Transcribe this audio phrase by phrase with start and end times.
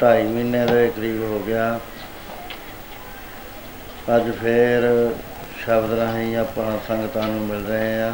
[0.00, 1.80] 2.5 ਮਹੀਨੇ ਦੇ ਕਰੀਬ ਹੋ ਗਿਆ।
[4.16, 5.10] ਅੱਜ ਫੇਰ
[5.64, 8.12] ਸ਼ਬਦ ਰਾਹੀਂ ਆਪਾਂ ਸੰਗਤਾਂ ਨੂੰ ਮਿਲ ਰਹੇ ਆ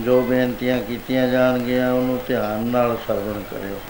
[0.00, 3.80] ਜੋ ਬੇਨਤੀਆਂ ਕੀਤੀਆਂ ਜਾਣਗੀਆਂ ਉਹਨੂੰ ਧਿਆਨ ਨਾਲ ਸਰਵਣ ਕਰਿਓ।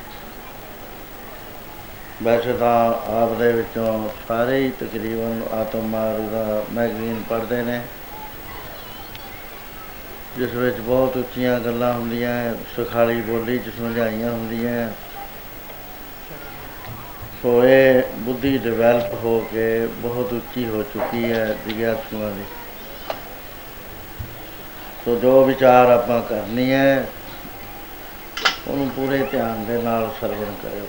[2.23, 7.81] ਵੈਸੇ ਤਾਂ ਆਪ ਦੇ ਵਿੱਚੋਂ ਸਾਰੇ ਹੀ ਤਕਰੀਬਨ ਆਤਮ ਮਾਰਗ ਦਾ ਮੈਗਜ਼ੀਨ ਪੜ੍ਹਦੇ ਨੇ।
[10.39, 14.91] ਜਿਸ ਵਿੱਚ ਬਹੁਤ ਉੱਚੀਆਂ ਗੱਲਾਂ ਹੁੰਦੀਆਂ ਹੈ, ਸੁਖਾਲੀ ਬੋਲੀ ਚ ਸਮਝਾਈਆਂ ਹੁੰਦੀਆਂ।
[17.45, 22.45] ਹੈ। ਸੋ ਇਹ ਬੁੱਧੀ ਡਿਵੈਲਪ ਹੋ ਕੇ ਬਹੁਤ ਉੱਚੀ ਹੋ ਚੁੱਕੀ ਹੈ ਜਿਗਿਆਸੂਆਂ ਦੀ
[25.05, 27.07] ਸੋ ਜੋ ਵਿਚਾਰ ਆਪਾਂ ਕਰਨੀ ਹੈ,
[28.69, 30.87] ਉਹਨੂੰ ਪੂਰੇ ਧਿਆਨ ਦੇ ਨਾਲ ਸਰਵਣ ਕਰਿਓ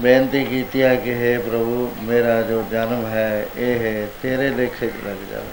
[0.00, 5.32] ਬੇਨਤੀ ਕੀਤੀ ਹੈ ਕਿ हे ਪ੍ਰਭੂ, ਮੇਰਾ ਜੋ ਜਨਮ ਹੈ, ਇਹ ਤੇਰੇ ਲੇਖੇ 'ਚ ਲੱਗ
[5.32, 5.52] ਜਾਵੇ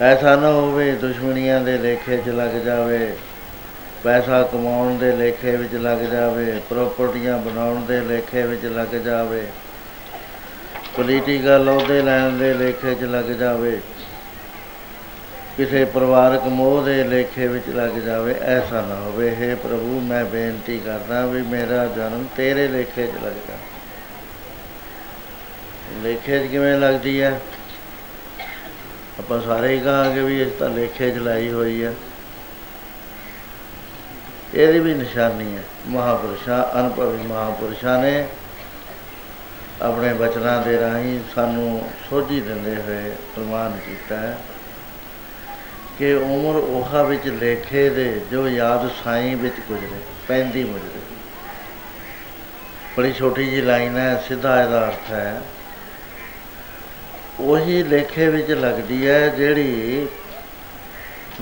[0.00, 3.14] ਐਸਾ ਨਾ ਹੋਵੇ ਦੁਸ਼ਮਣੀਆਂ ਦੇ ਲੇਖੇ 'ਚ ਲੱਗ ਜਾਵੇ
[4.04, 9.46] ਪੈਸਾ ਕਮਾਉਣ ਦੇ ਲੇਖੇ ਵਿੱਚ ਲੱਗ ਜਾਵੇ, ਪ੍ਰਾਪਰਟੀਆਂ ਬਣਾਉਣ ਦੇ ਲੇਖੇ ਵਿੱਚ ਲੱਗ ਜਾਵੇ,
[10.96, 13.80] ਪੋਲੀਟੀਕਲ ਅਹੁਦੇ ਲੈਣ ਦੇ ਲੇਖੇ 'ਚ ਲੱਗ ਜਾਵੇ,
[15.56, 20.78] ਕਿਸੇ ਪਰਿਵਾਰਕ ਮੋਹ ਦੇ ਲੇਖੇ ਵਿੱਚ ਲੱਗ ਜਾਵੇ, ਐਸਾ ਨਾ ਹੋਵੇ। हे ਪ੍ਰਭੂ, ਮੈਂ ਬੇਨਤੀ
[20.78, 23.56] ਕਰਦਾ ਵੀ ਮੇਰਾ ਜਨਮ ਤੇਰੇ ਲੇਖੇ 'ਚ ਲੱਗ ਜਾ
[26.02, 27.40] ਲੇਖੇ 'ਚ ਕਿਵੇਂ ਲੱਗਦੀ ਹੈ
[29.18, 31.92] ਆਪਾਂ ਸਾਰੇ ਹੀ ਕਹਾਂਗੇ ਵੀ ਇਸ ਤਾਂ ਲੇਖੇ 'ਚ ਲਾਈ ਹੋਈ ਹੈ
[34.54, 38.26] ਇਹਦੀ ਵੀ ਨਿਸ਼ਾਨੀ ਹੈ। ਮਹਾਪੁਰਸ਼ਾਂ, ਅਨੁਭਵੀ ਮਹਾਪੁਰਸ਼ਾਂ ਨੇ
[39.82, 44.38] ਆਪਣੇ ਬਚਨਾਂ ਦੇ ਰਾਹੀਂ ਸਾਨੂੰ ਸੋਝੀ ਦਿੰਦੇ ਹੋਏ ਪ੍ਰਮਾਨ ਕੀਤਾ ਹੈ
[45.98, 51.00] ਕਿ ਉਮਰ ਉਹਾ ਵਿੱਚ ਲੇਖੇ ਦੇ ਜੋ ਯਾਦ ਸਾਈਂ ਵਿੱਚ ਗੁਜ਼ਰੇ, ਪੈਂਦੀ ਮੁਜਰੇ।
[52.96, 55.42] ਬੜੀ ਛੋਟੀ ਜੀ ਲਾਈਨ ਹੈ, ਸਿੱਧਾ ਇਹਦਾ ਅਰਥ ਹੈ।
[57.40, 60.06] ਉਹੀ ਲੇਖੇ ਵਿੱਚ ਲੱਗਦੀ ਹੈ ਜਿਹੜੀ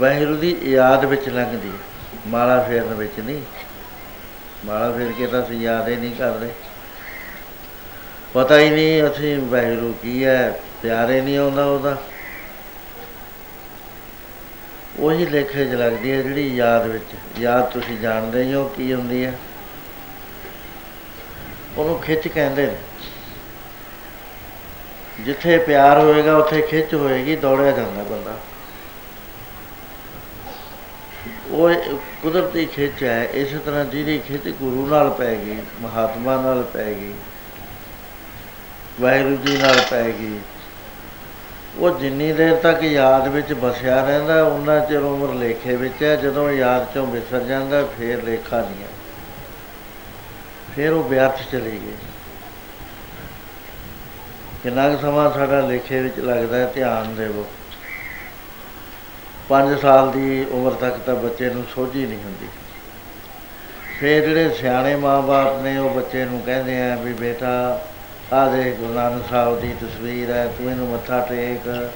[0.01, 1.90] ਵਾਹਿਗੁਰੂ ਦੀ ਯਾਦ ਵਿੱਚ ਲੰਘਦੀ ਹੈ।
[2.27, 3.43] ਮਾਲਾ ਫੇਰਨ ਵਿੱਚ ਨਹੀਂ।
[4.65, 6.51] ਮਾਲਾ ਫੇਰ ਕੇ ਤਾਂ ਅਸੀਂ ਯਾਦ ਹੀ ਨਹੀਂ ਕਰਦੇ।
[8.35, 11.97] ਪਤਾ ਹੀ ਨਹੀਂ ਅਸੀਂ ਵਾਹਿਗੁਰੂ ਕੀ ਹੈ, ਪਿਆਰੇ ਨਹੀਂ ਆਉਂਦਾ ਉਹਦਾ।
[14.99, 19.25] ਉਹੀ ਲੇਖੇ 'ਚ ਲੱਗਦੀ ਹੈ ਜਿਹੜੀ ਯਾਦ ਵਿੱਚ, ਯਾਦ ਤੁਸੀਂ ਜਾਣਦੇ ਹੀ ਹੋ ਕੀ ਹੁੰਦੀ
[19.25, 19.39] ਹੈ।
[21.79, 22.77] ਉਹਨੂੰ ਖਿੱਚ ਕਹਿੰਦੇ ਨੇ।
[25.21, 28.37] ਜਿੱਥੇ ਪਿਆਰ ਹੋਏਗਾ, ਉੱਥੇ ਖਿੱਚ ਹੋਏਗੀ, ਦੌੜਿਆ ਜਾਂਦਾ ਬੰਦਾ।
[31.51, 36.63] ਉਹ ਇੱਕ ਕੁਦਰਤੀ ਖਿੱਚ ਹੈ, ਇਸੇ ਤਰ੍ਹਾਂ ਜਿਹਦੀ ਖਿੱਚ ਗੁਰੂ ਨਾਲ ਪੈ ਗਈ, ਮਹਾਤਮਾ ਨਾਲ
[36.73, 37.13] ਪੈ ਗਈ,
[39.01, 40.39] ਵਾਹਿਗੁਰੂ ਜੀ ਨਾਲ ਪੈ ਗਈ।
[41.79, 46.51] ਉਹ ਜਿੰਨੀ ਦੇਰ ਤੱਕ ਯਾਦ ਵਿੱਚ ਵਸਿਆ ਰਹਿੰਦਾ ਉਹਨਾਂ ਚਿਰ ਉਮਰ ਲੇਖੇ ਵਿੱਚ ਹੈ, ਜਦੋਂ
[46.51, 48.89] ਯਾਦ ਚੋਂ ਵਿਸਰ ਜਾਂਦਾ, ਫੇਰ ਲੇਖਾ ਨਹੀਂ ਹੈ
[50.77, 51.95] ਫੇਰ ਉਹ ਵਿਅਰਥ ਚਲੀ ਗਈ।
[54.63, 57.47] ਕਿੰਨਾ ਕੁ ਸਮਾਂ ਸਾਡਾ ਲੇਖੇ ਵਿੱਚ ਲੱਗਦਾ ਹੈ, ਧਿਆਨ ਦੇਵੋ।
[59.51, 62.49] 5 ਸਾਲ ਦੀ ਉਮਰ ਤੱਕ ਤਾਂ ਬੱਚੇ ਨੂੰ ਸੋਝੀ ਨਹੀਂ ਹੁੰਦੀ।
[64.01, 67.81] ਫਿਰ ਜਿਹੜੇ ਸਿਆਣੇ ਮਾਪੇ ਨੇ, ਉਹ ਬੱਚੇ ਨੂੰ ਕਹਿੰਦੇ ਆ ਵੀ ਬੇਟਾ
[68.33, 71.91] ਆ ਦੇ ਗੁਰੂ ਨਾਨਕ ਸਾਹਿਬ ਦੀ ਤਸਵੀਰ ਹੈ, ਤੂੰ ਇਹਨੂੰ ਮੱਥਾ ਟੇਕ।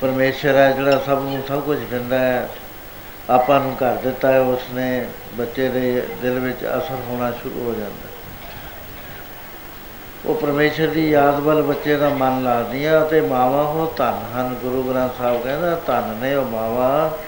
[0.00, 2.48] ਪਰਮੇਸ਼ਰ ਹੈ ਜਿਹੜਾ ਸਭ ਨੂੰ ਸਭ ਕੁਝ ਦਿੰਦਾ ਹੈ।
[3.30, 8.09] ਆਪਾਂ ਨੂੰ ਘਰ ਦਿੱਤਾ ਹੈ, ਉਸਨੇ ਬੱਚੇ ਦੇ ਦਿਲ ਵਿੱਚ ਅਸਰ ਹੋਣਾ ਸ਼ੁਰੂ ਹੋ ਜਾਂਦਾ।
[10.26, 14.82] ਉਹ ਪਰਮੇਸ਼ਰ ਦੀ ਯਾਦ ਵੱਲ ਬੱਚੇ ਦਾ ਮਨ ਲਾਦੀਆਂ ਤੇ ਮਾਵਾ ਉਹ ਧੰਨ ਹਨ। ਗੁਰੂ
[14.82, 17.18] ਗ੍ਰੰਥ ਸਾਹਿਬ ਕਹਿੰਦਾ, ਧੰਨ ਨੇ ਉਹ ਮਾਵਾ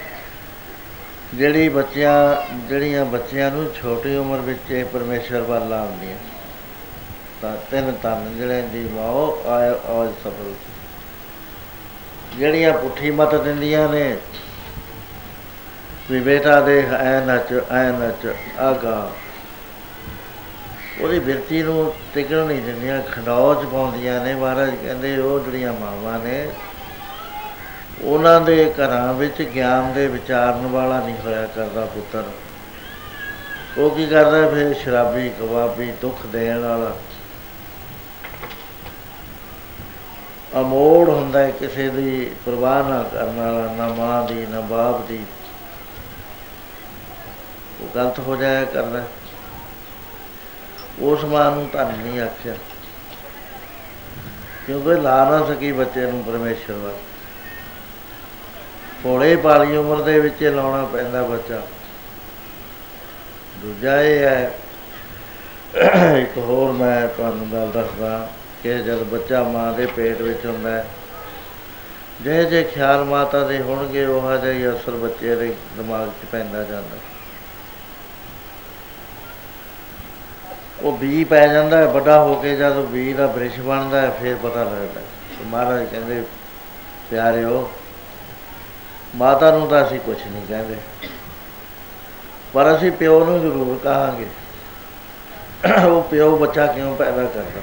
[1.33, 2.35] ਜਿਹੜੀ ਬੱਚਿਆਂ,
[2.67, 6.17] ਜਿਹੜੀਆਂ ਬੱਚਿਆਂ ਨੂੰ ਛੋਟੀ ਉਮਰ ਵਿੱਚ ਇਹ ਪਰਮੇਸ਼ਰ ਵੱਲ ਲਾਉਂਦੀਆਂ।
[7.41, 10.53] ਤਾਂ ਤਿੰਨ ਧੰਨ ਜਿਹੜੇ ਦੀ ਮਾਓ ਆਏ ਆਜ ਸਫਲ
[12.37, 14.15] ਜਿਹੜੀਆਂ ਪੁੱਠੀ ਮਤ ਦਿੰਦੀਆਂ ਨੇ,
[16.11, 19.09] ਵੀ ਬੇਟਾ ਦੇਖ ਐ ਨੱਚ ਐ ਨੱਚ, ਆਗਾ।
[21.01, 26.49] ਉਹਦੀ ਬਿਰਤੀ ਨੂੰ ਟਿਕਣ ਨਹੀਂ ਦਿੰਦੀਆਂ ਖੰਡੌਜ ਪਾਉਂਦੀਆਂ ਨੇ। ਮਹਾਰਾਜ ਕਹਿੰਦੇ, ਉਹ ਜਿਹੜੀਆਂ ਮਾਵਾਂ ਨੇ,
[28.01, 32.23] ਉਹਨਾਂ ਦੇ ਘਰਾਂ ਵਿੱਚ ਗਿਆਨ ਦੇ ਵਿਚਾਰਨ ਵਾਲਾ ਨਹੀਂ ਹੋਇਆ ਕਰਦਾ ਪੁੱਤਰ।
[33.77, 36.95] ਉਹ ਕੀ ਕਰਦਾ ਫਿਰ ਸ਼ਰਾਬੀ, ਕਬਾਬੀ, ਦੁੱਖ ਦੇਣ ਵਾਲਾ।
[40.61, 45.19] ਅਮੋੜ ਹੁੰਦਾ ਹੈ ਕਿਸੇ ਦੀ ਪਰਵਾਹ ਨਾ ਕਰਨ ਵਾਲਾ, ਨਾ ਮਾਂ ਦੀ, ਨਾ ਬਾਪ ਦੀ।
[47.81, 49.03] ਉਹ ਗਲਤ ਹੋ ਜਾਇਆ ਕਰਦਾ
[50.99, 52.53] ਉਸ ਮਾਂ ਨੂੰ ਤਾਂ ਨਹੀਂ ਆਖਿਆ।
[54.67, 56.93] ਕਿਉਂਕਿ ਲਾ ਨਾ ਸਕੀ ਬੱਚੇ ਨੂੰ ਪਰਮੇਸ਼ਰ ਵੱਲ।
[59.03, 61.61] ਥੋੜੇ ਬਾਲੀ ਉਮਰ ਦੇ ਵਿੱਚ ਹੀ ਲਾਉਣਾ ਪੈਂਦਾ ਬੱਚਾ।
[63.61, 64.51] ਦੂਜਾ ਇਹ ਹੈ,
[66.17, 68.29] ਇੱਕ ਹੋਰ ਮੈਂ ਤੁਹਾਨੂੰ ਗੱਲ ਦੱਸਦਾ
[68.63, 70.85] ਕਿ ਜਦ ਬੱਚਾ ਮਾਂ ਦੇ ਪੇਟ ਵਿੱਚ ਹੁੰਦਾ ਹੈ
[72.21, 76.63] ਜੇ ਜੇ ਖਿਆਲ ਮਾਤਾ ਦੇ ਹੋਣਗੇ, ਉਹ ਜਿਹਾ ਹੀ ਅਸਰ ਬੱਚੇ ਦੇ ਦਿਮਾਗ 'ਚ ਪੈਂਦਾ
[76.63, 76.97] ਜਾਂਦਾ।
[80.83, 84.09] ਉਹ ਬੀ ਪੈ ਜਾਂਦਾ ਹੈ, ਵੱਡਾ ਹੋ ਕੇ ਜਦ ਉਹ ਬੀ ਦਾ ਬ੍ਰਿਸ਼ ਬਣਦਾ ਹੈ,
[84.09, 85.05] ਫਿਰ ਪਤਾ ਲੱਗਦਾ ਹੈ।
[85.39, 86.23] ਤੇ ਮਹਾਰਾਜ ਕਹਿੰਦੇ,
[87.09, 87.71] ਪਿਆਰਿਓ,
[89.15, 90.75] ਮਾਤਾ ਨੂੰ ਤਾਂ ਅਸੀਂ ਕੁਝ ਨਹੀਂ ਕਹਿੰਦੇ।
[92.53, 94.27] ਪਰ ਅਸੀਂ ਪਿਓ ਨੂੰ ਜ਼ਰੂਰ ਕਹਾਂਗੇ,
[95.87, 97.61] ਉਹ ਪਿਓ ਬੱਚਾ ਕਿਉਂ ਪੈਦਾ ਕਰਦਾ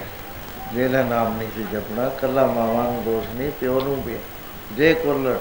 [0.74, 4.16] ਜਿਹਦਾ ਨਾਮ ਨਹੀਂ ਸੀ ਜਪਣਾ ਕੱਲਾ ਮਾਵਾਂ ਨੂੰ ਦੋਸ਼ ਨਹੀਂ, ਪਿਓ ਨੂੰ ਵੀ।
[4.72, 5.38] ਜੇ ਕੁੱਲ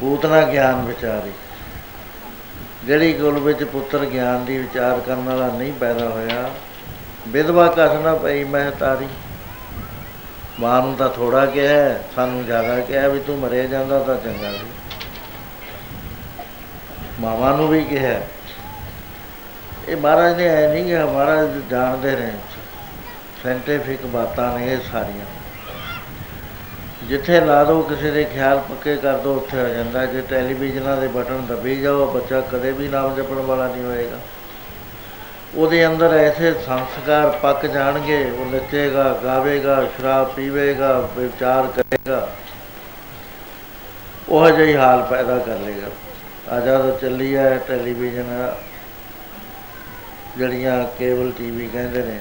[0.00, 1.32] ਪੂਤਨਾ ਗਿਆਨ ਵਿਚਾਰੀ
[2.84, 6.50] ਜਿਹੜੀ ਕੁੱਲ ਵਿੱਚ ਪੁੱਤਰ ਗਿਆਨ ਦੀ ਵਿਚਾਰ ਕਰਨ ਵਾਲਾ ਨਹੀਂ ਪੈਦਾ ਹੋਇਆ
[7.28, 9.08] ਵਿਧਵਾ ਕਸ ਨਾ ਪਈ ਮੈਂ ਤਾਰੀ।
[10.60, 14.52] ਮਾਂ ਨੂੰ ਤਾਂ ਥੋੜਾ ਕਿਹਾ ਹੈ, ਸਾਨੂੰ ਜ਼ਿਆਦਾ ਕਿਹਾ ਵੀ ਤੂੰ ਮਰੇ ਜਾਂਦਾ ਤਾਂ ਚੰਗਾ
[14.52, 14.66] ਸੀ।
[17.20, 18.20] ਮਾਵਾਂ ਨੂੰ ਵੀ ਕਿਹਾ।
[19.88, 22.32] ਇਹ ਮਹਾਰਾਜ ਨੇ ਐ ਨਹੀਂ ਕਿਹਾ ਮਹਾਰਾਜ ਜਾਣਦੇ ਨੇ।
[23.42, 25.41] ਸਾਇੰਟੀਫਿਕ ਬਾਤਾਂ ਨੇ ਇਹ ਸਾਰੀਆਂ।
[27.08, 31.08] ਜਿੱਥੇ ਲਾ ਦੋ ਕਿਸੇ ਦੇ ਖਿਆਲ ਪੱਕੇ ਕਰ ਦੋ, ਉੱਥੇ ਹੋ ਜਾਂਦਾ ਜੇ ਟੈਲੀਵਿਜ਼ਨਾਂ ਦੇ
[31.08, 34.18] ਬਟਨ ਦਬੀ ਜਾਓ, ਬੱਚਾ ਕਦੇ ਵੀ ਨਾਮ ਜਪਣ ਵਾਲਾ ਨਹੀਂ ਹੋਏਗਾ।
[35.54, 42.28] ਉਹਦੇ ਅੰਦਰ ਐਸੇ ਸੰਸਕਾਰ ਪੱਕ ਜਾਣਗੇ, ਉਹ ਨੱਚੇਗਾ, ਗਾਵੇਗਾ, ਸ਼ਰਾਬ ਪੀਵੇਗਾ, ਵਿਚਾਰ ਕਰੇਗਾ।
[44.28, 45.88] ਉਹ ਜਿਹਾ ਹੀ ਹਾਲ ਪੈਦਾ ਕਰ ਲੇਗਾ
[46.48, 48.54] ਆ ਜਦ ਚੱਲੀ ਹੈ ਟੈਲੀਵਿਜ਼ਨ
[50.38, 52.18] ਜਿਹੜੀਆਂ ਕੇਬਲ ਟੀਵੀ ਕਹਿੰਦੇ ਨੇ।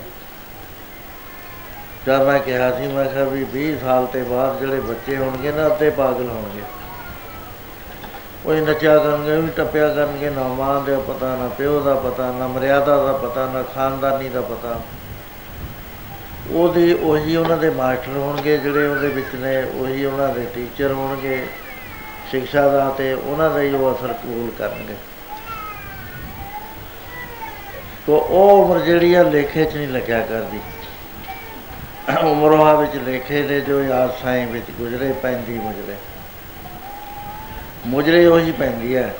[2.07, 5.67] ਜਦ ਮੈਂ ਕਿਹਾ ਸੀ, ਮੈਂ ਕਿਹਾ ਵੀ 20 ਸਾਲ ਤੇ ਬਾਅਦ ਜਿਹੜੇ ਬੱਚੇ ਹੋਣਗੇ ਨਾ,
[5.67, 6.61] ਅੱਧੇ ਪਾਗਲ ਹੋਣਗੇ।
[8.45, 12.31] ਉਹ ਹੀ ਨੱਚਿਆ ਕਰਨਗੇ ਵੀ ਟੱਪਿਆ ਕਰਨਗੇ, ਨਾ ਮਾਂ ਦਾ ਪਤਾ, ਨਾ ਪਿਓ ਦਾ ਪਤਾ,
[12.31, 14.81] ਨਾ ਮਰਿਆਦਾ ਦਾ ਪਤਾ, ਨਾ ਖਾਨਦਾਨੀ ਦਾ ਪਤਾ।
[16.51, 21.47] ਉਹਦੇ, ਉਹੀ ਉਹਨਾਂ ਦੇ ਮਾਸਟਰ ਹੋਣਗੇ, ਜਿਹੜੇ ਉਹਦੇ ਵਿੱਚ ਨੇ, ਉਹੀ ਉਹਨਾਂ ਦੇ ਟੀਚਰ ਹੋਣਗੇ,
[22.31, 24.95] ਸਿੱਖਿਆ ਦਾ ਤੇ ਉਹਨਾਂ ਦਾ ਹੀ ਉਹ ਅਸਰ ਕਬੂਲ ਕਰਨਗੇ।
[28.07, 30.59] ਤੋ ਉਹ ਉਮਰ ਜਿਹੜੀ ਆ, ਲੇਖੇ 'ਚ ਨਹੀਂ ਲੱਗਿਆ ਕਰਦੀ।
[32.17, 35.95] ਉਮਰੋਂ ਵਿੱਚ ਲੇਖੇ ਦੇ ਜੋ ਯਾਦ ਸਾਈਂ ਵਿੱਚ ਗੁਜ਼ਰੇ ਪੈਂਦੀ ਮੁਜਰੇ।
[37.87, 39.13] ਮੁਜਰੇ ਉਹੀ ਪੈਂਦੀ ਹੈ,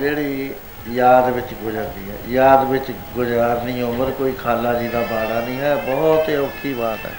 [0.00, 0.54] ਜਿਹੜੀ
[0.90, 5.74] ਯਾਦ ਵਿੱਚ ਗੁਜ਼ਰਦੀ ਹੈ। ਯਾਦ ਵਿੱਚ ਗੁਜ਼ਾਰਨੀ ਉਮਰ ਕੋਈ ਖਾਲਾ ਜੀ ਦਾ ਬਾੜਾ ਨਹੀਂ ਹੈ,
[5.76, 7.12] ਬਹੁਤ ਹੀ ਔਖੀ ਬਾਤ ਹੈ।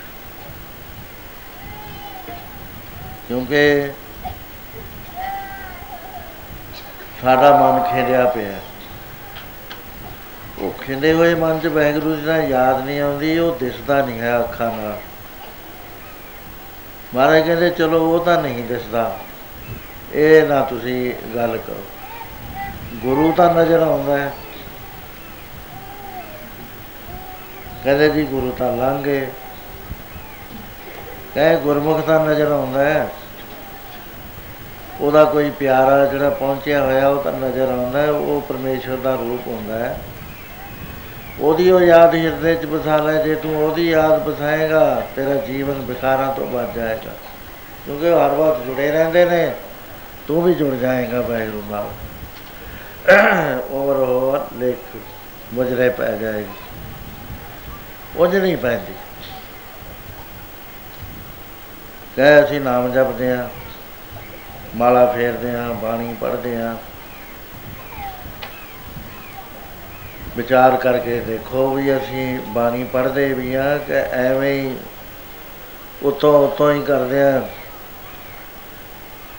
[3.27, 3.91] ਕਿਉਂਕਿ
[7.21, 8.59] ਸਾਡਾ ਮਨ ਖੇਡਿਆ ਪਿਆ ਹੈ।
[10.61, 14.39] ਉਹ ਖਿੰਡੇ ਹੋਏ ਮਨ 'ਚ ਵਾਹਿਗੁਰੂ ਜੀ ਦਾ ਯਾਦ ਨਹੀਂ ਆਉਂਦੀ, ਉਹ ਦਿਸਦਾ ਨਹੀਂ ਹੈ
[14.39, 14.97] ਅੱਖਾਂ ਨਾਲ।
[17.15, 19.19] ਮਹਾਰਾਜ ਕਹਿੰਦੇ, ਚਲੋ, ਉਹ ਤਾਂ ਨਹੀਂ ਦਿਸਦਾ।
[20.13, 21.85] ਇਹ ਨਾ ਤੁਸੀਂ ਗੱਲ ਕਰੋ।
[22.95, 24.33] ਗੁਰੂ ਤਾਂ ਨਜ਼ਰ ਆਉਂਦਾ ਹੈ।
[27.83, 29.31] ਕਹਿੰਦੇ ਜੀ, ਗੁਰੂ ਤਾਂ ਲੰਘੇ।
[31.35, 33.09] ਕਹੇ ਗੁਰਮੁਖ ਤਾਂ ਨਜ਼ਰ ਆਉਂਦਾ ਹੈ।
[35.01, 39.47] ਉਹਦਾ ਕੋਈ ਪਿਆਰਾ ਜਿਹੜਾ ਪਹੁੰਚਿਆ ਹੋਇਆ, ਉਹ ਤਾਂ ਨਜ਼ਰ ਆਉਂਦਾ ਹੈ। ਉਹ ਪਰਮੇਸ਼ਵਰ ਦਾ ਰੂਪ
[39.47, 39.99] ਹੁੰਦਾ ਹੈ।
[41.41, 46.33] ਉਹਦੀ ਉਹ ਯਾਦ ਹਿਰਦੇ 'ਚ ਵਸਾ ਲੈ, ਜੇ ਤੂੰ ਉਹਦੀ ਯਾਦ ਵਸਾਏਗਾ, ਤੇਰਾ ਜੀਵਨ ਵਿਕਾਰਾਂ
[46.33, 47.11] ਤੋਂ ਬਚ ਜਾਏਗਾ।
[47.85, 49.51] ਕਿਉਂਕਿ ਉਹ ਹਰ ਵਕਤ ਜੁੜੇ ਰਹਿੰਦੇ ਨੇ,
[50.27, 51.89] ਤੂੰ ਵੀ ਜੁੜ ਜਾਏਗਾ ਵਾਹਿਗੁਰੂ ਨਾਲ।
[53.71, 54.95] ਉਮਰ ਹੋਰ ਲੇਖ
[55.53, 56.53] ਮੁਜਰੇ ਪੈ ਜਾਏਗੀ
[58.17, 58.93] ਉਹ ਨਹੀਂ ਪੈਂਦੀ।
[62.15, 63.49] ਕਹੇ ਅਸੀਂ ਨਾਮ ਜਪਦੇ ਆ
[64.75, 66.75] ਮਾਲਾ ਫੇਰਦੇ ਆ ਬਾਣੀ ਪੜ੍ਹਦੇ ਆ
[70.39, 74.77] ਵਿਚਾਰ ਕਰਕੇ ਦੇਖੋ ਵੀ ਅਸੀਂ ਬਾਣੀ ਪੜ੍ਹਦੇ ਵੀ ਆ ਕਿ ਐਵੇਂ ਹੀ
[76.03, 77.41] ਉਤੋਂ ਉਤੋਂ ਹੀ ਕਰਦੇ ਆ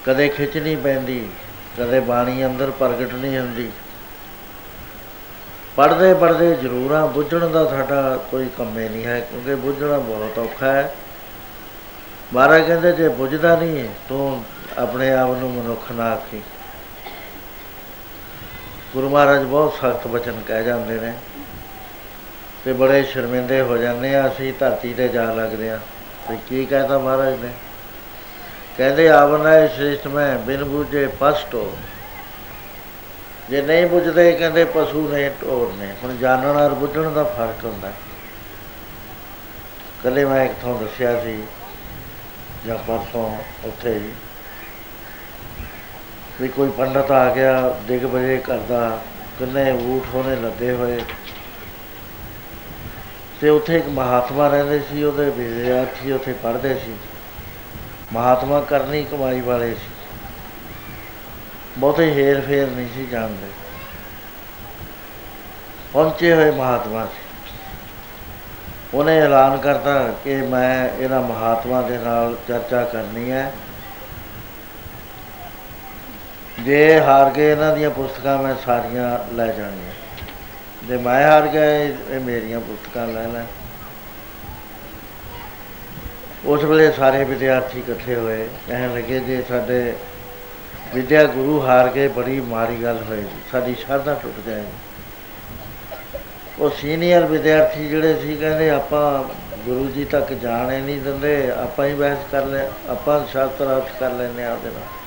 [0.04, 1.28] ਕਦੇ ਖਿੱਚ ਨਹੀਂ ਪੈਂਦੀ,
[1.78, 3.71] ਕਦੇ ਬਾਣੀ ਅੰਦਰ ਪ੍ਰਗਟ ਨਹੀਂ ਹੁੰਦੀ।
[5.76, 10.73] ਪੜ੍ਹਦੇ ਪੜ੍ਹਦੇ ਜ਼ਰੂਰ ਆ ਬੁੱਝਣ ਦਾ ਸਾਡਾ ਕੋਈ ਕੰਮੇ ਨਹੀਂ ਹੈ, ਕਿਉਂਕਿ ਬੁੱਝਣਾ ਬਹੁਤ ਔਖਾ
[10.73, 10.95] ਹੈ।
[12.33, 14.45] ਮਹਾਰਾਜ ਕਹਿੰਦੇ, ਜੇ ਬੁੱਝਦਾ ਨਹੀਂ, ਤੂੰ
[14.78, 16.42] ਆਪਣੇ ਆਪ ਨੂੰ ਮਨੁੱਖ ਨਾ ਆਖੀ।
[18.94, 21.12] ਗੁਰੂ ਮਹਾਰਾਜ ਬਹੁਤ ਸਖਤ ਬਚਨ ਕਹਿ ਜਾਂਦੇ ਨੇ
[22.64, 25.78] ਤੇ ਬੜੇ ਸ਼ਰਮਿੰਦੇ ਹੋ ਜਾਂਦੇ ਆ, ਅਸੀਂ ਧਰਤੀ ਤੇ ਜਾ ਲੱਗਦੇ ਆ।
[26.28, 27.52] ਤੇ ਕੀ ਕਹਿੰਦਾ ਮਹਾਰਾਜ ਨੇ?
[28.78, 31.73] ਕਹਿੰਦੇ, ਆਵਨਾ ਸ੍ਰਿਸ਼ਟ, ਮੈਂ ਬਿਨ ਬੂਝੇ ਪਸਟੋ
[33.50, 37.92] ਜੇ ਨਹੀਂ ਬੁੱਝਦੇ, ਕਹਿੰਦੇ, ਪਸ਼ੂ ਨੇ ਢੋਰ ਨੇ ਹੁਣ ਜਾਣਨ ਔਰ ਬੁੱਝਣ ਦਾ ਫ਼ਰਕ ਹੁੰਦਾ
[40.04, 41.42] ਕੱਲੇ ਮੈਂ ਇੱਕ ਥਾਂ ਦੱਸਿਆ ਸੀ,
[42.66, 44.11] ਜਾਂ ਪਰਸੋਂ ਉੱਥੇ ਹੀ
[46.40, 48.99] ਵੀ ਕੋਈ ਪੰਡਤ ਆ ਗਿਆ ਦਿਗ ਬਜੇ ਕਰਦਾ
[49.38, 51.00] ਕਿੰਨੇ ਊਠ ਹੋਣੇ ਲੱਦੇ ਹੋਏ।
[53.40, 56.94] ਤੇ ਉੱਥੇ ਇੱਕ ਮਹਾਤਮਾ ਰਹਿੰਦੇ ਸੀ, ਉਹਦੇ ਵਿਦਿਆਰਥੀ ਉੱਥੇ ਪੜ੍ਹਦੇ ਸੀ।
[58.12, 59.88] ਮਹਾਤਮਾ ਕਰਨੀ ਕਮਾਈ ਵਾਲੇ ਸੀ।
[61.78, 63.47] ਬਹੁਤੇ ਹੇਰ ਫੇਰ ਨਹੀਂ ਸੀ ਜਾਣਦੇ।
[65.92, 67.28] ਪਹੁੰਚੇ ਹੋਏ ਮਹਾਤਮਾ ਸੀ
[68.94, 73.52] ਉਹਨੇ ਐਲਾਨ ਕਰਤਾ ਕਿ ਮੈਂ ਇਹਨਾਂ ਮਹਾਤਮਾ ਦੇ ਨਾਲ ਚਰਚਾ ਕਰਨੀ ਹੈ।
[76.64, 79.93] ਜੇ ਹਾਰ ਗਏ ਇਹਨਾਂ ਦੀਆਂ ਪੁਸਤਕਾਂ ਮੈਂ ਸਾਰੀਆਂ ਲੈ ਜਾਣੀਆਂ।
[80.88, 83.45] ਜੇ ਮੈਂ ਹਾਰ ਗਿਆ, ਇਹ ਇਹ ਮੇਰੀਆਂ ਪੁਸਤਕਾਂ ਲੈ ਲੈ।
[86.45, 89.95] ਉਸ ਵੇਲੇ ਸਾਰੇ ਵਿਦਿਆਰਥੀ ਇਕੱਠੇ ਹੋਏ, ਕਹਿਣ ਲੱਗੇ, ਜੇ ਸਾਡੇ
[90.95, 94.67] ਵਿਦਿਆ ਗੁਰੂ ਹਾਰ ਗਏ ਬੜੀ ਮਾੜੀ ਗੱਲ ਹੋਏਗੀ ਸਾਡੀ ਸ਼ਰਧਾ ਟੁੱਟ ਜਾਏਗੀ।
[96.59, 99.25] ਉਹ ਸੀਨੀਅਰ ਵਿਦਿਆਰਥੀ ਜਿਹੜੇ ਸੀ, ਕਹਿੰਦੇ, ਆਪਾਂ
[99.64, 103.90] ਗੁਰੂ ਜੀ ਤੱਕ ਜਾਣ ਹੀ ਨਹੀਂ ਦਿੰਦੇ, ਆਪਾਂ ਹੀ ਬਹਿਸ ਕਰ ਲੈ, ਆਪਾਂ ਸ਼ਾਸਤਰ ਅਰਥ
[104.00, 105.00] ਕਰ ਲੈਂਦੇ ਆ ਉਹਦੇ ਨਾਲ।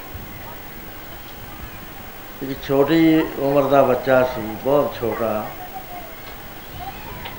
[2.49, 5.45] ਇੱਕ ਛੋਟੀ ਉਮਰ ਦਾ ਬੱਚਾ ਸੀ, ਬਹੁਤ ਛੋਟਾ।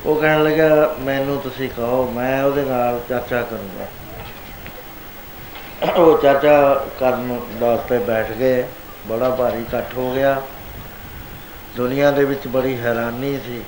[0.07, 3.87] ਉਹ ਕਹਿਣ ਲੱਗਾ, ਮੈਨੂੰ ਤੁਸੀਂ ਕਹੋ, ਮੈਂ ਉਹਦੇ ਨਾਲ ਚਰਚਾ ਕਰੂੰਗਾ।
[5.93, 8.65] ਉਹ ਚਰਚਾ ਕਰਨ ਵਾਸਤੇ ਬੈਠ ਗਏ।
[9.09, 10.43] ਬੜਾ ਭਾਰੀ ਇਕੱਠ ਹੋ ਗਿਆ।
[11.77, 13.63] ਦੁਨੀਆ ਦੇ ਵਿੱਚ ਬੜੀ ਹੈਰਾਨੀ ਸੀ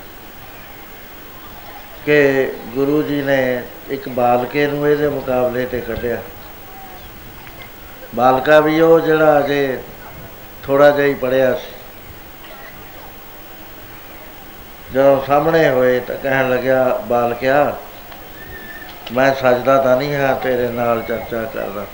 [2.05, 6.21] ਕਿ ਗੁਰੂ ਜੀ ਨੇ ਇੱਕ ਬਾਲਕੇ ਨੂੰ ਇਹਦੇ ਮੁਕਾਬਲੇ ਤੇ ਕੱਢਿਆ।
[8.15, 9.79] ਬਾਲਕਾ ਵੀ ਉਹ ਜਿਹੜਾ ਅਜੇ
[10.67, 11.71] ਥੋੜਾ ਜਿਹਾ ਹੀ ਪੜਿਆ ਸੀ।
[14.93, 17.75] ਜਦੋਂ ਸਾਹਮਣੇ ਹੋਏ ਤਾਂ ਕਹਿਣ ਲੱਗਿਆ, ਬਾਲਕਿਆ,
[19.11, 21.85] ਮੈਂ ਸਜਦਾ ਤਾਂ ਨਹੀਂ ਹਾਂ ਤੇਰੇ ਨਾਲ ਚਰਚਾ ਕਰਦਾ।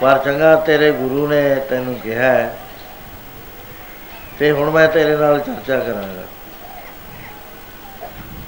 [0.00, 2.56] ਪਰ ਚੰਗਾ ਤੇਰੇ ਗੁਰੂ ਨੇ ਤੈਨੂੰ ਕਿਹਾ ਹੈ
[4.38, 6.24] ਤੇ ਹੁਣ ਮੈਂ ਤੇਰੇ ਨਾਲ ਚਰਚਾ ਕਰਾਂਗਾ।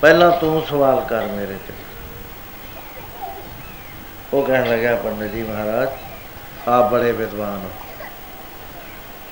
[0.00, 1.72] ਪਹਿਲਾਂ ਤੂੰ ਸਵਾਲ ਕਰ ਮੇਰੇ ਤੇ।
[4.32, 5.88] ਉਹ ਕਹਿਣ ਲੱਗਾ ਪੰਡਿਤ ਜੀ ਮਹਾਰਾਜ,
[6.68, 7.70] ਆਪ ਬੜੇ ਵਿਦਵਾਨ ਹੋ।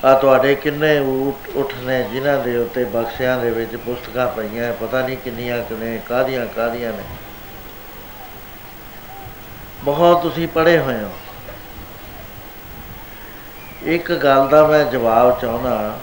[0.05, 5.07] ਆ ਤੁਹਾਡੇ ਕਿੰਨੇ ਊਠ ਉੱਠ ਨੇ ਜਿਨ੍ਹਾਂ ਦੇ ਉੱਤੇ ਬਕਸਿਆਂ ਦੇ ਵਿੱਚ ਪੁਸਤਕਾਂ ਪਈਆਂ ਪਤਾ
[5.07, 7.03] ਨਹੀਂ ਕਿੰਨੀਆਂ ਕਿਨੇ ਕਾਹਦੀਆਂ ਕਾਹਦੀਆਂ ਨੇ।
[9.85, 11.11] ਬਹੁਤ ਤੁਸੀਂ ਪੜ੍ਹੇ ਹੋਏ ਹੋ।
[13.83, 15.99] ਇੱਕ ਗੱਲ ਦਾ ਮੈਂ ਜਵਾਬ ਚਾਹੁੰਦਾ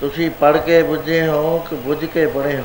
[0.00, 2.64] ਤੁਸੀਂ ਪੜ੍ਹ ਕੇ ਬੁੱਝੇ ਹੋ ਕਿ ਬੁੱਝ ਕੇ ਪੜ੍ਹੇ ਹੋ?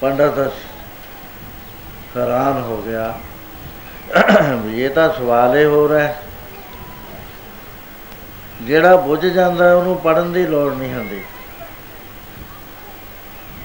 [0.00, 0.52] ਪੰਡਤ,
[2.16, 3.29] ਹੈਰਾਨ ਹੋ ਗਿਆ। ਵੀ
[4.14, 6.22] ਇਹ ਤਾਂ ਸਵਾਲ ਹੀ ਹੋ ਰਿਹਾ ਹੈ।
[8.62, 11.22] ਜਿਹੜਾ ਬੁੱਝ ਜਾਂਦਾ ਉਹਨੂੰ ਪੜਨ ਦੀ ਲੋੜ ਨਹੀਂ ਹੁੰਦੀ।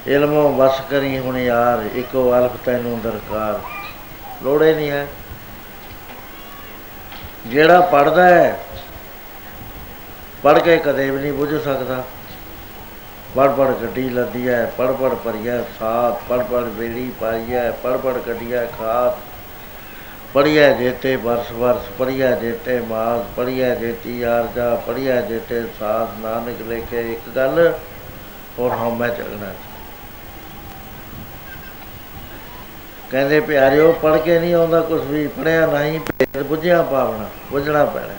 [0.06, 3.60] ਇਲਮੋਂ ਵਸ ਕਰੀ ਹੁਣ ਯਾਰ, ਇੱਕੋ ਅਲਫ ਤੈਨੂੰ ਦਰਕਾਰ।
[4.42, 5.06] ਲੋੜੇ ਨਹੀਂ ਹੈ।
[7.46, 8.58] ਜਿਹੜਾ ਪੜਦਾ ਹੈ
[10.42, 12.04] ਪੜ ਕੇ ਕਦੇ ਵੀ ਨਹੀਂ ਬੁੱਝ ਸਕਦਾ।
[13.36, 17.96] ਪੜ ਪੜ ਗੱਡੀ ਲੱਦੀ ਹੈ ਪੜ ਪੜ ਪਰਿਆ ਸਾਥ ਪੜ ਪੜ ਬੇੜੀ ਪਾਈ ਹੈ ਪੜ
[17.96, 19.35] ਪੜ ਗੱਡੀਆ ਖਾਤ
[20.36, 27.12] ਪੜਿਆ ਜੇਤੇ ਵਰਸ ਵਰਸ ਪੜਿਆ ਜੇਤੇ ਮਾਸ ਪੜਿਆ ਜੇਤੀ ਆਰਜਾ ਪੜਿਆ ਜੇਤੇ ਸਾਥ ਨਾਨਕ ਲੇਖੇ
[27.12, 27.72] ਇੱਕ ਗੱਲ,
[28.58, 29.52] ਹੋਰ ਹਮੈ ਚੱਲਣਾ
[33.10, 38.14] ਕਹਿੰਦੇ ਪਿਆਰਿਓ ਪੜ ਕੇ ਨਹੀਂ ਆਉਂਦਾ ਕੁਝ ਵੀ ਪੜਿਆ ਨਹੀਂ, ਫੇਰ ਬੁੱਝਿਆ ਪਾਵਣਾ ਬੁੱਝਣਾ ਪੈਣਾ।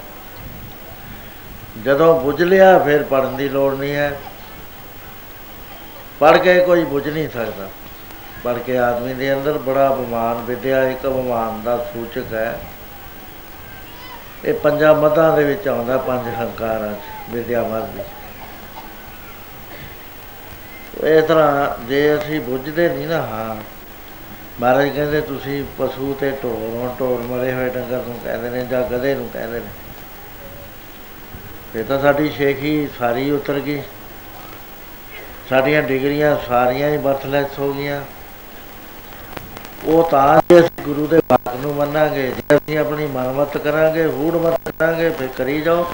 [1.85, 4.19] ਜਦੋਂ ਬੁੱਝ ਲਿਆ, ਫਿਰ ਪੜਨ ਦੀ ਲੋੜ ਨਹੀਂ ਹੈ।
[6.19, 7.69] ਪੜ ਕੇ ਕੋਈ ਬੁੱਝ ਨਹੀਂ ਸਕਦਾ।
[8.43, 12.59] ਪੜ ਕੇ ਆਦਮੀ ਦੇ ਅੰਦਰ ਬੜਾ ਅਭਿਮਾਨ ਵਿਦਿਆ ਇੱਕ ਅਭਿਮਾਨ ਦਾ ਸੂਚਕ ਹੈ।
[14.45, 16.97] ਇਹ ਪੰਜਾਂ ਮਤਾਂ ਦੇ ਵਿੱਚ ਆਉਂਦਾ, ਪੰਜ ਹੰਕਾਰਾਂ ਚ,
[17.29, 18.07] ਵਿਦਿਆ ਮਤ ਵਿੱਚ।
[21.03, 23.55] ਇਸ ਤਰ੍ਹਾਂ ਜੇ ਅਸੀਂ ਬੁੱਝਦੇ ਨਹੀਂ ਨਾ, ਹਾਂ।
[24.61, 29.15] ਮਹਾਰਾਜ ਕਹਿੰਦੇ, ਤੁਸੀਂ ਪਸ਼ੂ ਤੇ ਢੋਰੋਂ ਢੋਰ ਮਰੇ ਹੋਏ ਡੰਗਰ ਨੂੰ ਕਹਿੰਦੇ ਨੇ ਜਾਂ ਗਧੇ
[29.15, 29.65] ਨੂੰ ਕਹਿੰਦੇ ਨੇ।
[31.79, 33.81] ਇਹ ਤਾਂ ਸਾਡੀ ਸ਼ੇਖੀ ਸਾਰੀ ਉਤਰ ਗਈ।
[35.49, 38.01] ਸਾਡੀਆਂ ਡਿਗਰੀਆਂ ਸਾਰੀਆਂ ਹੀ ਬਰਥਲੈਸ ਹੋ ਗਈਆਂ।
[39.85, 44.35] ਉਹ ਤਾਂ ਜੇ ਅਸੀਂ ਗੁਰੂ ਦੇ ਬਾਤ ਨੂੰ ਮੰਨਾਂਗੇ। ਜੇ ਅਸੀਂ ਆਪਣੀ ਮਨਮਤ ਕਰਾਂਗੇ ਹੂੜ
[44.35, 45.85] ਮਤ ਕਰਾਂਗੇ, ਫਿਰ ਕਰੀ ਜਾਓ।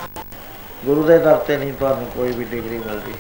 [0.85, 3.13] ਗੁਰੂ ਦੇ ਦਰ ਤੇ ਨਹੀਂ ਤੁਹਾਨੂੰ ਕੋਈ ਵੀ ਡਿਗਰੀ ਮਿਲਦੀ।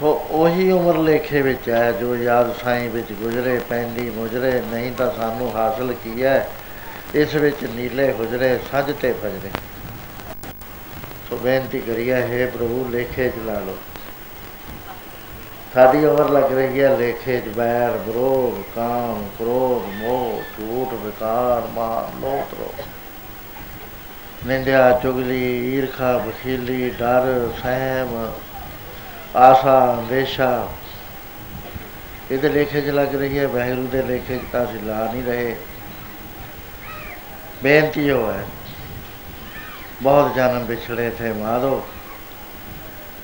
[0.00, 5.10] ਸੋ ਉਹੀ ਉਮਰ ਲੇਖੇ ਵਿੱਚ ਹੈ, ਜੋ ਯਾਦ ਸਾਈਂ ਵਿੱਚ ਗੁਜ਼ਰੇ, ਪੈਂਦੀ ਮੁਜਰੇ, ਨਹੀਂ ਤਾਂ
[5.12, 6.48] ਸਾਨੂੰ ਹਾਸਲ ਕੀ ਹੈ?
[7.14, 9.50] ਇਸ ਵਿੱਚ ਨੀਲੇ ਹੁਜਰੇ, ਸੱਜ ਤੇ ਫਜਰੇ।
[11.30, 13.76] ਸੋ ਬੇਨਤੀ ਕਰੀਏ, ਹੈ ਪ੍ਰਭੂ, ਲੇਖੇ ਚ ਲਾ ਲਓ।
[15.74, 22.20] ਸਾਡੀ ਉਮਰ ਲੱਗ ਰਹੀ ਹੈ ਲੇਖੇ ਚ ਬੈਰ, ਵਿਰੋਧ, ਕਾਮ, ਕ੍ਰੋਧ, ਮੋਹ, ਝੂਠ, ਵਿਕਾਰ ਮਾਨ
[22.20, 22.80] ਲੋਭ ਰੋਗ।
[24.46, 28.30] ਨਿੰਦਿਆ, ਚੁਗਲੀ, ਈਰਖਾ ਬਖੀਲੀ ਡਰ, ਸਹਿਮ,
[29.36, 30.68] ਆਸਾ, ਅੰਦੇਸ਼ਾ।
[32.30, 35.54] ਇਹਦੇ ਲੇਖੇ 'ਚ ਲੱਗ ਰਹੀ ਹੈ ਵਹਿਰੂ ਦੇ ਲੇਖੇ 'ਚ ਤਾਂ ਅਸੀਂ ਲਾ ਨਹੀਂ ਰਹੇ।
[37.62, 38.44] ਬੇਨਤੀ ਹੋ ਹੈ,
[40.02, 41.82] ਬਹੁਤ ਜਨਮ ਵਿਛੜੇ ਥੇ ਮਾਧੋ,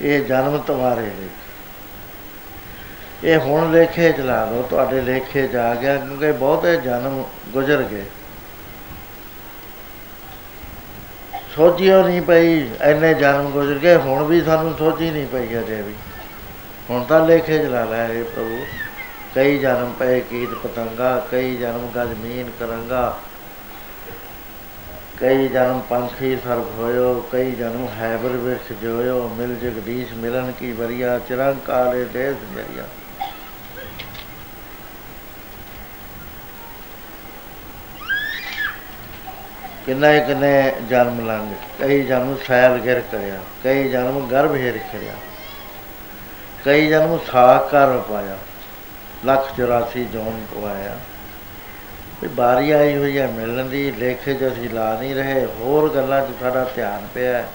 [0.03, 1.29] ਇਹ ਜਨਮ ਤੁਹਾਰੇ ਲਈ
[3.25, 7.83] ਇਹ ਹੁਣ ਲੇਖੇ 'ਚ ਲਾ ਲਓ, ਤੁਹਾਡੇ ਲੇਖੇ 'ਚ ਆ ਗਿਆ, ਕਿਉਂਕਿ ਬਹੁਤੇ ਜਨਮ ਗੁਜ਼ਰ
[7.83, 8.05] ਗਏ।
[11.57, 15.95] ਸੋਚਿਓ ਨਹੀਂ ਪਈ ਐਨੇ ਜਨਮ ਗੁਜ਼ਰ ਗਏ, ਹੁਣ ਵੀ ਸਾਨੂੰ ਸੋਚੀ ਨਹੀਂ ਪਈ ਅਜੇ ਵੀ।
[16.91, 18.59] ਹੁਣ ਤਾਂ ਲੇਖੇ ਚਲਾ ਲੈ ਇਹ ਪ੍ਰਭੂ।
[19.35, 23.19] ਕਈ ਜਨਮ ਪਏ ਕੀਤ ਪਤੰਗਾ, ਕਈ ਜਨਮ ਗਜ ਮੀਨ ਕਰੰਗਾ।
[25.21, 31.19] ਕਈ ਜਨਮ ਪੰਖੀ ਸਰਬ ਹੋਇਓ, ਕਈ ਜਨਮ ਹੈਬਰ ਵਿਰਖ ਜੋਇਓ, ਮਿਲ ਜਗਦੀਸ਼ ਮਿਲਨ ਕੀ ਵਰੀਆ
[31.19, 32.85] ਚਿਰੰਗ ਕਾਲੇ ਦੇਸ ਜਰੀਆ
[39.87, 45.13] ਕਿੰਨਾ ਹੀ ਕਿੰਨੇ ਜਨਮ ਲੰਘ, ਕਈ ਜਨਮ ਸੈਲ ਗਿਰ ਕਰਿਆ, ਕਈ ਜਨਮ ਗਰਭ ਹੇਰ ਕਰਿਆ,
[46.65, 48.39] ਕਈ ਜਨਮ ਸਾਖ ਕਰ ਪਾਇਆ,
[49.25, 50.97] ਲੱਖ 84 ਜੋਨ ਪਵਾਇਆ।
[52.23, 56.27] ਵੀ ਬਾਰੀ ਆਈ ਹੋਈ ਹੈ ਮਿਲਣ ਦੀ, ਲੇਖੇ 'ਚ ਅਸੀਂ ਲਾ ਨਹੀਂ ਰਹੇ, ਹੋਰ ਗੱਲਾਂ
[56.27, 57.49] 'ਚ ਸਾਡਾ ਧਿਆਨ ਪਿਆ। ਹੈ।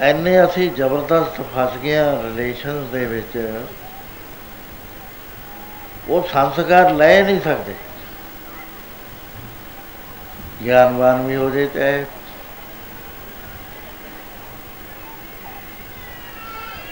[0.00, 3.60] ਐਨੇ ਅਸੀਂ ਜ਼ਬਰਦਸਤ ਫਸ ਗਏ ਹਾਂ ਰਿਲੇਸ਼ਨਸ ਦੇ ਵਿੱਚ।
[6.08, 7.74] ਉਹ ਸੰਸਕਾਰ ਲੈ ਨਹੀਂ ਸਕਦੇ।
[10.64, 12.06] ਗਿਆਨਵਾਨ ਵੀ ਹੋ ਜੇ ਚਾਹੇ।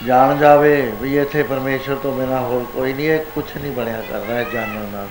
[0.06, 4.34] ਜਾਣ ਜਾਵੇ ਵੀ ਇੱਥੇ ਪਰਮੇਸ਼ਰ ਤੋਂ ਬਿਨਾ ਹੋਰ ਕੋਈ ਨਹੀਂ ਹੈ ਕੁਝ ਨਹੀਂ ਬਣਿਆ ਕਰਦਾ
[4.34, 5.08] ਹੈ ਜਾਣਨ ਨਾਲ।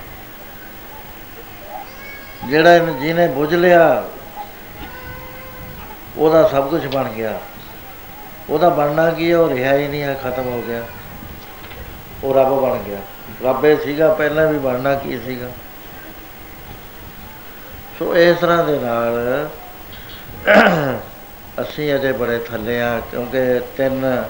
[2.50, 4.08] ਜਿਹੜਾ ਇਹਨੂੰ ਜਿਹਨੇ ਬੁੱਝ ਲਿਆ,
[6.16, 7.40] ਉਹਦਾ ਸਭ ਕੁਝ ਬਣ ਗਿਆ।
[8.50, 9.36] ਉਹਦਾ ਬਣਨਾ ਕੀ ਹੈ?
[9.36, 10.84] ਉਹ ਰਿਹਾ ਹੀ ਨਹੀਂ ਹੈ ਖਤਮ ਹੋ ਗਿਆ।
[12.24, 12.98] ਉਹ ਰੱਬ ਬਣ ਗਿਆ।
[13.44, 15.50] ਰੱਬ ਇਹ ਸੀਗਾ, ਪਹਿਲਾਂ ਵੀ ਬਣਨਾ ਕੀ ਸੀਗਾ?
[18.00, 19.48] ਸੋ ਇਸ ਤਰ੍ਹਾਂ ਦੇ ਨਾਲ
[21.62, 24.24] ਅਸੀਂ ਅਜੇ ਬੜੇ ਥੱਲੇ ਆ ਕਿਉਂਕਿ ਤਿੰਨ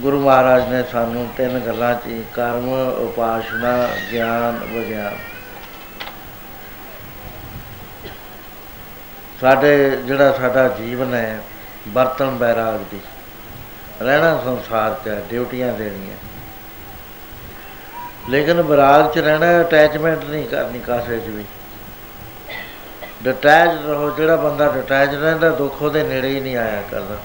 [0.00, 2.68] ਗੁਰੂ ਮਹਾਰਾਜ ਨੇ ਸਾਨੂੰ ਤਿੰਨ ਗੱਲਾਂ 'ਚ ਹੀ ਕਰਮ
[3.02, 3.76] ਉਪਾਸਨਾ
[4.12, 5.16] ਗਿਆਨ ਵਿਗਿਆਨ।
[9.40, 9.74] ਸਾਡੇ
[10.06, 11.40] ਜਿਹੜਾ ਸਾਡਾ ਜੀਵਨ ਹੈ
[11.88, 13.00] ਬਰਤਨ ਬੈਰਾਗ ਦੀ।
[14.02, 16.16] ਰਹਿਣਾ ਸੰਸਾਰ 'ਚ ਹੈ, ਡਿਊਟੀਆਂ ਦੇਣੀਆਂ।
[18.30, 21.44] ਲੇਕਿਨ ਬਰਾਗ 'ਚ ਰਹਿਣਾ ਅਟੈਚਮੈਂਟ ਨਹੀਂ ਕਰਨੀ ਕਾਸੇ 'ਚ ਵੀ।
[23.24, 27.16] ਡਿਟੈਚ ਰਹੋ, ਜਿਹੜਾ ਬੰਦਾ ਡਿਟੈਚ ਰਹਿੰਦਾ, ਦੁੱਖ ਉਹਦੇ ਨੇੜੇ ਹੀ ਨਹੀਂ ਆਇਆ ਕਰਦਾ।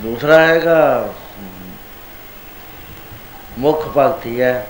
[0.00, 1.14] ਦੂਸਰਾ ਹੈਗਾ,
[3.58, 4.66] ਮੁੱਖ ਭਗਤੀ ਹੈ।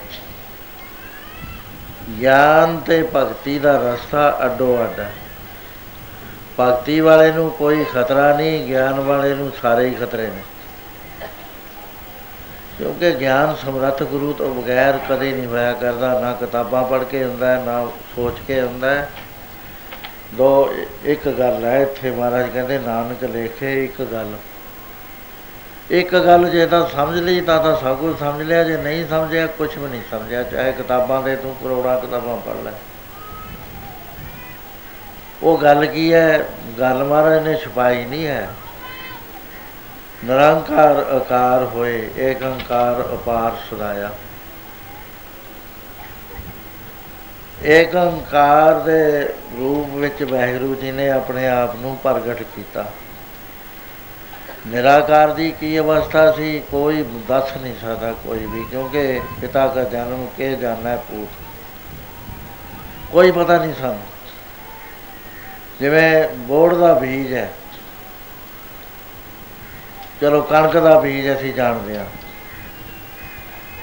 [2.20, 5.12] ਗਿਆਨ ਤੇ ਭਗਤੀ ਦਾ ਰਸਤਾ ਅੱਡੋ ਅੱਡ ਹੈ।
[6.61, 10.42] ਭਗਤੀ ਵਾਲੇ ਨੂੰ ਕੋਈ ਖਤਰਾ ਨਹੀਂ, ਗਿਆਨ ਵਾਲੇ ਨੂੰ ਸਾਰੇ ਹੀ ਖਤਰੇ ਨੇ।
[12.78, 17.58] ਕਿਉਂਕਿ ਗਿਆਨ ਸਮਰੱਥ ਗੁਰੂ ਤੋਂ ਬਗੈਰ ਕਦੇ ਨਹੀਂ ਹੋਇਆ ਕਰਦਾ ਨਾ ਕਿਤਾਬਾਂ ਪੜ੍ਹ ਕੇ ਹੁੰਦਾ
[17.58, 17.86] ਹੈ, ਨਾ
[18.16, 19.10] ਸੋਚ ਕੇ ਹੁੰਦਾ ਹੈ।
[20.34, 24.32] ਦੋ ਇੱਕ ਗੱਲ ਹੈ ਇੱਥੇ ਮਹਾਰਾਜ ਕਹਿੰਦੇ ਨਾਨਕ ਲੇਖੇ ਇੱਕ ਗੱਲ।
[25.90, 29.46] ਇੱਕ ਗੱਲ ਜੇ ਤਾਂ ਸਮਝ ਲਈ ਤਾਂ ਤਾਂ ਸਭ ਕੁਝ ਸਮਝ ਲਿਆ ਜੇ ਨਹੀਂ ਸਮਝਿਆ
[29.46, 32.72] ਕੁਝ ਵੀ ਨਹੀਂ ਸਮਝਿਆ ਚਾਹੇ ਕਿਤਾਬਾਂ ਦੇ ਤੂੰ ਕਰੋੜਾਂ ਕਿਤਾਬਾਂ ਪੜ੍ਹ ਲੈ।
[35.42, 36.44] ਉਹ ਗੱਲ ਕੀ ਹੈ?
[36.78, 38.48] ਗੱਲ ਮਹਾਰਾਜ ਨੇ ਛੁਪਾਈ ਨਹੀਂ ਹੈ।
[40.24, 44.11] ਨਿਰੰਕਾਰ ਆਕਾਰ ਹੋਏ ਏਕ ਓੰਕਾਰ ਅਪਾਰ ਸਦਾਇਆ
[47.64, 49.22] ਏਕ ਓੰਕਾਰ ਦੇ
[49.59, 52.85] ਰੂਪ ਵਿੱਚ ਵਾਹਿਗੁਰੂ ਜੀ ਨੇ ਆਪਣੇ ਆਪ ਨੂੰ ਪ੍ਰਗਟ ਕੀਤਾ।
[54.66, 60.26] ਨਿਰਾਕਾਰ ਦੀ ਕੀ ਅਵਸਥਾ ਸੀ, ਕੋਈ ਦੱਸ ਨਹੀਂ ਸਕਦਾ ਕੋਈ ਵੀ, ਕਿਉਂਕਿ ਪਿਤਾ ਦਾ ਜਨਮ
[60.37, 61.28] ਕੇ ਜਾਣਾ ਪੂਤ।
[63.12, 64.02] ਕੋਈ ਪਤਾ ਨਹੀਂ ਸਾਨੂੰ।
[65.81, 67.52] ਜਿਵੇਂ ਬੋੜ ਦਾ ਬੀਜ ਹੈ
[70.20, 72.04] ਚਲੋ ਕਣਕ ਦਾ ਬੀਜ ਅਸੀਂ ਜਾਣਦੇ ਹਾਂ,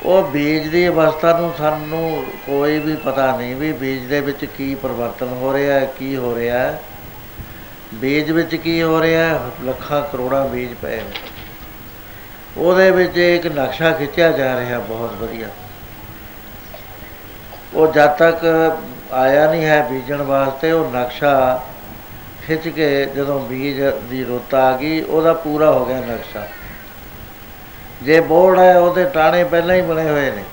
[0.04, 4.74] ਉਹ ਬੀਜ ਦੀ ਅਵਸਥਾ ਨੂੰ ਸਾਨੂੰ ਕੋਈ ਵੀ ਪਤਾ ਨਹੀਂ ਵੀ ਬੀਜ ਦੇ ਵਿੱਚ ਕੀ
[4.76, 6.82] ਪਰਿਵਰਤਨ ਹੋ ਰਿਹਾ ਹੈ, ਕੀ ਹੋ ਰਿਹਾ ਹੈ।
[7.94, 11.14] ਬੀਜ ਵਿੱਚ ਕੀ ਹੋ ਰਿਹਾ ਹੈ, ਲੱਖਾਂ ਕਰੋੜਾਂ ਬੀਜ ਪਏ ਨੇ।
[12.58, 15.48] ਉਹਦੇ ਵਿੱਚ ਇੱਕ ਨਕਸ਼ਾ ਖਿੱਚਿਆ ਜਾ ਰਿਹਾ ਬਹੁਤ ਵਧੀਆ।
[17.74, 18.46] ਉਹ ਜਦ ਤੱਕ
[19.14, 21.64] ਆਇਆ ਨਹੀਂ ਹੈ ਬੀਜਣ ਵਾਸਤੇ, ਉਹ ਨਕਸ਼ਾ
[22.48, 26.48] ਖਿੱਚ ਕੇ ਜਦੋਂ ਬੀਜ ਦੀ ਰੁੱਤ ਆ ਗਈ, ਉਹਦਾ ਪੂਰਾ ਹੋ ਗਿਆ ਨਕਸ਼ਾ।
[28.04, 30.44] ਜੇ ਬੋਰਡ ਹੈ, ਉਹਦੇ ਟਾਣੇ ਪਹਿਲਾਂ ਹੀ ਬਣੇ ਹੋਏ ਨੇ।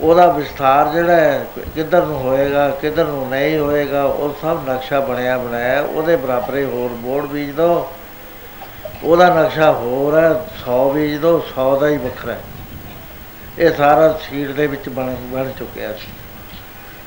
[0.00, 5.38] ਉਹਦਾ ਵਿਸਥਾਰ ਜਿਹੜਾ ਹੈ, ਕਿੱਧਰ ਨੂੰ ਹੋਏਗਾ, ਕਿੱਧਰ ਨੂੰ ਨਹੀਂ ਹੋਏਗਾ, ਉਹ ਸਭ ਨਕਸ਼ਾ ਬਣਿਆ
[5.38, 7.92] ਬਣਾਇਆ, ਉਹਦੇ ਬਰਾਬਰ ਹੀ ਹੋਰ ਬੋਰਡ ਬੀਜ ਦੋ।
[9.04, 12.40] ਉਹਦਾ ਨਕਸ਼ਾ ਹੋਰ ਹੈ 100 ਬੀਜ ਦੋ 100 ਦਾ ਹੀ ਵੱਖਰਾ ਹੈ।
[13.58, 16.08] ਇਹ ਸਾਰਾ ਸ਼ੀਟ ਦੇ ਵਿੱਚ ਬਣ ਬਣ ਚੁੱਕਿਆ ਸੀ।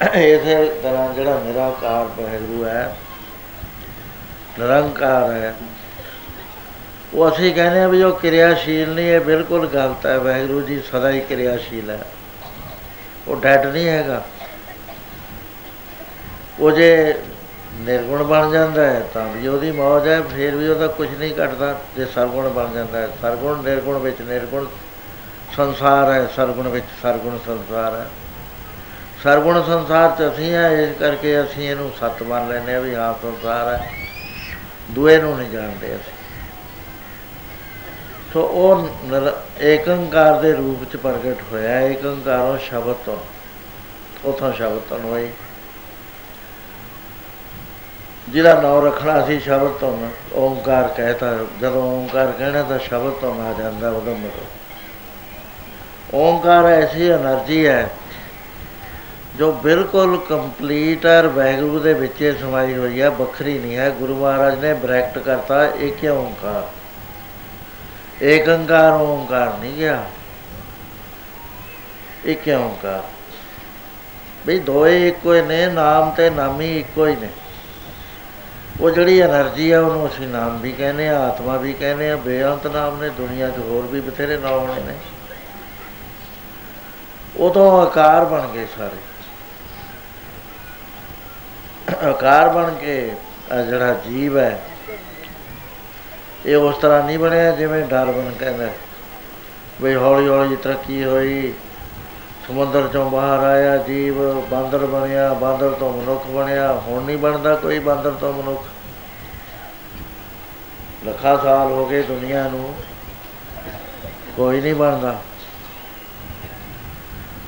[0.02, 2.96] ਇਸੇ ਤਰ੍ਹਾਂ ਜਿਹੜਾ ਨਿਰਾਕਾਰ ਵਾਹਿਗੁਰੂ ਹੈ,
[4.60, 5.54] ਨਿਰੰਕਾਰ ਹੈ,
[7.14, 11.10] ਉਹ ਅਸੀਂ ਕਹਿੰਦੇ ਆ ਵੀ ਉਹ ਕਿਰਿਆਸ਼ੀਲ ਨਹੀਂ ਹੈ ਬਿਲਕੁਲ ਗਲਤ ਹੈ, ਵਾਹਿਗੁਰੂ ਜੀ ਸਦਾ
[11.10, 12.00] ਹੀ ਕਿਰਿਆਸ਼ੀਲ ਹੈ।
[13.28, 14.22] ਉਹ ਡੈਡ ਨਹੀਂ ਹੈਗਾ।
[16.60, 17.14] ਉਹ ਜੇ
[17.80, 21.74] ਨਿਰਗੁਣ ਬਣ ਜਾਂਦਾ ਹੈ, ਤਾਂ ਵੀ ਉਹਦੀ ਮੌਜ ਹੈ, ਫਿਰ ਵੀ ਉਹਦਾ ਕੁਝ ਨਹੀਂ ਘਟਦਾ,
[21.98, 24.66] ਜੇ ਸਰਗੁਣ ਬਣ ਜਾਂਦਾ ਹੈ। ਸਰਗੁਣ ਨਿਰਗੁਣ ਵਿੱਚ ਨਿਰਗੁਣ
[25.56, 28.06] ਸੰਸਾਰ ਹੈ, ਸਰਗੁਣ ਵਿੱਚ ਸਰਗੁਣ ਸੰਸਾਰ ਹੈ।
[29.24, 33.14] ਸਰਗੁਣ ਸੰਸਾਰ ਚ ਅਸੀਂ ਆ, ਇਸ ਕਰਕੇ ਅਸੀਂ ਇਹਨੂੰ ਸੱਤ ਮੰਨ ਲੈਨੇ ਆ ਵੀ ਹਾਂ,
[33.22, 33.90] ਸੰਸਾਰ ਹੈ
[34.92, 36.14] ਦੂਏ ਨੂੰ ਨਹੀਂ ਜਾਣਦੇ ਅਸੀਂ।
[38.34, 38.90] ਸੋ ਉਹ
[39.62, 43.18] ਏਕੰਕਾਰ ਦੇ ਰੂਪ ਚ ਪ੍ਰਗਟ ਹੋਇਆ। ਏਕੰਕਾਰੋਂ ਸ਼ਬਦ ਤੋਂ,
[44.26, 45.30] ਉਥੋਂ ਸ਼ਬਦ ਤੋਂ ਹੋਈ।
[48.30, 53.54] ਜਿਹੜਾ ਨਾਮ ਰੱਖਣਾ ਸੀ ਸ਼ਬਦ ਤੋਂ ਓੰਕਾਰ ਕਹਿਤਾ। ਜਦੋਂ ਓੰਕਾਰ ਕਹਿਣਾ ਤਾਂ ਸ਼ਬਦ ਤੋਂ ਆ
[53.54, 54.46] ਜਾਂਦਾ ਉਹਦਾ ਮਤਲਬ
[56.14, 57.90] ਓੰਕਾਰ ਐਸੀ એનર્ਜੀ ਹੈ
[59.38, 64.60] ਜੋ ਬਿਲਕੁਲ ਕੰਪਲੀਟ ਹੈ ਵੈਗਰੂ ਦੇ ਵਿੱਚ ਸਮਾਈ ਹੋਈ ਹੈ, ਵੱਖਰੀ ਨਹੀਂ ਹੈ। ਗੁਰੂ ਮਹਾਰਾਜ
[64.60, 66.68] ਨੇ ਬ੍ਰੈਕਟ ਕਰਤਾ, ਇੱਕ ਓੰਕਾਰ।
[68.24, 70.06] ਇੱਕ ਓੰਕਾਰ ਓੰਕਾਰ ਨਹੀਂ ਗਿਆ।
[72.26, 73.04] ਇੱਕ ਓੰਕਾਰ।
[74.48, 77.30] ਵੀ ਦੋਏ ਇੱਕੋ ਹੀ ਨੇ, ਨਾਮ ਤੇ ਨਾਮੀ ਇੱਕੋ ਹੀ ਨੇ।
[78.82, 82.68] ਉਹ ਜਿਹੜੀ એનર્ਜੀ ਆ ਉਹਨੂੰ ਅਸੀਂ ਨਾਮ ਵੀ ਕਹਿੰਦੇ ਆ ਆਤਮਾ ਵੀ ਕਹਿੰਦੇ ਆ ਬੇਅੰਤ
[82.68, 84.94] ਨਾਮ ਨੇ, ਦੁਨੀਆ 'ਚ ਹੋਰ ਵੀ ਬਥੇਰੇ ਨਾਮ ਨੇ।
[87.38, 89.07] ਉਹ ਤੋਂ ਆਕਾਰ ਬਣ ਗਏ ਸਾਰੇ।
[91.88, 93.12] ਆਕਾਰ ਬਣ ਕੇ
[93.52, 94.60] ਆ ਜਿਹੜਾ ਜੀਵ ਹੈ,
[96.46, 98.68] ਇਹ ਉਸ ਤਰ੍ਹਾਂ ਨਹੀਂ ਬਣਿਆ ਜਿਵੇਂ ਡਾਰਵਨ ਕਹਿੰਦਾ
[99.82, 101.54] ਵੀ ਹੌਲੀ ਹੌਲੀ ਤਰੱਕੀ ਹੋਈ,
[102.48, 107.80] ਸਮੁੰਦਰ ਚੋਂ ਬਾਹਰ ਆਇਆ ਜੀਵ, ਬਾਂਦਰ ਬਣਿਆ, ਬਾਂਦਰ ਤੋਂ ਮਨੁੱਖ ਬਣਿਆ, ਹੁਣ ਨਹੀਂ ਬਣਦਾ ਕੋਈ
[107.80, 108.66] ਬਾਂਦਰ ਤੋਂ ਮਨੁੱਖ।
[111.06, 112.74] ਲੱਖਾਂ ਸਾਲ ਹੋ ਗਏ ਦੁਨੀਆ ਨੂੰ,
[114.36, 115.16] ਕੋਈ ਨਹੀਂ ਬਣਦਾ।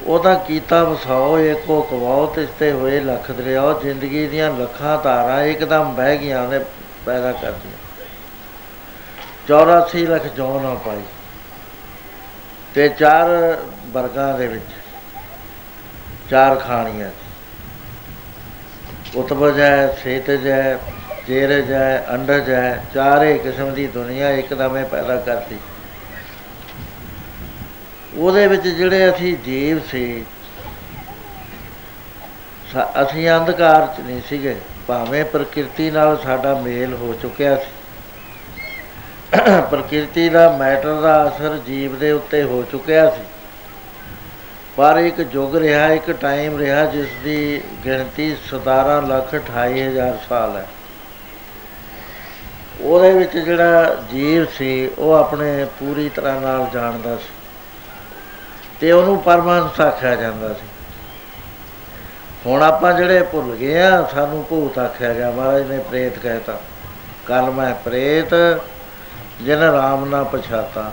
[0.09, 6.17] ਉਹਦਾ ਕੀਤਾ ਵਸਾਓ ਏਕੋ ਕਵਾਓ ਤਿਸਤੇ ਹੋਏ ਲੱਖ ਦਰਿਆਓ, ਜ਼ਿੰਦਗੀ ਦੀਆਂ ਲੱਖਾਂ ਧਾਰਾਂ ਇੱਕਦਮ ਬਹਿ
[6.17, 6.59] ਗਈਆਂ ਨੇ
[7.05, 7.77] ਪੈਦਾ ਕਰਦੀਆਂ
[9.47, 11.01] 84 ਲੱਖ ਜੌਨ ਆ ਪਾਈ।
[12.75, 13.27] ਤੇ ਚਾਰ
[13.87, 14.71] ਵਰਗਾਂ ਦੇ ਵਿੱਚ,
[16.29, 17.09] ਚਾਰ ਖਾਣੀਆਂ
[19.15, 20.79] ਉਤਪਜ ਹੈ, ਸੇਤਜ ਹੈ,
[21.27, 25.57] ਜੇਰਜ ਹੈ, ਅੰਡਜ ਹੈ, ਚਾਰੇ ਕਿਸਮ ਦੀ ਦੁਨੀਆ ਇੱਕਦਮ ਹੀ ਪੈਦਾ ਕਰਤੀ
[28.17, 30.25] ਉਹਦੇ ਵਿੱਚ ਜਿਹੜੇ ਅਸੀਂ ਜੀਵ ਸੀ
[33.03, 34.55] ਅਸੀਂ ਅੰਧਕਾਰ 'ਚ ਨਹੀਂ ਸੀਗੇ,
[34.87, 37.71] ਭਾਵੇਂ ਪ੍ਰਕਿਰਤੀ ਨਾਲ ਸਾਡਾ ਮੇਲ ਹੋ ਚੁੱਕਿਆ ਸੀ।
[39.71, 43.23] ਪ੍ਰਕਿਰਤੀ ਦਾ ਮੈਟਰ ਦਾ ਅਸਰ ਜੀਵ ਦੇ ਉੱਤੇ ਹੋ ਚੁੱਕਿਆ ਸੀ।
[44.77, 50.57] ਪਰ ਇੱਕ ਯੁੱਗ ਰਿਹਾ, ਇੱਕ ਟਾਈਮ ਰਿਹਾ, ਜਿਸ ਦੀ ਗਿਣਤੀ 17 ਲੱਖ 28 ਹਜ਼ਾਰ ਸਾਲ
[50.57, 50.67] ਹੈ।
[52.81, 57.38] ਉਹਦੇ ਵਿੱਚ ਜਿਹੜਾ ਜੀਵ ਸੀ, ਉਹ ਆਪਣੇ ਪੂਰੀ ਤਰ੍ਹਾਂ ਨਾਲ ਜਾਣਦਾ ਸੀ।
[58.79, 60.67] ਤੇ ਉਹਨੂੰ ਪਰਮਾਨੰਦ ਆਖਿਆ ਜਾਂਦਾ ਸੀ।
[62.45, 66.59] ਹੁਣ ਆਪਾਂ ਜਿਹੜੇ ਭੁੱਲ ਗਏ ਆ, ਸਾਨੂੰ ਭੂਤ ਆਖਿਆ ਗਿਆ, ਮਹਾਰਾਜ ਨੇ ਪ੍ਰੇਤ ਕਹਿਤਾ,
[67.25, 68.61] ਕੱਲ ਮੈਂ ਪ੍ਰੇਤ,
[69.41, 70.91] ਜਿਨ ਰਾਮ ਨਾ ਪਛਾਤਾ।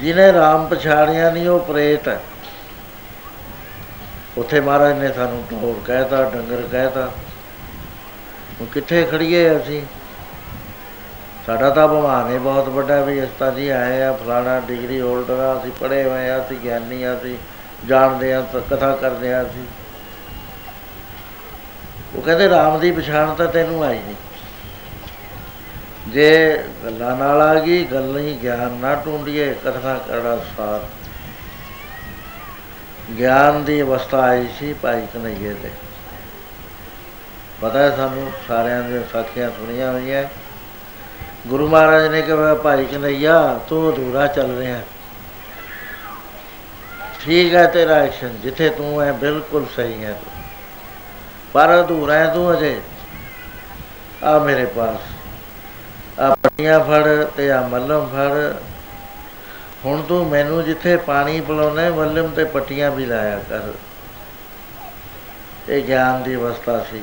[0.00, 2.20] ਜਿਹਨੇ ਰਾਮ ਪਛਾੜਿਆ ਨਹੀਂ ਉਹ ਪ੍ਰੇਤ ਹੈ।
[4.38, 7.10] ਉੱਥੇ ਮਹਾਰਾਜ ਨੇ ਸਾਨੂੰ ਢੋਰ ਕਹਿਤਾ, ਡੰਗਰ ਕਹਿਤਾ
[8.60, 9.82] ਉਹ ਕਿੱਥੇ ਖੜੀਏ ਅਸੀਂ?
[11.46, 15.34] ਸਾਡਾ ਤਾਂ ਭਗਵਾਨ ਹੀ ਬਹੁਤ ਵੱਡਾ ਵੀ ਇਸ ਤਾਂ ਜੀ ਆਏ ਆ, ਫਲਾਣਾ ਡਿਗਰੀ ਹੋਲਡਰ
[15.34, 17.38] ਆ, ਅਸੀਂ ਪੜ੍ਹੇ ਹੋਏ ਆ, ਅਸੀਂ ਗਿਆਨੀ ਆ, ਅਸੀਂ
[17.86, 19.64] ਜਾਣਦੇ ਆ ਕਥਾ ਕਰਦੇ ਆ ਅਸੀਂ।
[22.14, 24.14] ਉਹ ਕਹਿੰਦੇ ਰਾਮ ਦੀ ਪਛਾਣ ਤਾਂ ਤੈਨੂੰ ਆਈ ਨਹੀਂ।
[26.08, 30.80] ਜੇ ਗੱਲਾਂ ਨਾਲ ਆ ਗਈ, ਗੱਲ ਹੀ ਗਿਆਨ ਨਾ ਟੁੰਡੀਏ ਕਥਾ ਕਰੜਾ ਸਾਰ।
[33.18, 35.70] ਗਿਆਨ ਦੀ ਅਵਸਥਾ ਆਈ ਸੀ ਭਾਈ ਕਨਈਏ ਤੇ।
[37.60, 40.24] ਪਤਾ ਹੈ ਸਾਨੂੰ ਸਾਰਿਆਂ ਦੇ ਸਾਖੀਆਂ ਸੁਣੀਆਂ ਹੋਈਆਂ।
[41.46, 44.80] ਗੁਰੂ ਮਹਾਰਾਜ ਨੇ ਕਿਹਾ, ਭਾਈ ਕਨਈਆ, ਤੂੰ ਅਧੂਰਾ ਚੱਲ ਰਿਹਾ।
[47.24, 50.20] ਠੀਕ ਹੈ ਤੇਰਾ ਐਕਸ਼ਨ ਜਿੱਥੇ ਤੂੰ ਹੈ, ਬਿਲਕੁਲ ਸਹੀ ਹੈ
[51.52, 52.80] ਪਰ ਅਧੂਰਾ ਹੈ ਤੂੰ ਅਜੇ।
[54.24, 54.98] ਆ ਮੇਰੇ ਪਾਸ।
[56.20, 58.56] ਆ ਪੱਟੀਆਂ ਫੜ ਤੇ ਆ ਮੱਲਮ ਫੜ।
[59.84, 63.72] ਹੁਣ ਤੂੰ ਮੈਨੂੰ ਜਿੱਥੇ ਪਾਣੀ ਪਿਲਾਉਣਾ, ਮੱਲਮ ਤੇ ਪੱਟੀਆਂ ਵੀ ਲਾਇਆ ਕਰ।
[65.68, 67.02] ਇਹ ਗਿਆਨ ਦੀ ਅਵਸਥਾ ਸੀ।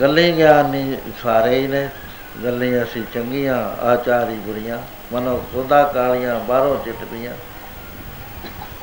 [0.00, 1.88] ਗੱਲੇ ਗਿਆਨ ਨਹੀਂ ਸਾਰੇ ਹੀ ਨੇ।
[2.44, 4.78] ਗੱਲੇ ਅਸੀਂ ਚੰਗੀਆਂ, ਆਚਾਰੀ ਬੁਰੀਆਂ,
[5.12, 7.34] ਮਨੋ ਖੁਦਾ ਕਾਲੀਆਂ ਬਾਹਰੋਂ ਚਿੱਟਦੀਆਂ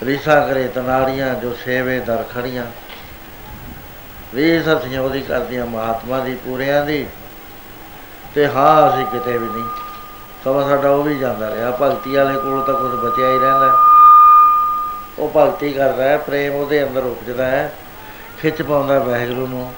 [0.04, 2.66] ਰੀਸਾ ਕਰੇ ਤਨਾੜੀਆਂ ਜੋ ਸੇਵੇ ਦਰ ਖੜੀਆਂ।
[4.36, 7.08] ਰੀਸ ਅਸੀਂ ਉਹਦੀ ਕਰਦੀਆਂ, ਮਹਾਤਮਾ ਦੀ, ਪੂਰਿਆਂ ਦੀ।
[8.36, 9.66] ਤੇ ਹਾਂ, ਅਸੀਂ ਕਿਤੇ ਵੀ ਨਹੀਂ।
[10.44, 13.78] ਸਮਾਂ ਸਾਡਾ ਉਹ ਵੀ ਜਾਂਦਾ ਰਿਹਾ। ਭਗਤੀ ਵਾਲੇ ਕੋਲ ਤਾਂ ਕੁਝ ਬਚਿਆ ਹੀ ਰਹਿੰਦਾ।
[15.20, 17.74] ਉਹ ਭਗਤੀ ਕਰਦਾ ਹੈ, ਪ੍ਰੇਮ ਉਹਦੇ ਅੰਦਰ ਉਪਜਦਾ ਹੈ,
[18.42, 19.74] ਖਿੱਚ ਪਾਉਂਦਾ ਵਾਹਿਗੁਰੂ ਨੂੰ।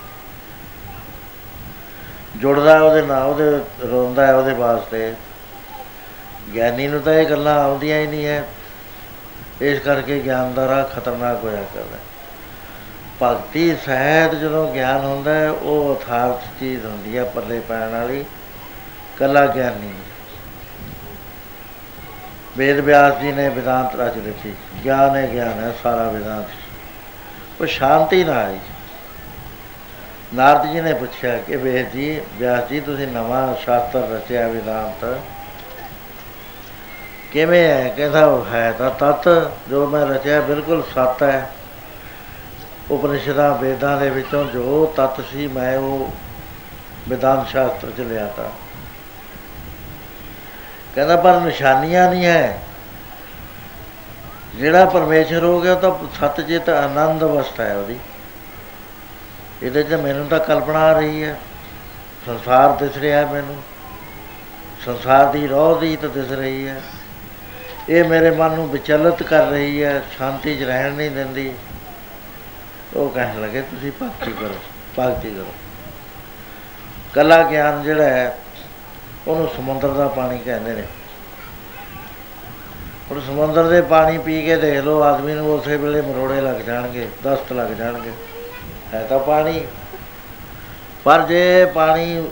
[2.42, 5.14] ਜੁੜਦਾ ਉਹਦੇ ਨਾਲ, ਉਹਦੇ ਰੋਂਦਾ ਹੈ ਉਹਦੇ ਵਾਸਤੇ।
[6.54, 8.44] ਗਿਆਨੀ ਨੂੰ ਤਾਂ ਇਹ ਗੱਲਾਂ ਆਉਂਦੀਆਂ ਹੀ ਨਹੀਂ ਹੈ
[9.62, 11.98] ਇਸ ਕਰਕੇ ਗਿਆਨ ਦਾ ਰਾਹ ਖਤਰਨਾਕ ਹੋਇਆ ਕਰਦਾ।
[13.22, 18.26] ਭਗਤੀ ਸਹਿਤ ਜਦੋਂ ਗਿਆਨ ਹੁੰਦਾ ਹੈ, ਉਹ ਅਥਾਰਥ ਚੀਜ਼ ਹੁੰਦੀ ਹੈ ਪੱਲੇ ਪੈਣ ਵਾਲੀ,
[19.18, 19.94] ਕੱਲਾ ਗਿਆਨ ਨਹੀਂ।
[22.58, 24.54] ਵੇਦ ਵਿਆਸ ਜੀ ਨੇ ਵਿਦਾਂਤ ਰਚ ਦਿੱਤੀ
[24.86, 26.46] ਗਿਆਨ ਹੈ ਗਿਆਨ ਹੈ, ਸਾਰਾ ਵਿਦਾਂਤ।
[27.62, 28.60] ਉਹ ਸ਼ਾਂਤੀ ਨਾਲ ਆਈ।
[30.34, 35.18] ਨਾਰਦ ਜੀ ਨੇ ਪੁੱਛਿਆ ਕਿ ਵੇਦ ਜੀ, ਵਿਆਸ ਜੀ, ਤੁਸੀਂ ਨਵਾਂ ਸ਼ਾਸਤਰ ਰਚਿਆ ਵਿਦਾਂਤ।
[37.32, 37.90] ਕਿਵੇਂ ਹੈ?
[37.90, 41.52] ਕਹਿੰਦਾ, ਉਹ ਹੈ ਤਾਂ ਤਤ, ਜੋ ਮੈਂ ਰਚਿਆ ਬਿਲਕੁਲ ਸੱਤ ਹੈ।
[42.92, 46.14] ਉਪਨਿਸ਼ਦਾਂ ਵੇਦਾਂ ਦੇ ਵਿੱਚੋਂ ਜੋ ਤਤ ਸੀ, ਮੈਂ ਉਹ
[47.10, 48.52] ਵਿਦਾਨ ਸ਼ਾਸਤਰ ਚ ਲਿਆ ਤਾ।
[50.96, 52.60] ਕਹਿੰਦਾ, ਪਰ ਨਿਸ਼ਾਨੀਆਂ ਨਹੀਂ ਹੈ।
[54.56, 58.00] ਜਿਹੜਾ ਪਰਮੇਸ਼ਰ ਹੋ ਗਿਆ ਤਾਂ ਸਤਜਿਤ ਆਨੰਦ ਅਵਸਥਾ ਹੈ ਉਹਦੀ।
[59.66, 61.40] ਇਹਦੇ 'ਚ ਮੈਨੂੰ ਤਾਂ ਕਲਪਨਾ ਆ ਰਹੀ ਹੈ।
[62.26, 63.64] ਸੰਸਾਰ ਦਿਸ ਰਿਹਾ ਹੈ ਮੈਨੂੰ।
[64.86, 66.82] ਸੰਸਾਰ ਦੀ ਰੋਹ ਦੀ ਤਾਂ ਦਿਸ ਰਹੀ ਹੈ।
[67.90, 71.54] ਇਹ ਮੇਰੇ ਮਨ ਨੂੰ ਵਿਚਲਿਤ ਕਰ ਰਹੀ ਹੈ, ਸ਼ਾਂਤੀ 'ਚ ਰਹਿਣ ਨਹੀਂ ਦਿੰਦੀ।
[72.96, 74.56] ਉਹ ਕਹਿਣ ਲੱਗੇ, ਤੁਸੀਂ ਭਗਤੀ ਕਰੋ
[75.00, 75.54] ਭਗਤੀ ਕਰੋ।
[77.14, 78.38] ਕਲਾ ਗਿਆਨ ਜਿਹੜਾ ਹੈ,
[79.28, 80.84] ਉਹਨੂੰ ਸਮੁੰਦਰ ਦਾ ਪਾਣੀ ਕਹਿੰਦੇ ਨੇ।
[83.12, 87.10] ਹੁਣ ਸਮੁੰਦਰ ਦੇ ਪਾਣੀ ਪੀ ਕੇ ਦੇਖ ਲਓ, ਆਦਮੀ ਨੂੰ ਉਸੇ ਵੇਲੇ ਮਰੋੜੇ ਲੱਗ ਜਾਣਗੇ,
[87.24, 88.12] ਦਸਤ ਲੱਗ ਜਾਣਗੇ।
[88.94, 89.66] ਹੈ ਤਾਂ ਪਾਣੀ।
[91.04, 92.28] ਪਰ ਜੇ ਪਾਣੀ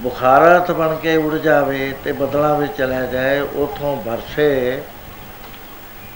[0.00, 4.82] ਬੁਖਾਰਤ ਬਣ ਕੇ ਉੜ ਜਾਵੇ ਤੇ ਬੱਦਲਾਂ ਵਿੱਚ ਚਲਾ ਜਾਏ ਉਥੋਂ ਵਰਸੇ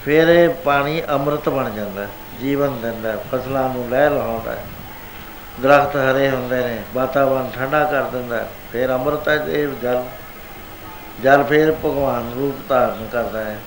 [0.05, 2.09] ਫਿਰ ਇਹ ਪਾਣੀ ਅੰਮ੍ਰਿਤ ਬਣ ਜਾਂਦਾ ਹੈ,
[2.41, 4.65] ਜੀਵਨ ਦਿੰਦਾ ਹੈ, ਫਸਲਾਂ ਨੂੰ ਲਹਿ ਲਾਉਂਦਾ। ਹੈ
[5.63, 10.05] ਦਰਖਤ ਹਰੇ ਹੁੰਦੇ ਨੇ ਵਾਤਾਵਰਨ ਠੰਡਾ ਕਰ ਦਿੰਦਾ ਹੈ, ਫਿਰ ਅੰਮ੍ਰਿਤ ਹੈ ਇਹ ਜਲ।
[11.23, 13.59] ਜਲ ਫਿਰ ਭਗਵਾਨ ਰੂਪ ਧਾਰਨ ਕਰਦਾ ਹੈ।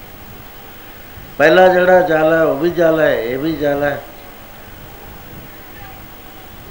[1.37, 3.99] ਪਹਿਲਾ ਜਿਹੜਾ ਜਲ ਹੈ ਉਹ ਵੀ ਜਲ ਹੈ ਇਹ ਵੀ ਜਲ ਹੈ।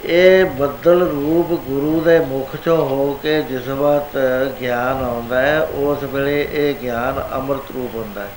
[0.05, 4.19] ਇਹ ਬੱਦਲ ਰੂਪ ਗੁਰੂ ਦੇ ਮੁਖ ਚੋਂ ਹੋ ਕੇ ਜਿਸ ਵਕਤ
[4.61, 8.29] ਗਿਆਨ ਆਉਂਦਾ ਹੈ ਉਸ ਵੇਲੇ ਇਹ ਗਿਆਨ ਅੰਮ੍ਰਿਤ ਰੂਪ ਹੁੰਦਾ ਹੈ।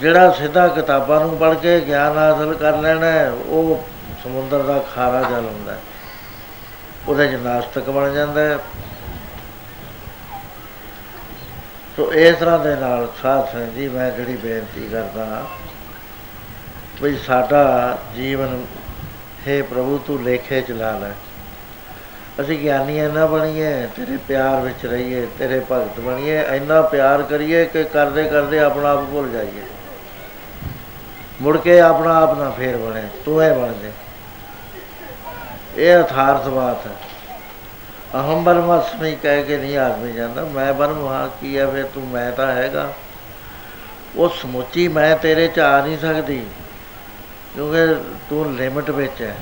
[0.00, 3.84] ਜਿਹੜਾ ਸਿੱਧਾ ਕਿਤਾਬਾਂ ਨੂੰ ਪੜ੍ਹ ਕੇ ਗਿਆਨ ਹਾਸਲ ਕਰ ਲੈਣਾ ਹੈ, ਉਹ
[4.24, 5.78] ਸਮੁੰਦਰ ਦਾ ਖਾਰਾ ਜਲ ਹੁੰਦਾ ਹੈ।
[7.08, 8.58] ਉਹਦੇ ਚ ਨਾਸਤਕ ਬਣ ਜਾਂਦਾ ਹੈ।
[11.96, 15.44] ਸੋ ਇਸ ਤਰ੍ਹਾਂ ਦੇ ਨਾਲ ਸਾਧ ਸੰਗਤ ਜੀ ਮੈਂ ਜਿਹੜੀ ਬੇਨਤੀ ਕਰਦਾ ਹਾਂ
[17.02, 18.64] ਵੀ ਸਾਡਾ ਜੀਵਨ
[19.48, 21.10] ਹੈ ਪ੍ਰਭੂ, ਤੂੰ ਲੇਖੇ ਚਲਾ ਲੈ
[22.40, 27.84] ਅਸੀਂ ਗਿਆਨੀ ਇੰਨਾ ਬਣੀਏ, ਤੇਰੇ ਪਿਆਰ ਵਿੱਚ ਰਹੀਏ, ਤੇਰੇ ਭਗਤ ਬਣੀਏ, ਇੰਨਾ ਪਿਆਰ ਕਰੀਏ ਕਿ
[27.84, 29.62] ਕਰਦੇ ਕਰਦੇ ਆਪਣਾ ਆਪ ਭੁੱਲ ਜਾਈਏ।
[31.42, 33.90] ਮੁੜ ਕੇ ਆਪਣਾ ਆਪ ਨਾ ਫੇਰ ਬਣੇ, ਤੂੰ ਇਹ ਬਣ ਦੇ
[35.76, 36.92] ਇਹ ਅਥਾਰਥ ਬਾਤ ਹੈ।
[38.14, 42.32] ਅਹੰ ਬਰਮਸਮੀ ਕਹਿ ਕੇ ਨਹੀਂ ਆਦਮੀ ਜਾਂਦਾ। ਮੈਂ ਬਰਮ ਹਾਂ, ਕੀ ਹੈ ਫਿਰ ਤੂੰ ਮੈਂ
[42.32, 42.92] ਤਾਂ ਹੈਗਾ।
[44.16, 46.44] ਉਹ ਸਮੁੱਚੀ ਮੈਂ ਤੇਰੇ ਚ ਆ ਨਹੀਂ ਸਕਦੀ।
[47.54, 47.94] ਕਿਉਂਕਿ
[48.30, 49.36] ਤੂੰ ਲਿਮਟ ਵਿੱਚ ਹੈ।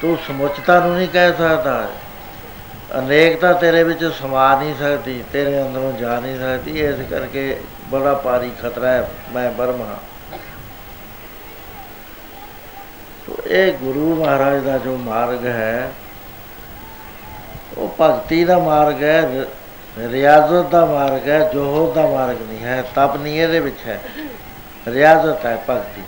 [0.00, 1.88] ਤੂੰ ਸਮੁੱਚਤਾ ਨੂੰ ਨਹੀਂ ਕਹਿ ਸਕਦਾ।
[2.98, 8.52] ਅਨੇਕਤਾ ਤੇਰੇ ਵਿੱਚ ਸਮਾ ਨਹੀਂ ਸਕਦੀ, ਤੇਰੇ ਅੰਦਰੋਂ ਜਾ ਨਹੀਂ ਸਕਦੀ। ਇਸ ਕਰਕੇ ਬੜਾ ਭਾਰੀ
[8.62, 9.96] ਖਤਰਾ ਹੈ, ਮੈਂ ਬਰਮ ਹਾਂ
[13.26, 15.92] ਤੋ ਇਹ ਗੁਰੂ ਮਹਾਰਾਜ ਦਾ ਜੋ ਮਾਰਗ ਹੈ,
[17.78, 19.46] ਉਹ ਭਗਤੀ ਦਾ ਮਾਰਗ ਹੈ, ਰ-
[19.98, 24.00] ਰਿਆਜ਼ਤ ਦਾ ਮਾਰਗ ਹੈ, ਜੋਹਰ ਦਾ ਮਾਰਗ ਨਹੀਂ ਹੈ, ਤਪ ਨਹੀਂ ਇਹਦੇ ਵਿੱਚ ਹੈ।
[24.88, 26.02] ਰਿਆਜ਼ਤ ਹੈ ਭਗਤੀ।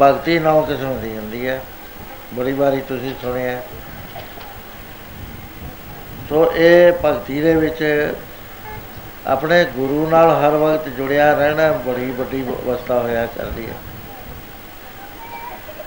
[0.00, 1.60] ਭਗਤੀ ਨੌ ਕਿਸਮ ਦੀ ਹੁੰਦੀ ਹੈ।
[2.34, 3.62] ਬੜੀ ਵਾਰੀ ਤੁਸੀਂ ਸੁਣਿਆ ਹੈ।
[6.28, 8.14] ਸੋ ਇਹ ਭਗਤੀ ਦੇ ਵਿੱਚ
[9.26, 13.74] ਆਪਣੇ ਗੁਰੂ ਨਾਲ ਹਰ ਵਕਤ ਜੁੜਿਆ ਰਹਿਣਾ ਬੜੀ ਵੱਡੀ ਅਵਸਥਾ ਹੋਇਆ ਕਰਦੀ ਹੈ।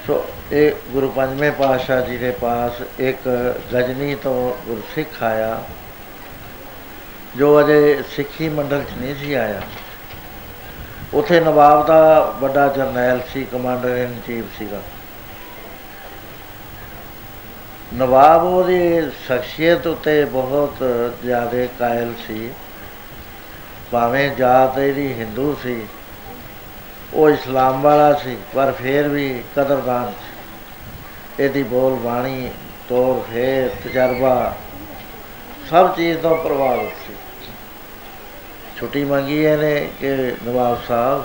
[0.07, 3.27] ਸੋ ਇਹ ਗੁਰੂ ਪੰਜਵੇਂ ਪਾਤਸ਼ਾਹ ਜੀ ਦੇ ਪਾਸ ਇੱਕ
[3.73, 5.61] ਗਜਨੀ ਤੋਂ ਗੁਰਸਿੱਖ ਆਇਆ,
[7.35, 9.61] ਜੋ ਅਜੇ ਸਿੱਖੀ ਮੰਡਲ 'ਚ ਨਹੀਂ ਸੀ ਆਇਆ।
[11.13, 14.81] ਉਥੇ ਨਵਾਬ ਦਾ ਵੱਡਾ ਜਰਨੈਲ ਸੀ, ਕਮਾਂਡਰ ਇਨ ਚੀਫ ਸੀਗਾ।
[17.93, 20.75] ਨਵਾਬ ਉਹਦੀ ਸ਼ਖਸੀਅਤ ਉਤੇ ਬਹੁਤ
[21.23, 22.49] ਜ਼ਿਆਦਾ ਕਾਇਲ ਸੀ।
[23.91, 25.87] ਭਾਵੇਂ ਜਾਤ ਇਹਦੀ ਹਿੰਦੂ ਸੀ,
[27.13, 32.51] ਉਹ ਇਸਲਾਮ ਵਾਲਾ ਸੀ, ਪਰ ਫਿਰ ਵੀ ਕਦਰਦਾਨ ਸੀ। ਇਹਦੀ ਬੋਲ ਬਾਣੀ
[32.89, 34.55] ਤੋਰ ਫੇਰ, ਤਜਰਬਾ,
[35.69, 37.00] ਸਭ ਚੀਜ਼ ਤੋਂ ਪ੍ਰਭਾਵਿਤ ਸੀ।
[38.81, 40.09] ਛੁੱਟੀ ਮੰਗੀ ਇਹਨੇ ਕਿ
[40.43, 41.23] ਨਵਾਬ ਸਾਹਿਬ,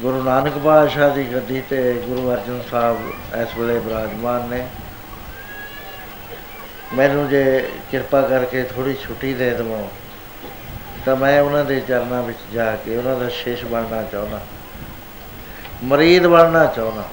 [0.00, 3.10] ਗੁਰੂ ਨਾਨਕ ਪਾਤਸ਼ਾਹ ਦੀ ਗੱਦੀ ਤੇ ਗੁਰੂ ਅਰਜਨ ਸਾਹਿਬ
[3.42, 4.66] ਇਸ ਵੇਲੇ ਬਿਰਾਜਮਾਨ ਨੇ।
[6.94, 9.88] ਮੈਨੂੰ ਜੇ ਕਿਰਪਾ ਕਰਕੇ ਥੋੜੀ ਛੁੱਟੀ ਦੇ ਦੇਵੋ,
[11.06, 14.40] ਤਾਂ ਮੈਂ ਉਹਨਾਂ ਦੇ ਚਰਨਾਂ ਵਿੱਚ ਜਾ ਕੇ ਉਹਨਾਂ ਦਾ ਸ਼ੇਸ਼ ਬਣਨਾ ਚਾਹੁੰਦਾ,
[15.84, 17.08] ਮਰੀਦ ਬਣਨਾ ਚਾਹੁੰਦਾ।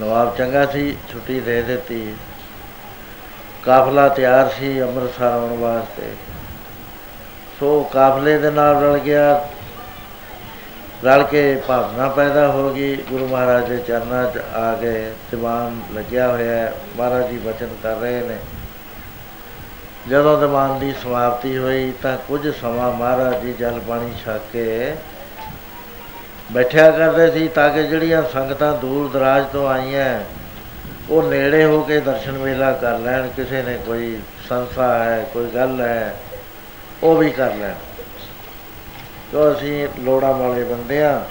[0.00, 2.14] ਨਵਾਬ ਚੰਗਾ ਸੀ, ਛੁੱਟੀ ਦੇ ਦਿੱਤੀ।
[3.62, 6.12] ਕਾਫਲਾ ਤਿਆਰ ਸੀ ਅੰਮ੍ਰਿਤਸਰ ਆਉਣ ਵਾਸਤੇ।
[7.64, 9.48] ਸੋ ਕਾਫਲੇ ਦੇ ਨਾਲ ਰਲ ਗਿਆ।
[11.04, 16.28] ਰਲ ਕੇ ਭਾਵਨਾ ਪੈਦਾ ਹੋ ਗਈ। ਗੁਰੂ ਮਹਾਰਾਜ ਦੇ ਚਰਨਾਂ 'ਚ ਆ ਗਏ। ਦੀਵਾਨ ਲੱਗਿਆ
[16.28, 18.36] ਹੋਇਆ ਹੈ। ਮਹਾਰਾਜ ਜੀ ਬਚਨ ਕਰ ਰਹੇ ਨੇ।
[20.10, 24.94] ਜਦੋਂ ਦੀਵਾਨ ਦੀ ਸਮਾਪਤੀ ਹੋਈ ਤਾਂ ਕੁਝ ਸਮਾਂ ਮਹਾਰਾਜ ਜੀ ਜਲ ਪਾਣੀ ਛਕ ਕੇ
[26.52, 30.20] ਬੈਠਿਆ ਕਰਦੇ ਸੀ ਤਾਂ ਕਿ ਜਿਹੜੀਆਂ ਸੰਗਤਾਂ ਦੂਰ ਦਰਾਜ ਤੋਂ ਆਈਆਂ,
[31.10, 35.80] ਉਹ ਨੇੜੇ ਹੋ ਕੇ ਦਰਸ਼ਨ ਵੇਲਾ ਕਰ ਲੈਣ। ਕਿਸੇ ਨੇ ਕੋਈ ਸੰਸਾ ਹੈ, ਕੋਈ ਗੱਲ
[35.80, 36.14] ਹੈ
[37.04, 37.74] ਉਹ ਵੀ ਕਰ ਲੈਣ।
[39.30, 41.24] ਕਿਉਂ ਅਸੀਂ ਲੋੜਾਂ ਵਾਲੇ ਬੰਦੇ ਆ,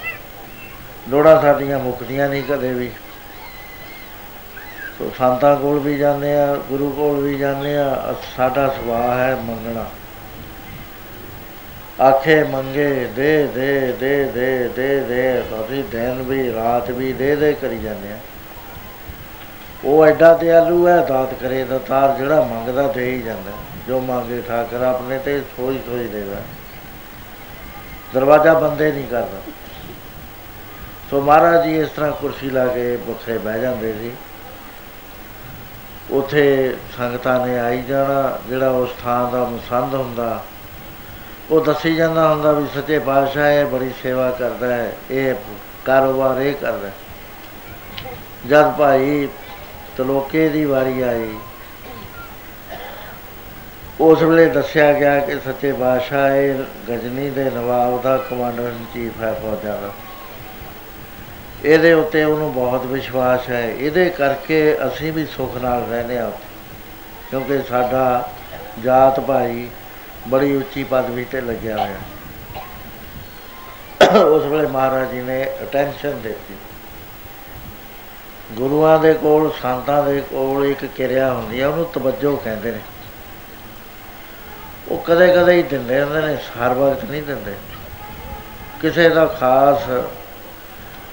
[1.10, 2.92] ਲੋੜਾਂ ਸਾਡੀਆਂ ਮੁੱਕਦੀਆਂ ਨਹੀਂ ਕਦੇ ਵੀ।
[5.00, 9.36] ਸੋ ਸੰਤਾਂ ਕੋਲ ਵੀ ਜਾਂਦੇ ਆ, ਗੁਰੂ ਕੋਲ ਵੀ ਜਾਂਦੇ ਆ ਅ- ਸਾਡਾ ਸੁਭਾਅ ਹੈ
[9.36, 9.86] ਮੰਗਣਾ।
[12.04, 17.54] ਆਖੇ ਮੰਗੇ, ਦੇ ਦੇ ਦੇ ਦੇ ਦੇ ਦੇ, ਅਸੀਂ ਦਿਨ ਵੀ, ਰਾਤ ਵੀ, ਦੇ ਦੇ
[17.54, 18.18] ਕਰੀ ਜਾਂਦੇ ਆ।
[19.86, 23.52] ਉਹ ਐਡਾ ਦਿਆਲੂ ਹੈ, ਦਾਤ ਕਰੇ ਤਾਂ ਤਾਰ ਜਿਹੜਾ ਮੰਗਦਾ ਦੇ ਹੀ ਜਾਂਦਾ।
[23.88, 26.42] ਜੋ ਮੰਗੇ ਠਾਕਰ ਆਪਣੇ ਤੇ ਸੋਈ ਸੋਈ ਦੇਵਾ
[28.14, 29.42] ਦਰਵਾਜ਼ਾ ਬੰਦੇ ਨਹੀਂ ਕਰਦਾ।
[31.10, 34.12] ਸੋ ਮਹਾਰਾਜ ਜੀ ਇਸ ਤਰ੍ਹਾਂ ਕੁਰਸੀ ਲਾ ਕੇ ਬੁੱਖੇ ਬਹਿ ਜਾਂਦੇ ਸੀ।
[36.12, 40.44] ਉਥੇ ਸੰਗਤਾਂ ਨੇ ਆਈ ਜਾਣਾ, ਜਿਹੜਾ ਉਸ ਥਾਂ ਦਾ ਮਸੰਦ ਹੁੰਦਾ,
[41.52, 45.36] ਉਹ ਦੱਸੀ ਜਾਂਦਾ ਹੁੰਦਾ ਵੀ ਸੱਚੇ ਪਾਤਸ਼ਾਹ ਇਹ ਬੜੀ ਸੇਵਾ ਕਰਦਾ ਹੈ, ਇਹ
[45.86, 46.94] ਕਾਰੋਬਾਰ ਇਹ ਕਰਦਾ ਹੈ।
[48.48, 49.28] ਜਦ ਭਾਈ
[49.98, 51.34] ਤਲੋਕੇ ਦੀ ਵਾਰੀ ਆਈ
[54.04, 56.56] ਉਸ ਵੇਲੇ ਦੱਸਿਆ ਗਿਆ ਕਿ ਸੱਚੇ ਬਾਦਸ਼ਾਹ ਇਹ
[56.90, 59.90] ਗਜਨੀ ਦੇ ਨਵਾਬ ਦਾ ਕਮਾਂਡਰ ਇਨ ਚੀਫ ਹੈ ਫੌਜਾਂ ਦਾ।
[61.66, 66.32] ਇਹਦੇ ਉੱਤੇ ਉਹਨੂੰ ਬਹੁਤ ਵਿਸ਼ਵਾਸ ਹੈ। ਇਹਦੇ ਕਰਕੇ ਅਸੀਂ ਵੀ ਸੁੱਖ ਨਾਲ ਰਹਿੰਦੇ ਹਾਂ।
[67.30, 68.30] ਕਿਉਂਕਿ ਸਾਡਾ
[68.84, 69.70] ਜਾਤ ਭਾਈ
[70.28, 71.98] ਬੜੀ ਉੱਚੀ ਪਦਵੀ ਤੇ ਲੱਗਿਆ ਹੋਇਆ।
[74.20, 76.56] ਉਸ ਵੇਲੇ ਮਹਾਰਾਜ ਜੀ ਨੇ ਅਟੈਂਸ਼ਨ ਦਿੱਤੀ।
[78.52, 82.80] ਗੁਰੂਆਂ ਦੇ ਕੋਲ, ਸੰਤਾਂ ਦੇ ਕੋਲ ਇੱਕ ਕਿਰਿਆ ਹੁੰਦੀ ਹੈ, ਉਹਨੂੰ ਤਵੱਜੋ ਕਹਿੰਦੇ ਨੇ।
[84.88, 87.54] ਉਹ ਕਦੇ ਕਦੇ ਹੀ ਦਿੰਦੇ ਹੁੰਦੇ ਨੇ ਹਰ ਵਕਤ ਨਹੀਂ ਦਿੰਦੇ।
[88.82, 89.78] ਕਿਸੇ ਦਾ ਖਾਸ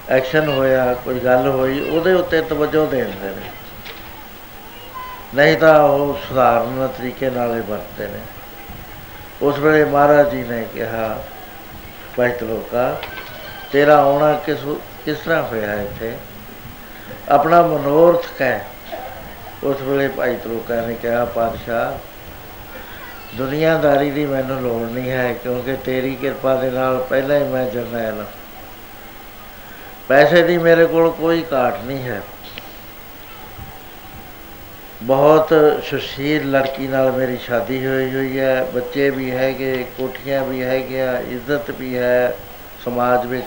[0.09, 3.51] ਐਕਸ਼ਨ ਹੋਇਆ, ਕੋਈ ਗੱਲ ਹੋਈ, ਉਹਦੇ ਉੱਤੇ ਤਵੱਜੋ ਦੇ ਦਿੰਦੇ ਨੇ।
[5.35, 8.21] ਨਹੀਂ ਤਾਂ ਉਹ ਸਧਾਰਨ ਤਰੀਕੇ ਨਾਲ ਹੀ ਵਰਤਦੇ ਨੇ।
[9.43, 11.25] ਉਸ ਵੇਲੇ ਮਹਾਰਾਜ ਜੀ ਨੇ ਕਿਹਾ
[12.17, 13.01] ਭਾਈ ਲੋਕਾ,
[13.73, 14.59] ਤੇਰਾ ਆਉਣਾ ਕਿਸ
[15.05, 16.17] ਕਿਸ ਤਰ੍ਹਾਂ ਹੋਇਆ ਇੱਥੇ?
[17.29, 18.61] ਆਪਣਾ ਮਨੋਰਥ ਕਹਿ।
[19.65, 22.10] ਉਸ ਵੇਲੇ ਭਾਈ ਲੋਕਾ ਨੇ ਕਿਹਾ, ਪਾਤਸ਼ਾਹ
[23.35, 28.19] ਦੁਨੀਆਦਾਰੀ ਦੀ ਮੈਨੂੰ ਲੋੜ ਨਹੀਂ ਹੈ ਕਿਉਂਕਿ ਤੇਰੀ ਕਿਰਪਾ ਦੇ ਨਾਲ ਪਹਿਲਾਂ ਹੀ ਮੈਂ ਜਰਨੈਲ
[28.19, 28.27] ਹਾਂ।
[30.09, 32.23] ਪੈਸੇ ਦੀ ਮੇਰੇ ਕੋਲ ਕੋਈ ਘਾਟ ਨਹੀਂ ਹੈ।
[35.03, 35.55] ਬਹੁਤ
[35.91, 41.71] ਸੁਸ਼ੀਲ ਲੜਕੀ ਨਾਲ ਮੇਰੀ ਸ਼ਾਦੀ ਹੋਈ ਹੋਈ ਹੈ। ਬੱਚੇ ਵੀ ਹੈਗੇ, ਕੋਠੀਆਂ ਵੀ ਹੈਗੀਆਂ, ਇੱਜ਼ਤ
[41.71, 42.37] ਵੀ ਹੈ
[42.85, 43.47] ਸਮਾਜ ਵਿੱਚ।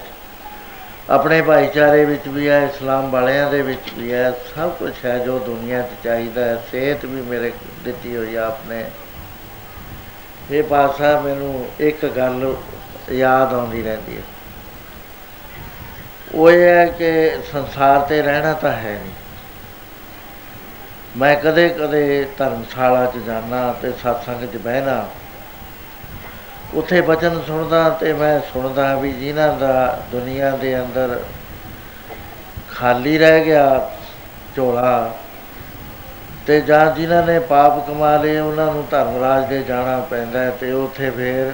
[1.09, 5.39] ਆਪਣੇ ਭਾਈਚਾਰੇ ਵਿੱਚ ਵੀ ਹੈ, ਇਸਲਾਮ ਵਾਲਿਆਂ ਦੇ ਵਿੱਚ ਵੀ ਹੈ। ਸਭ ਕੁਝ ਹੈ ਜੋ
[5.39, 7.51] ਦੁਨੀਆ 'ਚ ਚਾਹੀਦਾ ਹੈ। ਸਿਹਤ ਵੀ ਮੇਰੇ
[7.85, 8.85] ਦਿੱਤੀ ਹੋਈ ਆਪਨੇ।
[10.51, 12.55] ਇਹ ਪਾਸਾ ਮੈਨੂੰ ਇੱਕ ਗੱਲ
[13.11, 14.21] ਯਾਦ ਆਉਂਦੀ ਰਹਿੰਦੀ ਹੈ।
[16.35, 19.11] ਉਹ ਇਹ ਹੈ ਕਿ ਸੰਸਾਰ ਤੇ ਰਹਿਣਾ ਤਾਂ ਹੈ ਨਹੀਂ।
[21.17, 25.09] ਮੈਂ ਕਦੇ ਕਦੇ ਧਰਮਸ਼ਾਲਾ 'ਚ ਜਾਣਾ ਤੇ satsang 'ਚ ਬਹਿਣਾ
[26.73, 31.23] ਉੱਥੇ ਬਚਨ ਸੁਣਦਾ ਤੇ ਮੈਂ ਸੁਣਦਾ ਵੀ ਜਿਨ੍ਹਾਂ ਦਾ ਦੁਨੀਆ ਦੇ ਅੰਦਰ
[32.75, 33.91] ਖਾਲੀ ਰਹਿ ਗਿਆ
[34.55, 35.17] ਝੋਲਾ
[36.47, 41.09] ਤੇ ਜਾਂ ਜਿਨ੍ਹਾਂ ਨੇ ਪਾਪ ਕਮਾ ਲਏ, ਉਹਨਾਂ ਨੂੰ ਧਰਮਰਾਜ ਦੇ ਜਾਣਾ ਪੈਂਦਾ ਤੇ ਉੱਥੇ
[41.09, 41.53] ਫੇਰ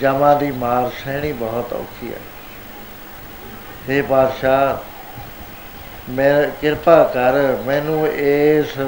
[0.00, 2.18] ਜਮਾ ਦੀ ਮਾਰ ਸਹਿਣੀ ਬਹੁਤ ਔਖੀ ਹੈ।
[3.88, 4.76] हे ਬਾਦਸ਼ਾਹ
[6.10, 7.32] ਮੈਂ ਕਿਰਪਾ ਕਰ,
[7.66, 8.78] ਮੈਨੂੰ ਇਸ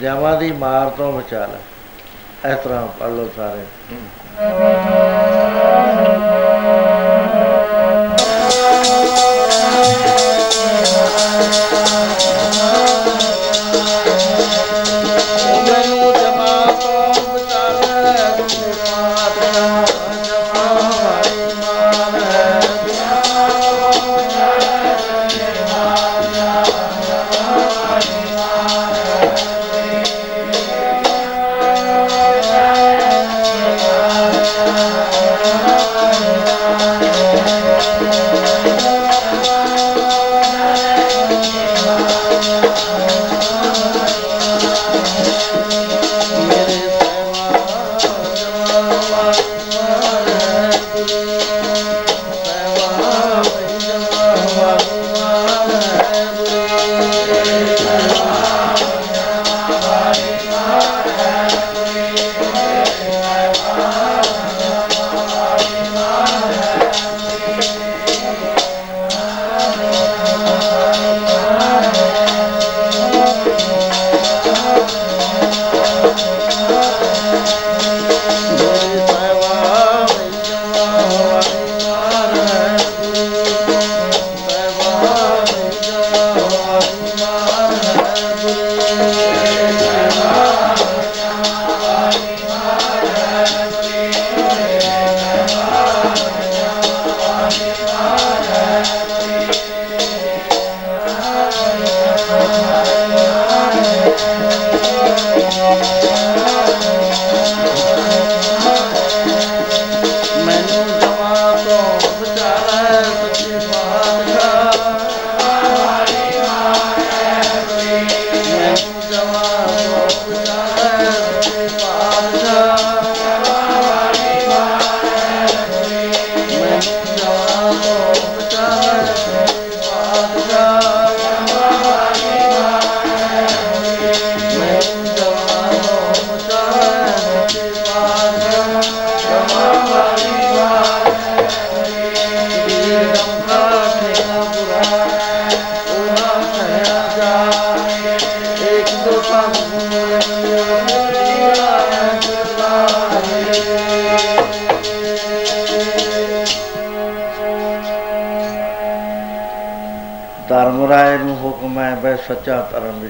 [0.00, 3.64] ਜਮਾ ਦੀ ਮਾਰ ਤੋਂ ਬਚਾ ਲੈ। ਇਸ ਤਰ੍ਹਾਂ ਪੜ ਲਓ ਸਾਰੇ।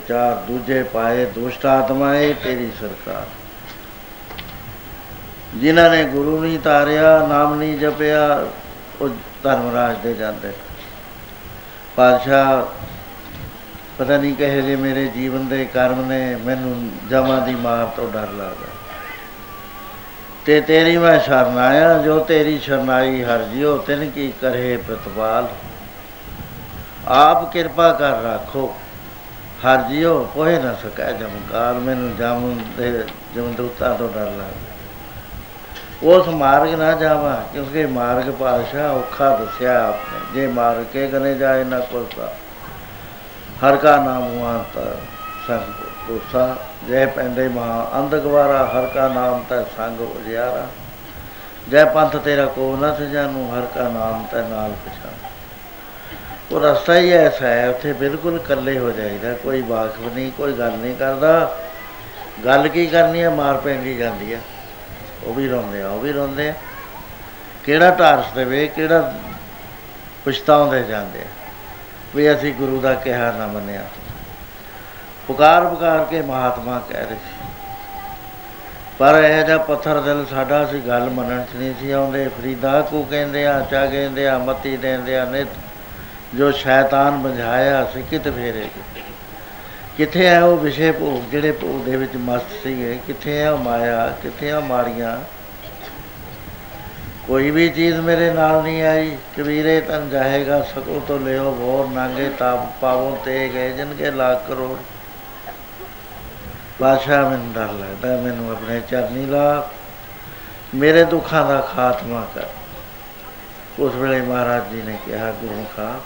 [0.02, 3.26] ਵਿਚਾਰ ਦੂਜੇ ਪਾਏ, ਦੁਸ਼ਟ ਆਤਮਾਏ ਤੇਰੀ ਸਰਕਾਰ।
[5.56, 8.46] ਜਿਨ੍ਹਾਂ ਨੇ ਗੁਰੂ ਨਹੀਂ ਤਾਰਿਆ, ਨਾਮ ਨਹੀਂ ਜਪਿਆ,
[9.00, 9.08] ਉਹ
[9.42, 10.52] ਧਰਮਰਾਜ ਦੇ ਜਾਂਦੇ
[11.96, 12.62] ਪਾਤਸ਼ਾਹ
[13.98, 18.28] ਪਤਾ ਨਹੀਂ ਕਹੇ ਜੇ ਮੇਰੇ ਜੀਵਨ ਦੇ ਕਰਮ ਨੇ, ਮੈਨੂੰ ਜਮਾਂ ਦੀ ਮਾਰ ਤੋਂ ਡਰ
[18.28, 18.68] ਲੱਗਦਾ।
[20.46, 25.48] ਤੇ ਤੇਰੀ ਮੈਂ ਸ਼ਰਨ ਆਇਆ, ਜੋ ਤੇਰੀ ਸ਼ਰਨਾਈ ਹਰ ਜਿਉ, ਤਿਨ ਕੀ ਕਰੇ ਪ੍ਰਤਪਾਲ।
[27.08, 28.74] ਆਪ ਕਿਰਪਾ ਕਰ ਰੱਖੋ।
[29.66, 33.04] ਹਰ ਜਿਉ ਕੋਏ ਨਾ ਸਕੈ, ਜਮਕਾਰ ਮੈਨੂੰ ਜਮ ਦੇ
[33.36, 34.44] ਜਮਦੂਤਾਂ ਤੋਂ ਡਰ ਲੱਗਦਾ।
[36.02, 41.64] ਉਸ ਮਾਰਗ ਨਾ ਜਾਵਾਂ, ਕਿਉਂਕਿ ਮਾਰਗ ਪਾਸ਼ਾ ਔਖਾ ਦੱਸਿਆ ਆਪਨੇ। ਜੇ ਮਾਰਗ ਕੇ ਗਨੇ ਜਾਏ,
[41.64, 42.32] ਨਾ ਕੋਸਾ
[43.64, 44.78] ਹਰ ਕਾ ਨਾਮ ਵਾਤ
[45.48, 45.72] ਸੰਗ
[46.08, 46.56] ਕੋਸਾ
[46.88, 50.66] ਜੈ ਪੈਂਦੇ ਮਹਾ ਅੰਧ ਗਵਾਰਾ ਹਰ ਕਾ ਨਾਮ ਤੈ ਸੰਗ ਉਜਿਆਰਾ।
[51.70, 55.31] ਜੈ ਪੰਥ ਤੇਰਾ ਕੋ ਨਾ ਸਜਾਨੂ, ਹਰ ਕਾ ਨਾਮ ਤੈ ਨਾਲ ਪਛਾਨ।
[56.52, 60.72] ਉਹ ਰਸਤਾ ਹੀ ਐਸਾ ਹੈ, ਉੱਥੇ ਬਿਲਕੁਲ ਇਕੱਲੇ ਹੋ ਜਾਈਦਾ, ਕੋਈ ਵਾਕਫ ਨਹੀਂ, ਕੋਈ ਗੱਲ
[60.72, 61.58] ਨਹੀਂ ਕਰਦਾ।
[62.44, 64.40] ਗੱਲ ਕੀ ਕਰਨੀ ਹੈ ਮਾਰ ਪੈਂਦੀ ਜਾਂਦੀ ਹੈ
[65.24, 66.54] ਉਹ ਵੀ ਰੋਂਦੇ ਆ, ਉਹ ਵੀ ਰੋਂਦੇ ਆ।
[67.64, 69.14] ਕਿਹੜਾ ਟਾਰਸ ਦੇਵੇ, ਕਿਹੜਾ
[70.24, 71.26] ਪਛਤਾਉਂਦੇ ਜਾਂਦੇ ਆ।
[72.16, 73.84] ਵੀ ਅਸੀਂ ਗੁਰੂ ਦਾ ਕਿਹਾ ਨਾ ਮੰਨਿਆ।
[75.26, 77.46] ਪੁਕਾਰ ਪੁਕਾਰ ਕੇ ਮਹਾਤਮਾ ਕਹਿ ਰਹੇ ਸੀ।
[78.98, 83.06] ਪਰ ਇਹ ਜਿਹਾ ਪੱਥਰ ਦਿਲ ਸਾਡਾ ਅਸੀਂ ਗੱਲ ਮੰਨਣ ਚ ਨਹੀਂ ਸੀ ਆਉਂਦੇ। ਫਰੀਦਾ ਕੋ
[83.10, 85.48] ਕਹਿੰਦੇ ਆ, ਚਾ ਕਹਿੰਦੇ ਆ, ਮਤੀ ਦੇਂਦੇ ਆ, ਨਿਤ
[86.34, 88.68] ਜੋ ਸ਼ੈਤਾਨ ਬੁਝਾਇਆ ਸੀ, ਕਿਤ ਫੇਰੇ
[89.96, 92.98] ਕਿੱਥੇ ਹੈ ਉਹ ਵਿਸ਼ੇ ਭੋਗ, ਜਿਹੜੇ ਭੋਗ ਦੇ ਵਿੱਚ ਮਸਤ ਸੀਗੇ?
[93.06, 94.16] ਕਿੱਥੇ ਹੈ ਉਹ ਮਾਇਆ?
[94.22, 95.18] ਕਿੱਥੇ ਆ ਮਾਰੀਆਂ
[97.26, 102.30] ਕੋਈ ਵੀ ਚੀਜ਼ ਮੇਰੇ ਨਾਲ ਨਹੀਂ ਆਈ। ਕਬੀਰੇ ਤਨ ਜਾਏਗਾ ਸਕੋ ਤੋਂ ਲਿਓ ਭੋਰ ਨਾਂਗੇ
[102.38, 104.78] ਤਾਪ ਪਾਵੋ ਤੇ ਗਏ ਜਨ ਕੇ ਲੱਖ ਕਰੋੜ।
[106.80, 109.70] ਬਾਦਸ਼ਾਹ ਮੈਨੂੰ ਡਰ ਲੱਗਦਾ, ਮੈਨੂੰ ਆਪਣੇ ਚਰਨੀ ਲਾ।
[110.74, 112.44] ਮੇਰੇ ਦੁੱਖਾਂ ਦਾ ਖਾਤਮਾ ਕਰ।
[113.78, 116.00] ਉਸ ਵੇਲੇ ਮਹਾਰਾਜ ਜੀ ਨੇ ਕਿਹਾ, ਗੁਰੂ ਖਾ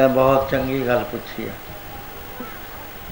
[0.00, 1.54] ਤੈਂ ਬਹੁਤ ਚੰਗੀ ਗੱਲ ਪੁੱਛੀ ਹੈ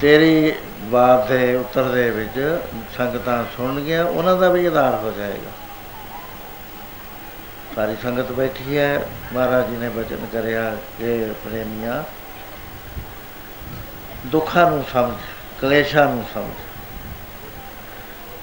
[0.01, 2.61] ਤੇਰੀ ਬਾਤ ਦੇ ਉੱਤਰ ਦੇ ਵਿੱਚ
[2.97, 5.51] ਸੰਗਤਾਂ ਸੁਣਨਗੀਆਂ, ਉਹਨਾਂ ਦਾ ਵੀ ਆਧਾਰ ਹੋ ਜਾਏਗਾ।
[7.77, 12.03] ਸਾਰੀ ਸੰਗਤ ਬੈਠੀ ਹੈ, ਮਹਾਰਾਜ ਜੀ ਨੇ ਬਚਨ ਕਰਿਆ ਕਿ ਪ੍ਰੇਮੀਆਂ,
[14.27, 15.15] ਦੁੱਖਾਂ ਨੂੰ ਸਮਝ,
[15.61, 16.55] ਕਲੇਸ਼ਾਂ ਨੂੰ ਸਮਝ।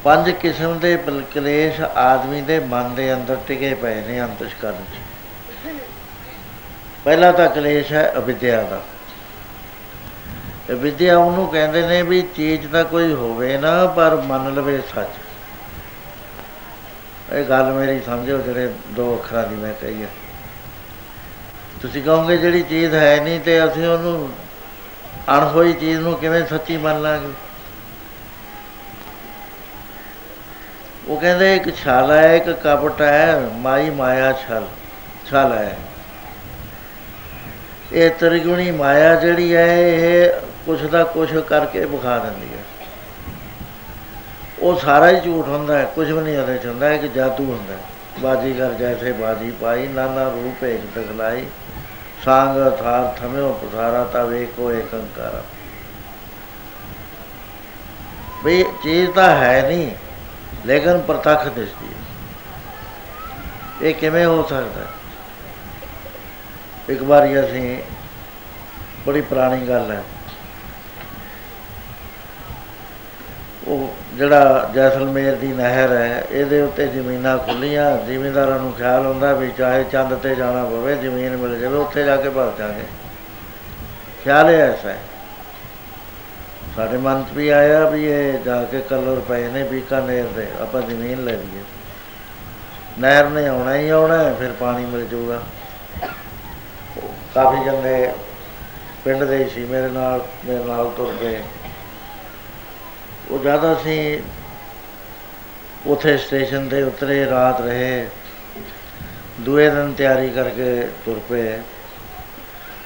[0.03, 5.14] ਪੰਜ ਕਿਸਮ ਦੇ ਬਲ- ਕਲੇਸ਼ ਆਦਮੀ ਦੇ ਮਨ ਦੇ ਅੰਦਰ ਟਿਕੇ ਪਏ ਨੇ ਅੰਤਸ਼ਕਰਨ 'ਚ।
[7.05, 8.81] ਪਹਿਲਾ ਤਾਂ ਕਲੇਸ਼ ਹੈ ਅਵਿਦਿਆ ਦਾ।
[10.69, 15.09] ਇਹ ਵਿਦਿਆ ਉਹਨੂੰ ਕਹਿੰਦੇ ਨੇ ਵੀ ਚੀਜ਼ ਤਾਂ ਕੋਈ ਹੋਵੇ ਨਾ, ਪਰ ਮੰਨ ਲਵੇ ਸੱਚ।
[17.33, 20.09] ਇਹ ਗੱਲ ਮੇਰੀ ਸਮਝੋ ਜਿਹੜੇ ਦੋ ਅੱਖਰਾਂ ਦੀ ਮੈਂ ਕਹੀ ਹੈ
[21.81, 24.29] ਤੁਸੀਂ ਕਹੋਗੇ ਜਿਹੜੀ ਚੀਜ਼ ਹੈ ਨਹੀਂ ਤੇ ਅਸੀਂ ਉਹਨੂੰ
[25.29, 27.31] ਅਣਹੋਈ ਚੀਜ਼ ਨੂੰ ਕਿਵੇਂ ਸੱਚੀ ਮੰਨ ਲਾਂਗੇ?
[31.07, 34.67] ਉਹ ਕਹਿੰਦੇ ਇੱਕ ਛਾਲ ਹੈ, ਇੱਕ ਕਪਟ ਹੈ, ਮਾਈ ਮਾਇਆ ਛਲ
[35.29, 35.75] ਛਲ ਹੈ।
[37.93, 40.29] ਇਹ ਤ੍ਰਿਗੁਣੀ ਮਾਇਆ ਜਿਹੜੀ ਹੈ, ਇਹ
[40.65, 42.63] ਕੁਛ ਦਾ ਕੁਛ ਕਰਕੇ ਵਿਖਾ ਦਿੰਦੀ ਹੈ।
[44.59, 47.45] ਉਹ ਸਾਰਾ ਹੀ ਝੂਠ ਹੁੰਦਾ ਹੈ ਕੁਝ ਵੀ ਨਹੀਂ ਉਹਦੇ ਚ ਹੁੰਦਾ ਹੈ ਕਿ ਜਾਦੂ
[47.45, 47.79] ਹੁੰਦਾ ਹੈ।
[48.19, 51.45] ਬਾਜੀਗਰ ਜੈਸੇ ਬਾਜੀ ਪਾਈ, ਨਾਨਾ ਰੂਪ ਇੱਕ ਦਿਖਲਾਈ
[52.25, 55.41] ਸਾੰਗ ਥਾਰ ਥਮਿਓ ਪਸਾਰਾ ਤਾ ਵੇਖੋ ਏਕੰਕਾਰ
[58.45, 59.91] ਵੀ ਚੀਜ਼ ਤਾਂ ਹੈ ਨਹੀਂ,
[60.65, 61.99] ਲੇਕਿਨ ਪ੍ਰਤੱਖ ਦਿਸਦੀ ਹੈ।
[63.81, 64.87] ਇਹ ਕਿਵੇਂ ਹੋ ਸਕਦਾ ਹੈ?
[66.89, 67.77] ਇੱਕ ਵਾਰੀ ਅਸੀਂ
[69.07, 70.03] ਬੜੀ ਪੁਰਾਣੀ ਗੱਲ ਹੈ।
[73.67, 79.51] ਉਹ ਜਿਹੜਾ ਜੈਸਲਮੇਰ ਦੀ ਨਹਿਰ ਹੈ ਇਹਦੇ ਉੱਤੇ ਜ਼ਮੀਨਾਂ ਖੁੱਲੀਆਂ ਜ਼ਿਮੀਂਦਾਰਾਂ ਨੂੰ ਖਿਆਲ ਹੁੰਦਾ ਵੀ
[79.57, 82.83] ਚਾਹੇ ਚੰਦ ਤੇ ਜਾਣਾ ਪਵੇ ਜ਼ਮੀਨ ਮਿਲ ਜਾਵੇ ਉੱਥੇ ਜਾ ਕੇ ਭਰ ਜਾਗੇ
[84.23, 84.97] ਖਿਆਲ ਇਹ ਐਸਾ ਹੈ
[86.75, 90.81] ਸਾਡੇ ਮਨ 'ਚ ਵੀ ਆਇਆ ਵੀ ਇਹ ਜਾ ਕੇ ਕਲਰ ਪਏ ਨੇ ਬੀਕਾਨੇਰ ਦੇ ਆਪਾਂ
[90.81, 91.63] ਜ਼ਮੀਨ ਲੈ ਲਈਏ।
[92.99, 95.41] ਨਹਿਰ ਨੇ ਆਉਣਾ ਹੀ ਆਉਣਾ ਹੈ, ਫਿਰ ਪਾਣੀ ਮਿਲ ਜਾਊਗਾ।
[97.35, 98.11] ਕਾਫੀ ਜੰਦੇ
[99.05, 101.41] ਪਿੰਡ ਦੇ ਹੀ ਸੀ, ਮੇਰੇ ਨਾਲ ਮੇਰੇ ਨਾਲ ਤੁਰ ਗਏ।
[103.31, 104.21] ਉਹ ਜ਼ਿਆਦਾ ਅਸੀਂ
[105.87, 108.07] ਉਥੇ ਸਟੇਸ਼ਨ ਤੇ ਉਤਰੇ, ਰਾਤ ਰਹੇ,
[109.39, 111.59] ਦੂਏ ਦਿਨ ਤਿਆਰੀ ਕਰਕੇ ਤੁਰ ਪਏ।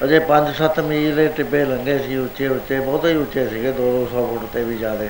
[0.04, 4.52] ਅਜੇ 5-7 ਮੀਲ ਦੇ ਟਿੱਬੇ ਲੰਘੇ ਸੀ, ਉੱਚੇ ਉੱਚੇ, ਬਹੁਤੇ ਹੀ ਉੱਚੇ ਸੀਗੇ 2-200 ਫੁੱਟ
[4.52, 5.08] ਤੇ ਵੀ ਜ਼ਿਆਦੇ।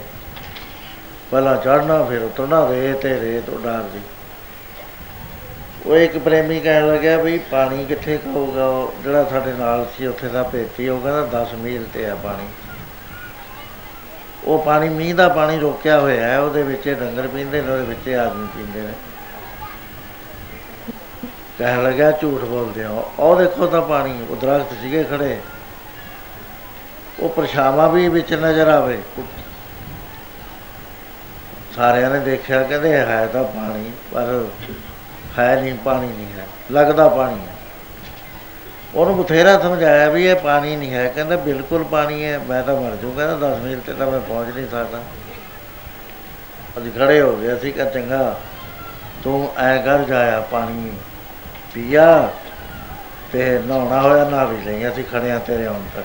[1.30, 4.00] ਪਹਿਲਾਂ ਚੜ੍ਹਨਾ, ਫਿਰ ਉਤਰਨਾ, ਰੇਤ ਤੇ ਰੇਤ ਉਡਾਰ ਦੀ
[5.86, 10.28] ਉਹ ਇੱਕ ਪ੍ਰੇਮੀ ਕਹਿਣ ਲੱਗਿਆ ਵੀ ਪਾਣੀ ਕਿੱਥੇ ਕਹੂਗਾ ਉਹ ਜਿਹੜਾ ਸਾਡੇ ਨਾਲ ਸੀ, ਉੱਥੇ
[10.28, 12.48] ਦਾ ਭੇਤੀ ਉਹ ਕਹਿੰਦਾ 10 ਮੀਲ ਤੇ ਆ ਪਾਣੀ।
[14.44, 17.84] ਉਹ ਪਾਣੀ, ਮੀਂਹ ਦਾ ਪਾਣੀ ਰੋਕਿਆ ਹੋਇਆ ਹੈ, ਉਹਦੇ ਵਿੱਚ ਇਹ ਡੰਗਰ ਪੀਂਦੇ ਨੇ, ਉਹਦੇ
[17.84, 18.92] ਵਿੱਚ ਇਹ ਆਦਮੀ ਪੀਂਦੇ ਨੇ।
[21.58, 25.38] ਕਹਿਣ ਲੱਗਾ ਝੂਠ ਬੋਲਦੇ ਹੋ ਉਹ ਦੇਖੋ ਤਾਂ ਪਾਣੀ, ਉਹ ਦਰਖਤ ਸੀਗੇ ਖੜੇ।
[27.20, 28.98] ਉਹ ਪਰਛਾਵਾਂ ਵੀ ਵਿੱਚ ਨਜ਼ਰ ਆਵੇ।
[31.76, 34.46] ਸਾਰਿਆਂ ਨੇ ਦੇਖਿਆ, ਕਹਿੰਦੇ ਹੈ ਤਾਂ ਪਾਣੀ, ਪਰ
[35.38, 37.54] ਹੈ ਨਹੀਂ, ਪਾਣੀ ਨਹੀਂ ਹੈ, ਲੱਗਦਾ ਪਾਣੀ ਹੈ।
[38.94, 42.96] ਉਹਨੂੰ ਬਥੇਰਾ ਸਮਝਾਇਆ ਵੀ ਇਹ ਪਾਣੀ ਨਹੀਂ ਹੈ। ਕਹਿੰਦਾ, ਬਿਲਕੁਲ ਪਾਣੀ ਹੈ, ਮੈਂ ਤਾਂ ਮਰ
[42.96, 44.98] ਜੂ ਕਹਿੰਦਾ 10 ਮੀਲ ਤੇ ਤਾਂ ਮੈਂ ਪਹੁੰਚ ਨਹੀਂ ਸਕਦਾ।
[46.78, 48.40] ਅਸੀਂ ਖੜੇ ਹੋ ਗਏ, ਅਸੀਂ ਕਿਹਾ, ਚੰਗਾ,
[49.24, 50.92] ਤੂੰ ਐ ਕਰ ਜਾਇਆ ਪਾਣੀ।
[51.74, 52.30] ਪੀਆ
[53.32, 56.04] ਤੇ ਨਹਾਉਣਾ ਹੋਇਆ ਨਾ ਵੀ ਲਈ, ਅਸੀਂ ਖੜਿਆ ਤੇਰੇ ਆਉਣ ਤੱਕ।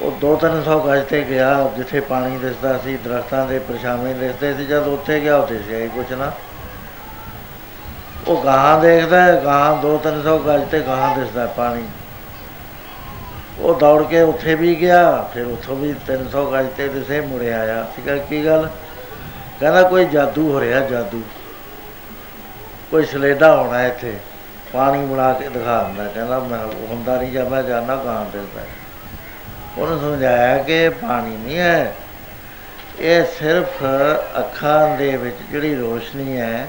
[0.00, 4.54] ਉਹ ਦੋ ਤਿੰਨ ਸੌ ਗਜ ਤੇ ਗਿਆ, ਜਿੱਥੇ ਪਾਣੀ ਦਿਸਦਾ ਸੀ, ਦਰਖਤਾਂ ਦੇ ਪਰਛਾਵੇਂ ਦਿਸਦੇ
[4.54, 6.32] ਸੀ, ਜਦ ਉੱਥੇ ਗਿਆ, ਉੱਥੇ ਸੀ ਹੀ ਕੁਛ ਨਾ
[8.28, 11.84] ਉਹ ਗਾਹਾਂ ਦੇਖਦਾ ਹੈ, ਗਾਹਾਂ ਦੋ ਤਿੰਨ ਸੌ ਗਜ ਤੇ ਗਾਹਾਂ ਦਿਸਦਾ ਹੈ ਪਾਣੀ।
[13.58, 17.86] ਉਹ ਦੌੜ ਕੇ ਉੱਥੇ ਵੀ ਗਿਆ ਫਿਰ ਉੱਥੋਂ ਵੀ 300 ਗਜ ਤੇ ਦਿਸੇ ਮੁੜੇ ਆਇਆ।
[17.96, 18.70] ਸੀਗਾ ਕੀ ਗੱਲ?
[19.60, 21.22] ਕਹਿੰਦਾ ਕੋਈ ਜਾਦੂ ਹੋ ਰਿਹਾ ਜਾਦੂ।
[22.90, 24.16] ਕੋਈ ਸਲੇਡਾ ਹੋਣਾ ਇੱਥੇ
[24.72, 26.58] ਪਾਣੀ ਬਣਾ ਕੇ ਦਿਖਾ ਦਿੰਦਾ ਕਹਿੰਦਾ ਮੈਂ
[26.88, 28.62] ਹੁੰਦਾ ਨਹੀਂ ਜਾਂ ਮੈਂ ਜਾਣਾ ਗਾਂ ਦਿਸਦਾ
[29.78, 31.94] ਉਹਨੂੰ ਸਮਝਾਇਆ ਕਿ ਪਾਣੀ ਨਹੀਂ ਹੈ
[32.98, 33.82] ਇਹ ਸਿਰਫ
[34.38, 36.68] ਅੱਖਾਂ ਦੇ ਵਿੱਚ ਜਿਹੜੀ ਰੋਸ਼ਨੀ ਹੈ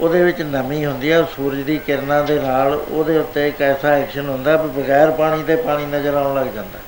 [0.00, 4.28] ਉਹਦੇ ਵਿੱਚ ਨਮੀ ਹੁੰਦੀ ਹੈ ਸੂਰਜ ਦੀ ਕਿਰਨਾਂ ਦੇ ਨਾਲ ਉਹਦੇ ਉੱਤੇ ਇੱਕ ਐਸਾ ਐਕਸ਼ਨ
[4.28, 6.78] ਹੁੰਦਾ ਵੀ ਬਗੈਰ ਪਾਣੀ ਦੇ ਪਾਣੀ ਨਜ਼ਰ ਆਉਣ ਲੱਗ ਜਾਂਦਾ।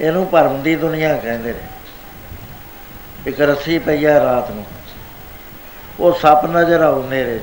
[0.00, 1.60] ਇਹਨੂੰ ਭਰਮ ਦੀ ਦੁਨੀਆ ਕਹਿੰਦੇ ਨੇ।
[3.26, 4.64] ਇੱਕ ਰੱਸੀ ਪਈ ਹੈ ਰਾਤ ਨੂੰ।
[6.00, 7.42] ਉਹ ਸੱਪ ਨਜ਼ਰ ਆਉ ਨੇਰੇ 'ਚ।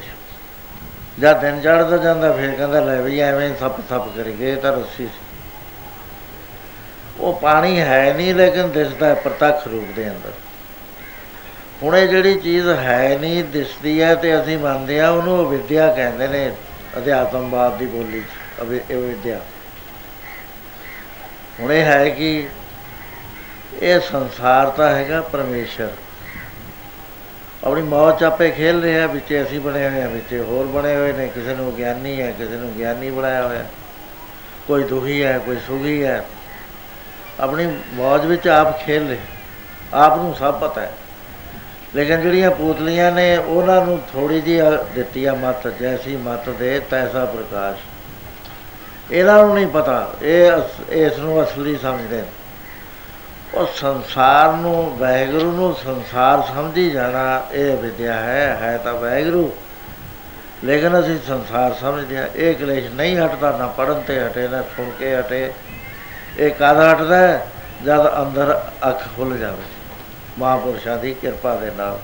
[1.20, 5.06] ਜਦ ਦਿਨ ਚੜ੍ਹਦਾ ਜਾਂਦਾ, ਫਿਰ ਕਹਿੰਦਾ, ਲੈ ਵੀ ਐਵੇਂ ਸੱਪ ਸੱਪ ਕਰੀ ਗਏ ਤਾਂ ਰੱਸੀ
[5.06, 5.38] ਸੀ।
[7.20, 10.32] ਉਹ ਪਾਣੀ ਹੈ ਨਹੀਂ, ਲੇਕਿਨ ਦਿਸਦਾ ਹੈ ਪ੍ਰਤੱਖ ਰੂਪ ਦੇ ਅੰਦਰ।
[11.84, 16.28] ਹੁਣ ਇਹ ਜਿਹੜੀ ਚੀਜ਼ ਹੈ ਨਹੀਂ, ਦਿਸਦੀ ਹੈ ਤੇ ਅਸੀਂ ਮੰਨਦੇ ਆ ਉਹਨੂੰ ਅਵਿਦਿਆ ਕਹਿੰਦੇ
[16.28, 16.52] ਨੇ
[16.98, 19.40] ਅਧਿਆਤਮਵਾਦ ਦੀ ਬੋਲੀ 'ਚ, ਅਵਿ, ਅਵਿਦਿਆ।
[21.60, 22.48] ਹੁਣ ਇਹ ਹੈ ਕਿ
[23.82, 25.92] ਇਹ ਸੰਸਾਰ ਤਾਂ ਹੈਗਾ ਪਰਮੇਸ਼ਰ।
[27.64, 31.14] ਆਪਣੀ ਮੌਤ ਚਾਪੇ ਖੇਲ ਰਹੇ ਆ ਵਿੱਚ ਅਸੀਂ ਬਣੇ ਹੋਏ ਆ ਵਿੱਚ ਹੋਰ ਬਣੇ ਹੋਏ
[31.14, 33.66] ਨੇ, ਕਿਸੇ ਨੂੰ ਗਿਆਨੀ ਹੈ, ਕਿਸੇ ਨੂੰ ਗਿਆਨੀ ਬਣਾਇਆ ਹੋਇਆ।
[34.68, 36.26] ਕੋਈ ਦੁਖੀ ਹੈ, ਕੋਈ ਸੁਖੀ ਹੈ।
[37.40, 39.18] ਆਪਣੀ ਮੌਜ ਵਿੱਚ ਆਪ ਖੇਲ ਰਹੇ।
[39.94, 40.92] ਆਪ ਨੂੰ ਸਭ ਪਤਾ ਹੈ।
[41.96, 44.62] ਲੇਕਿਨ ਜਿਹੜੀਆਂ ਪੂਤਲੀਆਂ ਨੇ, ਉਹਨਾਂ ਨੂੰ ਥੋੜੀ ਜਿਹੀ
[44.96, 47.80] ਦਿੱਤੀ ਆ ਮਤ, ਜੈਸੀ ਮਤ ਦੇ ਤੈਸਾ ਪ੍ਰਕਾਸ਼।
[49.12, 52.28] ਇਹਨਾਂ ਨੂੰ ਨਹੀਂ ਪਤਾ, ਇਹ ਅਸ- ਇਸ ਨੂੰ ਅਸਲੀ ਸਮਝਦੇ ਨੇ।
[53.54, 59.52] ਉਹ ਸੰਸਾਰ ਨੂੰ ਵੈਗਰੂ ਨੂੰ ਸੰਸਾਰ ਸਮਝੀ ਜਾਣਾ ਇਹ ਵਿਦਿਆ ਹੈ ਹੈ ਤਾਂ ਵੈਗਰੂ
[60.64, 64.90] ਲੇਕਿਨ ਅਸੀਂ ਸੰਸਾਰ ਸਮਝਦੇ ਹਾਂ, ਇਹ ਕਲੇਸ਼ ਨਹੀਂ ਹਟਦਾ, ਨਾ ਪੜਨ ਤੇ ਹਟੇ, ਨਾ ਸੁਣ
[64.90, 65.54] ਕੇ ਹਟੇ।
[66.40, 67.48] ਇਹ ਕਦ ਹਟਦਾ ਹੈ?
[67.86, 69.75] ਜਦ ਅੰਦਰ ਅੱਖ ਖੁੱਲ ਜਾਵੇ।
[70.40, 72.00] ਮਹਾਂਪੁਰਸ਼ਾਂ ਦੀ ਕਿਰਪਾ ਦੇ ਨਾਲ।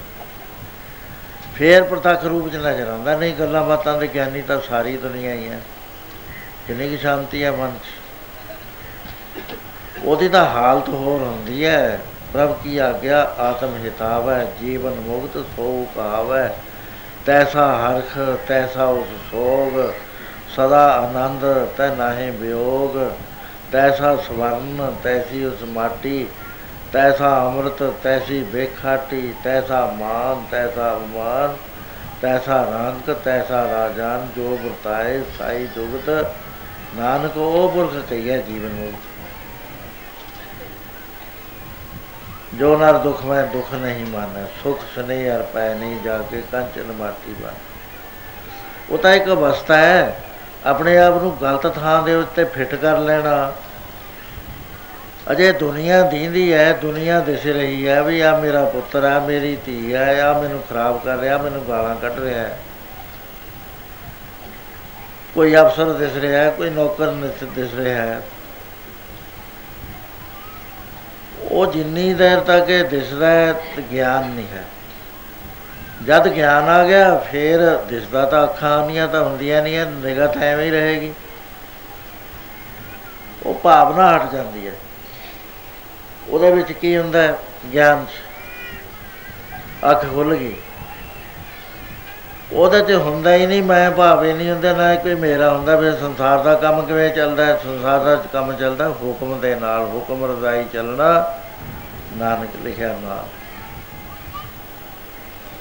[1.55, 5.49] ਫੇਰ ਪ੍ਰਤੱਖ ਰੂਪ ਚ ਨਜ਼ਰ ਆਉਂਦਾ, ਨਹੀਂ ਗੱਲਾਂ ਬਾਤਾਂ ਦੇ ਗਿਆਨੀ ਤਾਂ ਸਾਰੀ ਦੁਨੀਆ ਹੀ
[5.49, 5.59] ਹੈ।
[6.67, 7.87] ਕਿੰਨੀ ਕੁ ਸ਼ਾਂਤੀ ਹੈ ਮਨ 'ਚ।
[10.03, 11.99] ਉਹਦੀ ਤਾਂ ਹਾਲਤ ਹੋਰ ਹੁੰਦੀ ਹੈ।
[12.33, 16.55] ਪ੍ਰਭ ਕੀ ਆਗਿਆ, ਆਤਮ ਹਿਤਾਵ ਹੈ, ਜੀਵਨ ਮੁਕਤ ਸੋ ਕਾਵ ਹੈ
[17.25, 19.93] ਤੈਸਾ ਹਰਖ, ਤੈਸਾ ਉਸ ਸੋਗ,
[20.55, 23.11] ਸਦਾ ਆਨੰਦ, ਤੈ ਨਾਹੀ ਵਿਯੋਗ।
[23.71, 26.27] ਤੈਸਾ ਸਵਰਨ, ਤੈਸੀ ਉਸ ਮਾਟੀ
[26.93, 31.55] ਤੈਸਾ ਅੰਮ੍ਰਿਤ, ਤੈਸੀ ਬੇਖਾਟੀ ਤੈਸਾ ਮਾਨ, ਤੈਸਾ ਅਪਮਾਨ
[32.21, 36.09] ਤੈਸਾ ਰੰਗ ਤੈਸਾ ਰਾਜਾਨ, ਜੋ ਵਰਤਾਏ ਸਾਈ ਜੁਗਤ,
[36.95, 39.09] ਨਾਨਕ ਉਹ ਪੁਰਖ ਕਹੀਆ ਜੀਵਨ ਮੁਕਤ
[42.53, 46.91] ਜੋ ਨਰ ਦੁਖ ਮੈਂ ਦੁਖ ਨਹੀਂ ਮਾਨੈ, ਸੁਖ ਸਨੇ ਅਰ ਪੈ ਨਹੀਂ ਜਾ ਕੇ ਕੰਚਨ
[46.91, 47.53] ਮਾਟੀ ਬਣ।
[48.89, 50.23] ਉਹ ਤਾਂ ਇੱਕ ਅਵਸਥਾ ਹੈ,
[50.65, 53.53] ਆਪਣੇ ਆਪ ਨੂੰ ਗਲਤ ਥਾਂ ਦੇ ਉੱਤੇ ਫਿੱਟ ਕਰ ਲੈਣਾ।
[55.31, 59.93] ਅਜੇ ਦੁਨੀਆ ਦੀਂਦੀ ਹੈ ਦੁਨੀਆ ਦਿਸ ਰਹੀ ਹੈ ਵੀ ਆ ਮੇਰਾ ਪੁੱਤਰ ਆ, ਮੇਰੀ ਧੀ
[59.93, 62.57] ਹੈ ਆ ਮੈਨੂੰ ਖਰਾਬ ਕਰ ਰਿਹਾ ਮੈਨੂੰ ਗਾਲਾਂ ਕੱਢ ਰਿਹਾ ਹੈ
[65.35, 68.21] ਕੋਈ ਅਫਸਰ ਦਿਸ ਰਿਹਾ ਹੈ ਕੋਈ ਨੌਕਰ ਨਿਤ ਦਿਸ ਰਿਹਾ ਹੈ
[71.41, 74.63] ਉਹ ਜਿੰਨੀ ਦੇਰ ਤੱਕ ਇਹ ਦਿਸਦਾ ਹੈ ਤੇ ਗਿਆਨ ਨਹੀਂ ਹੈ।
[76.05, 80.41] ਜਦ ਗਿਆਨ ਆ ਗਿਆ, ਫਿਰ ਦਿਸਦਾ ਤਾਂ ਅੱਖਾਂ ਆਉਂਦੀਆਂ ਤਾਂ ਹੁੰਦੀਆਂ ਨਹੀਂ ਹੈ ਨਿਗਾਹ ਤਾਂ
[80.41, 81.13] ਐਵੇਂ ਹੀ ਰਹੇਗੀ।
[83.45, 84.73] ਉਹ ਭਾਵਨਾ ਹਟ ਜਾਂਦੀ ਹੈ
[86.31, 87.37] ਉਹਦੇ ਵਿੱਚ ਕੀ ਹੁੰਦਾ ਹੈ?
[87.73, 88.09] ਗਿਆਨ 'ਚ
[89.91, 90.55] ਅੱਖ ਖੁੱਲ ਗਈ।
[92.53, 96.39] ਉਹਦੇ 'ਚ ਹੁੰਦਾ ਹੀ ਨਹੀਂ, ਮੈਂ ਭਾਵੇਂ ਨਹੀਂ ਹੁੰਦਾ, ਨਾ ਕੋਈ ਮੇਰਾ ਹੁੰਦਾ ਫਿਰ ਸੰਸਾਰ
[96.39, 97.59] ਦਾ ਕੰਮ ਕਿਵੇਂ ਚੱਲਦਾ ਹੈ?
[97.63, 101.35] ਸੰਸਾਰ ਦਾ ਕੰਮ ਚੱਲਦਾ ਹੁਕਮ ਦੇ ਨਾਲ, ਹੁਕਮ ਰਜ਼ਾਈ ਚੱਲਣਾ,
[102.17, 103.25] ਨਾਨਕ ਲਿਖਿਆ ਨਾਲ।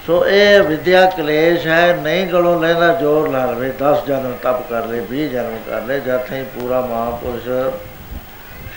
[0.06, 4.86] ਸੋ ਇਹ ਵਿਦਿਆ ਕਲੇਸ਼ ਹੈ, ਨਹੀਂ ਗਲੋਂ ਲੈਂਦਾ, ਜੋਰ ਲਾ ਲਵੇ 10 ਜਨਮ ਤਪ ਕਰ
[4.86, 7.48] ਲੈ 20 ਜਨਮ ਕਰ ਲੈ ਜਦ ਤਾਈਂ ਪੂਰਾ ਮਹਾਪੁਰਸ਼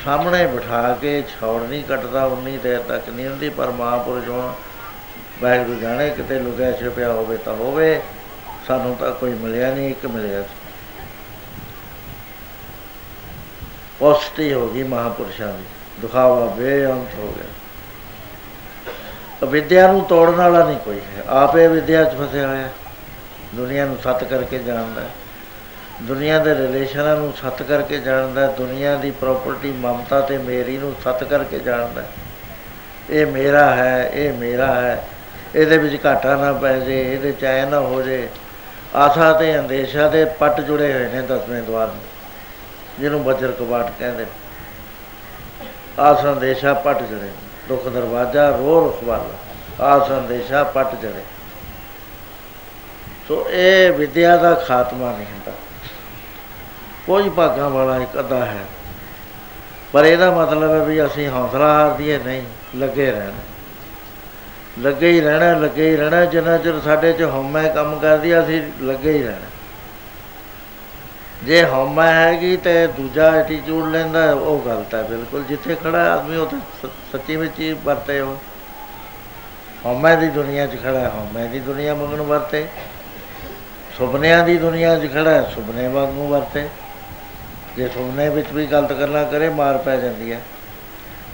[0.05, 4.53] ਸਾਹਮਣੇ ਬਿਠਾ ਕੇ ਛੌੜ ਨਹੀਂ ਕੱਟਦਾ, ਉਨੀ ਦੇਰ ਤੱਕ ਨਹੀਂ ਹੁੰਦੀ ਪਰ ਮਹਾਪੁਰਸ਼ ਹੁਣ
[5.41, 8.01] ਵਾਹਿਗੁਰੂ ਜਾਣੇ ਕਿਤੇ ਲੁਕਿਆ ਛਿਪਿਆ ਹੋਵੇ ਤਾਂ ਹੋਵੇ,
[8.67, 10.49] ਸਾਨੂੰ ਤਾਂ ਕੋਈ ਮਿਲਿਆ ਨਹੀਂ, ਇੱਕ ਮਿਲਿਆ ਸੀ।
[13.99, 15.63] ਪੁਸ਼ਟੀ ਹੋ ਗਈ ਮਹਾਪੁਰਸ਼ਾਂ ਦੀ।
[16.01, 17.45] ਦਿਖਾਵਾ ਬੇਅੰਤ ਹੋ ਗਿਆ।
[19.47, 22.69] ਵਿਦਿਆ ਨੂੰ ਤੋੜਨ ਵਾਲਾ ਨਹੀਂ ਕੋਈ ਹੈ। ਆਪੇ ਵਿਦਿਆ 'ਚ ਫਸਿਆ ਹੋਇਆ।
[23.55, 25.09] ਦੁਨੀਆ ਨੂੰ ਸੱਤ ਕਰਕੇ ਜਾਣਦਾ ਹੈ।
[26.01, 30.93] ਦੁਨੀਆ ਦੇ ਰਿਲੇਸ਼ਨਾਂ ਨੂੰ ਸੱਤ ਕਰਕੇ ਜਾਣਦਾ ਹੈ। ਦੁਨੀਆ ਦੀ ਪ੍ਰਾਪਰਟੀ ਮਮਤਾ ਤੇ ਮੇਰੀ ਨੂੰ
[31.03, 32.07] ਸੱਤ ਕਰਕੇ ਜਾਣਦਾ ਹੈ।
[33.09, 35.03] ਇਹ ਮੇਰਾ ਹੈ, ਇਹ ਮੇਰਾ ਹੈ,
[35.55, 38.27] ਇਹਦੇ ਵਿੱਚ ਘਾਟਾ ਨਾ ਪੈ ਜੇ, ਇਹਦੇ ਚ ਐ ਨਾ ਹੋ ਜੇ
[38.95, 42.01] ਆਸਾ ਤੇ ਅੰਦੇਸ਼ਾ ਦੇ ਪੱਟ ਜੁੜੇ ਹੋਏ ਨੇ ਦਸਵੇਂ ਦਵਾਰ ਨੂੰ,
[42.99, 44.31] ਜਿਹਨੂੰ ਬੱਜਰ ਕਬਾਟ ਕਹਿੰਦੇ ਨੇ।
[45.99, 47.29] ਆਸਾ ਅੰਦੇਸ਼ਾ ਪੱਟ ਜੁੜੇ ਨੇ।
[47.67, 49.25] ਦੁੱਖ ਦਰਵਾਜਾ ਰੋ ਰਖਵਾਲ
[49.81, 51.23] ਆ ਸੰਦੇਸ਼ਾ ਪਟ ਜੜੇ
[53.27, 55.51] ਸੋ ਇਹ ਵਿਦਿਆ ਦਾ ਖਾਤਮਾ ਨਹੀਂ ਹੁੰਦਾ
[57.07, 58.65] ਕੋਈ ਭਾਗਾਂ ਵਾਲਾ ਇੱਕ ਅੱਧਾ ਹੈ।
[59.93, 62.41] ਪਰ ਇਹਦਾ ਮਤਲਬ ਹੈ ਵੀ ਅਸੀਂ ਹੌਸਲਾ ਹਾਰ ਦਈਏ ਨਹੀਂ
[62.75, 63.41] ਲੱਗੇ ਰਹਿਣਾ।
[64.79, 68.61] ਲੱਗੇ ਹੀ ਰਹਿਣਾ ਲੱਗੇ ਹੀ ਰਹਿਣਾ ਜਿੰਨਾ ਚਿਰ ਸਾਡੇ 'ਚ ਹਉਮੈ ਕੰਮ ਕਰਦੀ ਆ, ਅਸੀਂ
[68.81, 69.47] ਲੱਗੇ ਹੀ ਰਹਿਣਾ।
[71.43, 76.45] ਜੇ ਹਉਮੈ ਹੈਗੀ ਤੇ ਦੂਜਾ ਐਟੀਟਿਊਡ ਲੈਂਦਾ ਉਹ ਗਲਤ ਹੈ ਬਿਲਕੁਲ। ਜਿੱਥੇ ਖੜਾ ਆਦਮੀ ਉਹ
[76.45, 76.59] ਤਾਂ
[77.11, 78.37] ਸੱਚੀ ਵਿੱਚ ਹੀ ਵਰਤੇ ਉਹ
[79.85, 82.67] ਹਉਮੈ ਦੀ ਦੁਨੀਆ 'ਚ ਖੜਾ ਹਉਮੈ ਦੀ ਦੁਨੀਆ ਮੰਗਣ ਵਰਤੇ।
[83.97, 86.67] ਸੁਪਨਿਆਂ ਦੀ ਦੁਨੀਆ 'ਚ ਖੜਾ ਸੁਪਨੇ ਵਾਂਗੂ ਵਰਤੇ।
[87.77, 90.41] ਜੇ ਸੁਪਨੇ ਵਿੱਚ ਵੀ ਗਲਤ ਗੱਲਾਂ ਕਰੇ, ਮਾਰ ਪੈ ਜਾਂਦੀ ਹੈ।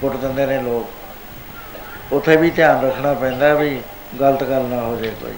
[0.01, 3.81] ਕੁੱਟ ਦਿੰਦੇ ਨੇ ਲੋਕ। ਉੱਥੇ ਵੀ ਧਿਆਨ ਰੱਖਣਾ ਪੈਂਦਾ ਵੀ
[4.19, 5.33] ਗਲਤ ਗੱਲ ਨਾ ਹੋ ਜਾਏ ਕੋਈ।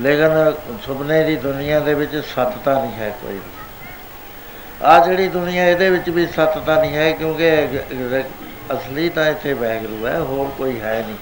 [0.00, 3.40] ਲੇਕਿਨ ਸੁਪਨੇ ਦੀ ਦੁਨੀਆ ਦੇ ਵਿੱਚ ਸੱਤਤਾ ਨਹੀਂ ਹੈ ਕੋਈ।
[4.82, 7.66] ਆ ਜਿਹੜੀ ਦੁਨੀਆ ਇਹਦੇ ਵਿੱਚ ਵੀ ਸੱਤਤਾ ਨਹੀਂ ਹੈ, ਕਿਉਂਕਿ
[8.72, 11.16] ਅਸਲੀ ਤਾਂ ਇੱਥੇ ਵੈਗਰੂ ਹੈ, ਹੋਰ ਕੋਈ ਹੈ ਨਹੀਂ।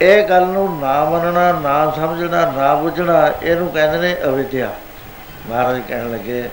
[0.00, 4.72] ਇਹ ਗੱਲ ਨੂੰ ਨਾ ਮੰਨਣਾ, ਨਾ ਸਮਝਣਾ, ਨਾ ਬੁੱਝਣਾ, ਇਹਨੂੰ ਕਹਿੰਦੇ ਨੇ ਅਵਿਦਿਆ।
[5.48, 6.48] ਮਹਾਰਾਜ ਕਹਿਣ ਲੱਗੇ,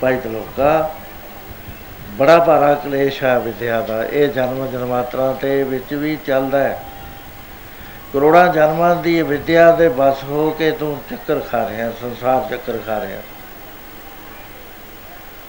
[0.00, 0.94] ਭਾਈ ਤਲੋਕਾ
[2.18, 6.84] ਬੜਾ ਭਾਰਾ ਕਲੇਸ਼ ਹੈ ਵਿਦਿਆ ਦਾ, ਇਹ ਜਨਮ ਜਨਮਾਤਰਾ ਤੇ ਵਿੱਚ ਵੀ ਚੱਲਦਾ ਹੈ।
[8.12, 13.00] ਕਰੋੜਾਂ ਜਨਮਾਂ ਦੀ ਵਿਦਿਆ ਦੇ ਬਸ ਹੋ ਕੇ ਤੂੰ ਚੱਕਰ ਖਾ ਰਿਹਾ, ਸੰਸਾਰ ਚੱਕਰ ਖਾ
[13.00, 13.20] ਰਿਹਾ।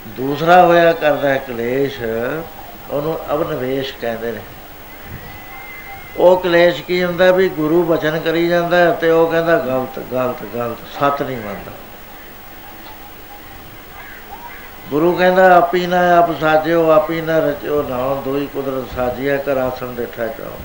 [0.08, 2.02] ਦੂਸਰਾ ਹੋਇਆ ਕਰਦਾ ਹੈ ਕਲੇਸ਼,
[2.92, 4.40] ਉਹਨੂੰ ਅਵਨਵੇਸ਼ ਕਹਿੰਦੇ ਨੇ।
[6.18, 10.78] ਉਹ ਕਲੇਸ਼ ਕੀ ਹੁੰਦਾ ਵੀ ਗੁਰੂ ਬਚਨ ਕਰੀ ਜਾਂਦਾ ਤੇ ਉਹ ਕਹਿੰਦਾ ਗਲਤ ਗਲਤ ਗਲਤ
[11.00, 11.72] ਸੱਚ ਨਹੀਂ ਮੰਨਦਾ।
[14.92, 19.88] ਗੁਰੂ ਕਹਿੰਦਾ, ਆਪੀ ਨਾ ਆਪ ਸਾਜਿਓ, ਆਪੀ ਨਾ ਰਚਿਓ ਨਾ ਦੋਈ ਕੁਦਰਤ ਸਾਜਿਆ ਕਰ, ਆਸਣ
[19.88, 20.58] ਬੈਠਾ ਚਾਓ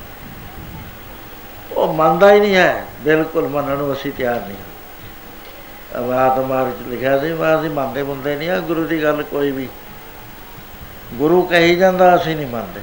[1.73, 4.57] ਉਹ ਮੰਨਦਾ ਹੀ ਨਹੀਂ ਹੈ। ਬਿਲਕੁਲ ਮੰਨਣ ਨੂੰ ਅਸੀਂ ਤਿਆਰ ਨਹੀਂ
[6.15, 9.69] ਆਤਮਾ ਵਿੱਚ ਲਿਖਿਆ ਸੀ, ਮੈਂ ਅਸੀਂ ਮੰਨਦੇ ਬੰਦੇ ਨਹੀਂ ਆ ਗੁਰੂ ਦੀ ਗੱਲ ਕੋਈ ਵੀ।
[11.15, 12.81] ਗੁਰੂ ਕਹੀ ਜਾਂਦਾ, ਅਸੀਂ ਨਹੀਂ ਮੰਨਦੇ।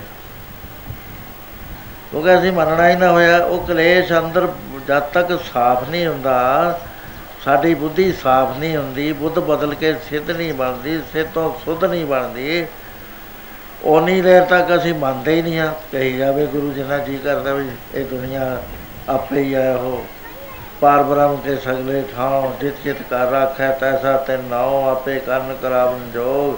[2.11, 4.47] ਕਿਉਂਕਿ ਅਸੀਂ ਮੰਨਣਾ ਹੀ ਨਾ ਹੋਇਆ। ਉਹ ਕਲੇਸ਼ ਅੰਦਰ
[4.87, 6.79] ਜਦ ਤੱਕ ਸਾਫ਼ ਨਹੀਂ ਹੁੰਦਾ
[7.45, 12.05] ਸਾਡੀ ਬੁੱਧੀ ਸਾਫ਼ ਨਹੀਂ ਹੁੰਦੀ, ਬੁੱਧ ਬਦਲ ਕੇ ਸਿੱਧ ਨਹੀਂ ਬਣਦੀ, ਸਿੱਧ ਤੋਂ ਸੁੱਧ ਨਹੀਂ
[12.05, 12.65] ਬਣਦੀ।
[13.83, 17.67] ਉਨੀ ਦੇਰ ਤੱਕ ਅਸੀਂ ਮੰਨਦੇ ਹੀ ਨਹੀਂ ਆ ਕਹੀ ਜਾਵੇ ਗੁਰੂ ਜਿੰਨਾ ਜੀ ਕਰਦਾ ਵੀ
[17.95, 18.57] ਇਹ ਦੁਨੀਆ
[19.09, 20.03] ਆਪੇ ਹੀ ਆਇਆ ਹੋ
[20.81, 26.11] ਪਾਰ ਬ੍ਰਹਮ ਕੇ ਸਗਲੇ ਠਾਉ ਜਿਤ ਜਿਤ ਕਰ ਰੱਖੈ ਤੈਸਾ ਤੇ ਨਾਉ, ਆਪੇ ਕਰਨ ਕਰਾਵਨ
[26.13, 26.55] ਜੋਗ।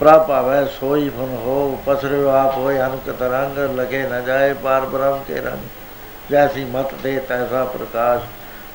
[0.00, 5.22] ਪ੍ਰਭ ਆਵੇ ਸੋਈ ਫਨ ਹੋ ਪਸਰਿਓ ਆਪ ਹੋਏ ਅਨਕ ਤਰੰਗ, ਲਗੇ ਨ ਜਾਏ ਪਾਰ ਬ੍ਰਹਮ
[5.28, 8.22] ਕੇ ਰੰਗ। ਜੈਸੀ ਮਤ ਦੇ ਤੈਸਾ ਪ੍ਰਕਾਸ਼।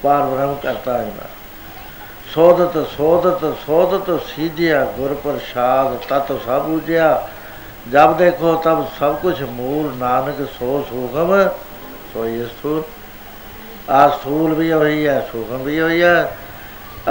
[0.04, 1.28] ਪਾਰ ਬ੍ਰਹਮ ਕਰਤਾ ਹੈ ਨਾ
[2.34, 7.30] ਸੋਧਤ ਸੋਧਤ ਸੋਧਤ ਸੀਜਿਆ ਗੁਰ ਪ੍ਰਸਾਦ ਤਤ ਸਭ ਉਜਿਆ।
[7.92, 11.50] ਜਬ ਦੇਖੋ ਤਬ ਸਭ ਕੁਝ ਮੂਲ ਨਾਨਕ ਸੋ ਸੁਗਮ
[12.14, 12.84] ਸੋਈ ਸਥੂਲ
[13.90, 16.38] ਆ ਸਥੂਲ ਵੀ ਹੋਈ ਹੈ ਸੁਗਮ ਵੀ ਹੋਈ ਹੈ।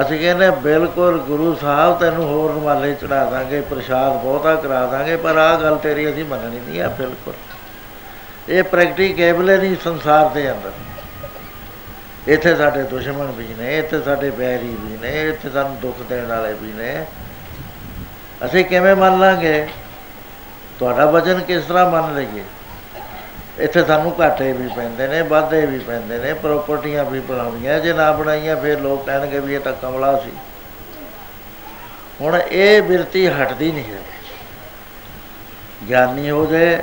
[0.01, 5.37] ਅਸੀਂ ਕਹਿੰਦੇ ਬਿਲਕੁਲ ਗੁਰੂ ਸਾਹਿਬ ਤੈਨੂੰ ਹੋਰ ਰਮਾਲੇ ਚੜਾ ਦਾਂਗੇ, ਪ੍ਰਸ਼ਾਦ ਬਹੁਤਾ ਕਰਾ ਦਾਂਗੇ, ਪਰ
[5.37, 7.35] ਆਹ ਗੱਲ ਤੇਰੀ ਅਸੀਂ ਮੰਨਣੀ ਨਹੀਂ ਆ ਬਿਲਕੁਲ।
[8.49, 10.71] ਇਹ ਪ੍ਰੈਕਟੀਕੇਬਲ ਨਹੀਂ, ਸੰਸਾਰ ਦੇ ਅੰਦਰ।
[12.29, 16.53] ਇੱਥੇ ਸਾਡੇ ਦੁਸ਼ਮਣ ਵੀ ਨੇ, ਇੱਥੇ ਸਾਡੇ ਬੈਰੀ ਵੀ ਨੇ, ਇੱਥੇ ਸਾਨੂੰ ਦੁੱਖ ਦੇਣ ਵਾਲੇ
[16.53, 17.07] ਵੀ ਨੇ।
[18.45, 19.69] ਅਸੀਂ ਕਿਵੇਂ ਮੰਨ ਲਾਂਗੇ?
[20.79, 22.45] ਤੁਹਾਡਾ ਵਚਨ ਕਿਸ ਤਰ੍ਹਾਂ ਮੰਨ ਲਈਏ?
[23.59, 28.13] ਇੱਥੇ ਸਾਨੂੰ ਘਾਟੇ ਵੀ ਪੈਂਦੇ ਨੇ, ਵਾਧੇ ਵੀ ਪੈਂਦੇ ਨੇ ਪ੍ਰਾਪਰਟੀਆਂ ਵੀ ਬਣਾਉਣੀਆਂ, ਜੇ ਨਾ
[28.13, 30.31] ਬਣਾਈਆਂ ਫਿਰ ਲੋਕ ਕਹਿਣਗੇ ਵੀ ਇਹ ਤਾਂ ਕਮਲਾ ਸੀ।
[32.21, 34.01] ਹੁਣ ਇਹ ਬਿਰਤੀ ਹਟਦੀ ਨਹੀਂ ਹੈ।
[35.89, 36.77] ਗਿਆਨੀ ਹੋ ਜਾਏ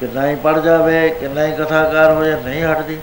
[0.00, 3.00] ਕਿੰਨਾ ਹੀ ਪੜ ਜਾਵੇ, ਕਿੰਨਾ ਹੀ ਕਥਾਕਾਰ ਹੋ ਜਾਏ ਨਹੀਂ ਹਟਦੀ।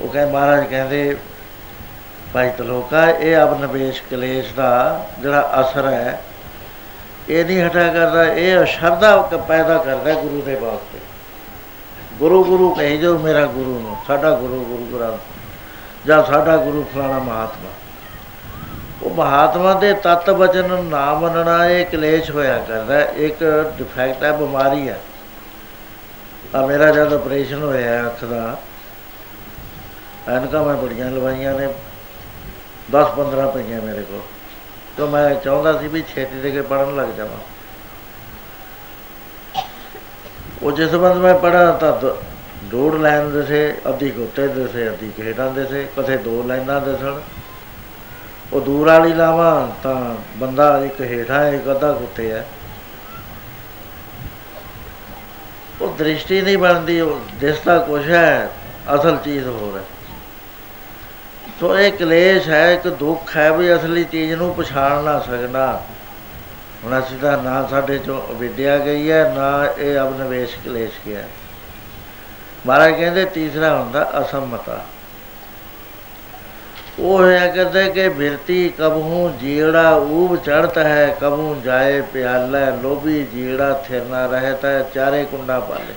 [0.00, 1.16] ਉਹ ਕਹਿੰਦੇ ਮਹਾਰਾਜ ਕਹਿੰਦੇ,
[2.34, 6.20] ਭਾਈ ਤਲੋਕਾ ਇਹ ਅਬਨਵੇਸ਼ ਕਲੇਸ਼ ਦਾ ਜਿਹੜਾ ਅਸਰ ਹੈ,
[7.28, 9.16] ਇਹ ਨਹੀਂ ਹਟਾ ਕਰਦਾ, ਇਹ ਸ਼ਰਧਾ
[9.48, 10.98] ਪੈਦਾ ਕਰਦਾ ਗੁਰੂ ਦੇ ਵਾਸਤੇ
[12.18, 15.20] ਗੁਰੂ ਗੁਰੂ ਕਹੀ ਜੋ ਮੇਰਾ ਗੁਰੂ ਨੂੰ, ਸਾਡਾ ਗੁਰੂ ਗੁਰੂ ਗ੍ਰੰਥ,
[16.06, 17.70] ਜਾਂ ਸਾਡਾ ਗੁਰੂ ਫਲਾਣਾ ਮਹਾਤਮਾ।
[19.02, 23.42] ਉਹ ਮਹਾਤਮਾ ਦੇ ਤਤ ਵਚਨ ਨਾ ਮੰਨਣਾ, ਇਹ ਕਲੇਸ਼ ਹੋਇਆ ਕਰਦਾ ਇੱਕ
[23.78, 25.00] ਡਿਫੈਕਟ ਹੈ, ਬਿਮਾਰੀ ਹੈ।
[26.54, 28.56] ਆ ਮੇਰਾ ਜਦ ਆਪਰੇਸ਼ਨ ਹੋਇਆ ਅੱਖ ਦਾ
[30.28, 31.68] ਐਨਕਾਂ ਮੈਂ ਬੜੀਆਂ ਲਵਾਈਆਂ ਨੇ
[32.92, 34.20] 10 15 ਪਈਆਂ ਮੇਰੇ ਕੋਲ।
[34.96, 37.38] ਤਾਂ ਮੈਂ ਚਾਹੁੰਦਾ ਸੀ ਵੀ ਛੇਤੀ ਦੇ ਕੇ ਪੜਨ ਲੱਗ ਜਾਵਾਂ।
[40.62, 42.14] ਉਹ ਜਿਸ ਬੰਦ ਮੈਂ ਪੜਾ ਤਾਂ
[42.64, 46.80] ਡੋੜ ਲਾਈਨ ਦੇ ਸੇ, ਅੱਧੀ ਕੋਤੇ ਦੇ ਸੇ, ਅੱਧੀ ਖੇਡਾਂ ਦੇ ਸੇ ਕਥੇ ਦੋ ਲਾਈਨਾਂ
[46.80, 47.20] ਦੇ ਸਨ।
[48.52, 52.46] ਉਹ ਦੂਰ ਵਾਲੀ ਲਾਵਾਂ ਤਾਂ ਬੰਦਾ ਇੱਕ ਹੇਠਾਂ, ਇੱਕ ਅੱਧਾ ਕੁੱਤੇ ਹੈ।
[55.80, 58.50] ਉਹ ਦ੍ਰਿਸ਼ਟੀ ਨਹੀਂ ਬਣਦੀ, ਉਹ ਦਿਸਦਾ ਕੁਛ ਹੈ,
[58.94, 59.82] ਅਸਲ ਚੀਜ਼ ਹੋਰ ਹੈ।
[61.60, 65.80] ਸੋ ਇਹ ਕਲੇਸ਼ ਹੈ, ਇੱਕ ਦੁੱਖ ਹੈ ਵੀ ਅਸਲੀ ਚੀਜ਼ ਨੂੰ ਪਛਾਣ ਨਾ ਸਕਣਾ
[66.84, 71.22] ਹੁਣ ਅਸੀਂ ਤਾਂ ਨਾ ਸਾਡੇ ਚੋਂ ਵਿਦਿਆ ਗਈ ਹੈ, ਨਾ ਇਹ ਅਬਨਵੇਸ਼ ਕਲੇਸ਼ ਗਿਆ
[72.66, 74.84] ਮਹਾਰਾਜ ਕਹਿੰਦੇ, ਤੀਸਰਾ ਹੁੰਦਾ ਅਸੰਮਤਾ।
[76.98, 83.72] ਉਹ ਹੈ ਕਹਿੰਦੇ ਕਿ ਬਿਰਤੀ ਕਬਹੂ ਜੀੜਾ ਊਬ ਚੜਤ ਹੈ, ਕਬਹੂ ਜਾਏ ਪਿਆਲਾ, ਲੋਭੀ ਜੀੜਾ
[83.88, 85.94] ਥਿਰ ਨਾ ਰਹਿਤਾ ਹੈ, ਚਾਰੇ ਕੁੰਡਾ ਪਾਲੇ।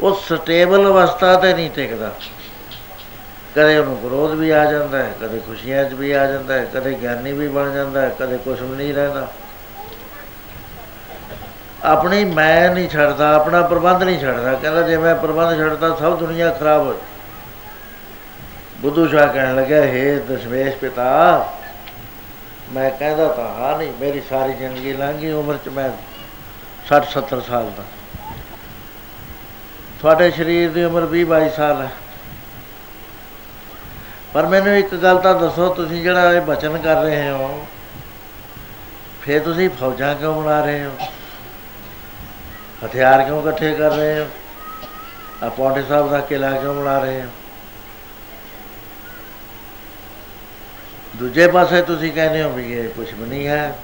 [0.00, 2.10] ਉਹ ਸਟੇਬਲ ਅਵਸਥਾ ਤੇ ਨਹੀਂ ਟਿਕਦਾ।
[3.56, 6.94] ਕਦੇ ਉਹਨੂੰ ਕ੍ਰੋਧ ਵੀ ਆ ਜਾਂਦਾ ਹੈ, ਕਦੇ ਖੁਸ਼ੀਆਂ 'ਚ ਵੀ ਆ ਜਾਂਦਾ ਹੈ, ਕਦੇ
[6.94, 9.28] ਗਿਆਨੀ ਵੀ ਬਣ ਜਾਂਦਾ ਹੈ, ਕਦੇ ਕੁਝ ਵੀ ਨਹੀਂ ਰਹਿੰਦਾ।
[11.84, 16.50] ਆਪਣੀ ਮੈਂ ਨਹੀਂ ਛੱਡਦਾ, ਆਪਣਾ ਪ੍ਰਬੰਧ ਨਹੀਂ ਛੱਡਦਾ, ਕਹਿੰਦਾ ਜੇ ਮੈਂ ਪ੍ਰਬੰਧ ਛੱਡਦਾ ਸਭ ਦੁਨੀਆ
[16.50, 17.00] ਖਰਾਬ ਹੋ
[18.80, 21.08] ਬੁੱਧੂ ਸ਼ਾਹ ਕਹਿਣ ਲੱਗਾ ਹੇ ਦਸ਼ਮੇਸ਼ ਪਿਤਾ,
[22.72, 25.90] ਮੈਂ ਕਹਿੰਦਾ ਤਾਂ ਹਾਂ ਨਹੀਂ, ਮੇਰੀ ਸਾਰੀ ਜ਼ਿੰਦਗੀ ਲੰਘੀ ਉਮਰ ਚ ਮੈਂ
[26.88, 27.82] 60 70 ਸਾਲ ਦਾ।
[30.00, 31.90] ਤੁਹਾਡੇ ਸਰੀਰ ਦੀ ਉਮਰ 20 22 ਸਾਲ ਹੈ।
[34.34, 37.66] ਪਰ ਮੈਨੂੰ ਇੱਕ ਗੱਲ ਤਾਂ ਦੱਸੋ, ਤੁਸੀਂ ਜਿਹੜਾ ਇਹ ਬਚਨ ਕਰ ਰਹੇ ਹੋ,
[39.22, 40.90] ਫੇਰ ਤੁਸੀਂ ਫੌਜਾਂ ਕਿਉਂ ਬਣਾ ਰਹੇ ਹੋ?
[42.84, 44.26] ਹਥਿਆਰ ਕਿਉਂ ਇਕੱਠੇ ਕਰ ਰਹੇ ਹੋ?
[45.42, 47.28] ਆ ਪੌਂਡੇ ਸਾਹਿਬ ਦਾ ਕਿਲਾ ਕਿਉਂ ਬਣਾ ਰਹੇ ਹੋ?
[51.16, 53.78] ਦੂਜੇ ਪਾਸੇ ਤੁਸੀਂ ਕਹਿੰਦੇ ਹੋ ਵੀ ਇਹ ਕੁਝ ਵੀ ਨਹੀਂ ਹੈ।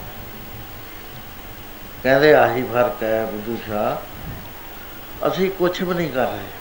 [2.03, 6.56] ਕਹਿੰਦੇ ਆਹੀ ਫ਼ਰਕ ਹੈ ਬੁੱਧੂ ਸ਼ਾਹ ਅਸੀਂ ਕੁਝ ਵੀ ਨਹੀਂ ਕਰ ਰਹੇ।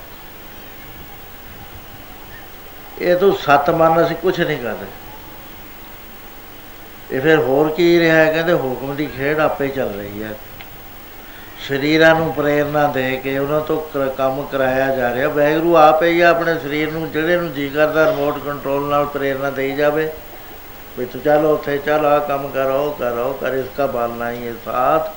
[3.02, 4.86] ਇਹ ਤੋਂ ਸਤ ਮਨ ਅਸੀਂ ਕੁਝ ਨਹੀਂ ਕਰਦੇ
[7.12, 8.34] ਇਹ ਫਿਰ ਹੋਰ ਕੀ ਰਿਹਾ ਹੈ?
[8.34, 10.36] ਕਹਿੰਦੇ ਹੁਕਮ ਦੀ ਖੇਡ ਆਪੇ ਚੱਲ ਰਹੀ ਹੈ।
[11.68, 16.22] ਸਰੀਰਾਂ ਨੂੰ ਪ੍ਰੇਰਣਾ ਦੇ ਕੇ ਉਹਨਾਂ ਤੋਂ ਕ- ਕੰਮ ਕਰਾਇਆ ਜਾ ਰਿਹਾ। ਵੈਗਰੂ ਆਪੇ ਹੀ
[16.22, 20.12] ਆਪਣੇ ਸਰੀਰ ਨੂੰ, ਜਿਹੜੇ ਨੂੰ ਜੀ ਕਰਦਾ ਰਿਮੋਟ ਕੰਟਰੋਲ ਨਾਲ ਪ੍ਰੇਰਣਾ ਦੇਈ ਜਾਵੇ।
[21.00, 25.12] ਵੀ ਤੂੰ ਚੱਲ ਉੱਥੇ, ਚੱਲ ਆ ਕੰਮ ਕਰੋ ਕਰੋ ਕਰ ਇਸਕਾ ਬਾਲਣਾ ਹੀ ਹੈ। ਸਾਥ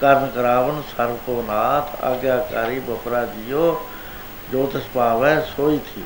[0.00, 3.86] ਕਰਨ ਕਰਾਵਨ ਸਰਬ ਕੋ ਨਾਥ ਆਗਿਆਕਾਰੀ ਬਪਰਾ ਜਿਓ
[4.52, 6.02] ਜੋ ਤਿਸ ਭਾਵੈ, ਸੋਈ ਥੀ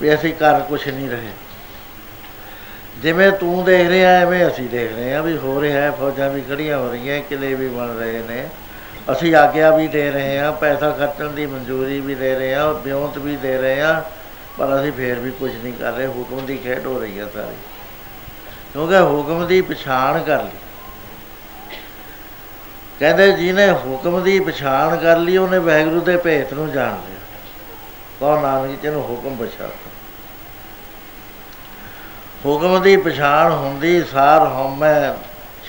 [0.00, 1.30] ਵੀ ਅਸੀਂ ਕਰ ਕੁਛ ਨਹੀਂ ਰਹੇ।
[3.02, 6.40] ਜਿਵੇਂ ਤੂੰ ਦੇਖ ਰਿਹਾ, ਐਵੇਂ ਅਸੀਂ ਦੇਖ ਰਹੇ ਹਾਂ ਵੀ ਹੋ ਰਿਹਾ ਹੈ, ਫੌਜਾਂ ਵੀ
[6.40, 8.48] ਖੜੀਆਂ ਹੋ ਰਹੀਆਂ ਕਿਲੇ ਵੀ ਬਣ ਰਹੇ ਨੇ।
[9.12, 13.18] ਅਸੀਂ ਆਗਿਆ ਵੀ ਦੇ ਰਹੇ ਹਾਂ, ਪੈਸਾ ਖਰਚਣ ਦੀ ਮਨਜ਼ੂਰੀ ਵੀ ਦੇ ਰਹੇ ਹਾਂ, ਬਿਉਂਤ
[13.18, 14.02] ਵੀ ਦੇ ਰਹੇ ਹਾਂ,
[14.58, 17.56] ਪਰ ਅਸੀਂ ਫੇਰ ਵੀ ਕੁਝ ਨਹੀਂ ਕਰ ਰਹੇ, ਹੁਕਮ ਦੀ ਖੇਡ ਹੋ ਰਹੀ ਹੈ ਸਾਰੀ।
[18.72, 20.50] ਕਿਉਂਕਿ ਹੁਕਮ ਦੀ ਪਛਾਣ ਕਰ ਲਈ।
[23.00, 27.18] ਕਹਿੰਦੇ ਜਿਹਨੇ ਹੁਕਮ ਦੀ ਪਛਾਣ ਕਰ ਲਈ, ਉਹਨੇ ਵਾਹਿਗੁਰੂ ਦੇ ਭੇਤ ਨੂੰ ਜਾਣ ਲਿਆ।
[28.20, 29.68] ਕਹੋ ਨਾਨਕ ਜੀ ਨੂੰ ਹੁਕਮ ਪਛਾਣ
[32.46, 35.14] ਹੁਕਮ ਦੀ ਪਛਾਣ ਹੁੰਦੀ, ਸਾਰ ਹਉਮੈ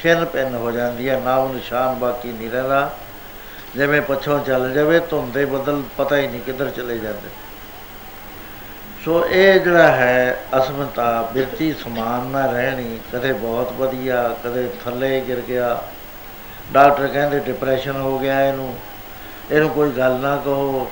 [0.01, 2.89] ਛਿਨ ਪਿੰਨ ਹੋ ਜਾਂਦੀ ਹੈ ਨਾਮ ਨਿਸ਼ਾਨ ਬਾਕੀ ਨਹੀਂ ਰਹਿੰਦਾ।
[3.75, 7.29] ਜਿਵੇਂ ਪੱਛੋਂ ਚੱਲ ਜਾਵੇ, ਧੁੰਦੇ ਬਦਲ ਪਤਾ ਹੀ ਨਹੀਂ ਕਿੱਧਰ ਚਲੇ ਜਾਂਦੇ।
[9.05, 15.41] ਸੋ ਇਹ ਜਿਹੜਾ ਹੈ ਅਸਮਤਾ, ਬਿਰਤੀ ਸਮਾਨ ਨਾ ਰਹਿਣੀ, ਕਦੇ ਬਹੁਤ ਵਧੀਆ, ਕਦੇ ਥੱਲੇ ਗਿਰ
[15.41, 15.83] ਗਿਆ।
[16.71, 18.75] ਡਾਕਟਰ ਕਹਿੰਦੇ ਡਿਪਰੈਸ਼ਨ ਹੋ ਗਿਆ ਇਹਨੂੰ।
[19.51, 20.91] ਇਹਨੂੰ ਕੋਈ ਗੱਲ ਨਾ ਕਹੋ।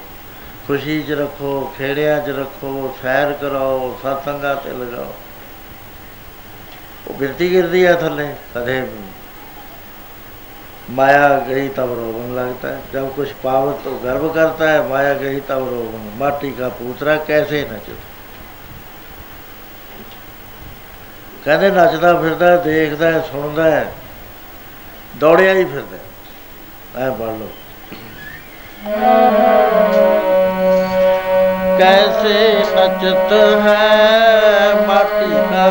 [0.68, 5.14] ਖੁਸ਼ੀ 'ਚ ਰੱਖੋ, ਖੇੜਿਆਂ 'ਚ ਰੱਖੋ, ਸੈਰ ਕਰਾਓ, ਸਤਸੰਗਾਂ ਤੇ ਲਗਾਓ।
[7.09, 8.83] ਉਹ ਬਿਰਤੀ ਗਿਰਦੀ ਹੈ ਥੱਲੇ ਕਦੇ
[10.91, 15.39] माया गई तब रोगन लगता है जब कुछ पावत तो गर्व करता है माया गई
[15.51, 17.95] तब रोगन माटी का पूतरा कैसे नचता
[21.45, 23.93] ਕਹਿੰਦੇ ਨੱਚਦਾ ਫਿਰਦਾ ਦੇਖਦਾ ਹੈ, ਸੁਣਦਾ ਹੈ
[25.18, 25.97] ਦੌੜਿਆ ਹੀ ਫਿਰਦਾ
[26.99, 27.51] ਐ ਪੜ ਲਓ
[31.79, 32.35] कैसे
[32.75, 33.33] नचत
[33.64, 33.77] है
[34.89, 35.64] माटी का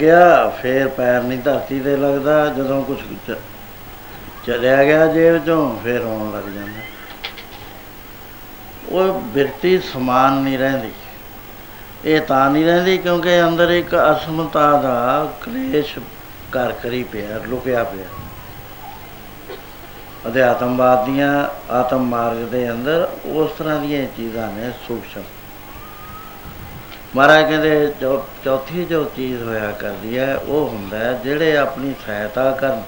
[0.00, 2.98] ਗਿਆ, ਫੇਰ ਪੈਰ ਨਹੀਂ ਧਰਤੀ ਤੇ ਲੱਗਦਾ, ਜਦੋਂ ਕੁਝ
[4.46, 6.80] ਚਲਿਆ ਗਿਆ ਜੇਬ ਚੋਂ, ਫੇਰ ਆਉਣ ਲੱਗ ਜਾਂਦਾ।
[8.88, 10.92] ਉਹ ਬਿਰਤੀ ਸਮਾਨ ਨਹੀਂ ਰਹਿੰਦੀ।
[12.04, 15.98] ਇਹ ਤਾਂ ਨਹੀਂ ਰਹਿੰਦੀ ਕਿਉਂਕਿ ਅੰਦਰ ਇੱਕ ਅਸਮਤਾ ਦਾ ਕਲੇਸ਼
[16.56, 18.06] ਘਰ ਕਰੀ ਪਿਆ, ਲੁਕਿਆ ਪਿਆ।
[20.26, 25.22] ਅਧਿਆਤਮਵਾਦ ਦੀਆਂ ਆਤਮ ਮਾਰਗ ਦੇ ਅੰਦਰ ਉਸ ਤਰ੍ਹਾਂ ਦੀਆਂ ਚੀਜ਼ਾਂ ਨੇ ਸੂਖਸ਼ਮ
[27.16, 32.50] ਮਹਾਰਾਜ ਕਹਿੰਦੇ ਜੋ ਚੌਥੀ ਜੋ ਚੀਜ਼ ਹੋਇਆ ਕਰਦੀ ਹੈ, ਉਹ ਹੁੰਦਾ ਹੈ ਜਿਹੜੇ ਆਪਣੀ ਸਹਾਇਤਾ
[32.50, 32.82] ਕਰਨ।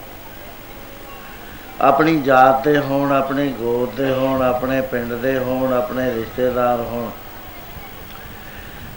[1.81, 7.11] ਆਪਣੀ ਜਾਤ ਦੇ ਹੋਣ, ਆਪਣੇ ਗੋਤ ਦੇ ਹੋਣ, ਆਪਣੇ ਪਿੰਡ ਦੇ ਹੋਣ, ਆਪਣੇ ਰਿਸ਼ਤੇਦਾਰ ਹੋਣ।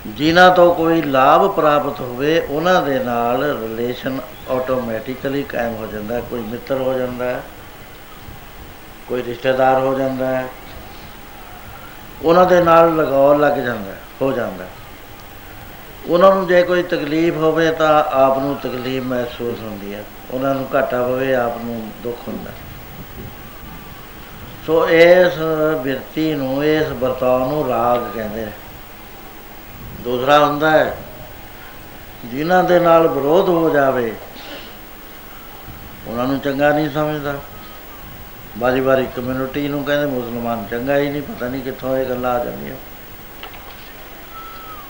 [0.07, 4.19] ਜਿਨ੍ਹਾਂ ਤੋਂ ਕੋਈ ਲਾਭ ਪ੍ਰਾਪਤ ਹੋਵੇ, ਉਹਨਾਂ ਦੇ ਨਾਲ ਰਿਲੇਸ਼ਨ
[4.49, 7.41] ਆਟੋਮੈਟਿਕਲੀ ਕਾਇਮ ਹੋ ਜਾਂਦਾ ਕੋਈ ਮਿੱਤਰ ਹੋ ਜਾਂਦਾ ਹੈ,
[9.07, 10.47] ਕੋਈ ਰਿਸ਼ਤੇਦਾਰ ਹੋ ਜਾਂਦਾ ਹੈ,
[12.23, 14.65] ਉਹਨਾਂ ਦੇ ਨਾਲ ਲਗਾਅ ਲੱਗ ਜਾਂਦਾ ਹੋ ਜਾਂਦਾ
[16.07, 20.67] ਉਹਨਾਂ ਨੂੰ ਜੇ ਕੋਈ ਤਕਲੀਫ ਹੋਵੇ ਤਾਂ ਆਪ ਨੂੰ ਤਕਲੀਫ ਮਹਿਸੂਸ ਹੁੰਦੀ ਹੈ। ਉਹਨਾਂ ਨੂੰ
[20.75, 22.51] ਘਾਟਾ ਹੋਵੇ ਆਪ ਨੂੰ ਦੁੱਖ ਹੁੰਦਾ।
[24.67, 25.33] ਸੋ ਇਸ
[25.83, 28.51] ਬਿਰਤੀ ਨੂੰ, ਇਸ ਵਰਤਾਅ ਨੂੰ ਰਾਗ ਕਹਿੰਦੇ ਨੇ।
[30.01, 30.97] ਦੂਸਰਾ ਹੁੰਦਾ ਹੈ,
[32.25, 34.13] ਜਿਨ੍ਹਾਂ ਦੇ ਨਾਲ ਵਿਰੋਧ ਹੋ ਜਾਵੇ,
[36.07, 37.33] ਉਹਨਾਂ ਨੂੰ ਚੰਗਾ ਨਹੀਂ ਸਮਝਦਾ।
[38.57, 42.43] ਬਾਰੀ ਬਾਰੀ ਕਮਿਊਨਿਟੀ ਨੂੰ ਕਹਿੰਦੇ, ਮੁਸਲਮਾਨ ਚੰਗਾ ਹੀ ਨਹੀਂ, ਪਤਾ ਨਹੀਂ ਕਿੱਥੋਂ ਇਹ ਗੱਲਾਂ ਆ
[42.45, 42.75] ਜਾਂਦੀਆਂ।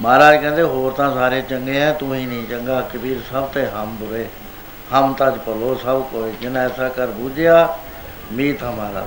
[0.01, 3.95] ਮਹਾਰਾਜ ਕਹਿੰਦੇ, ਹੋਰ ਤਾਂ ਸਾਰੇ ਚੰਗੇ ਆ ਤੂੰ ਹੀ ਨਹੀਂ ਚੰਗਾ, ਕਬੀਰ ਸਭ ਤੇ ਹਮ
[3.95, 4.27] ਬੁਰੇ।
[4.93, 7.77] ਹਮ ਤਜ ਭਲੋ ਸਭ ਕੋਈ ਜਿਨ ਐਸਾ ਕਰ ਬੂਝਿਆ,
[8.31, 9.05] ਮੀਤ ਹਮਾਰਾ।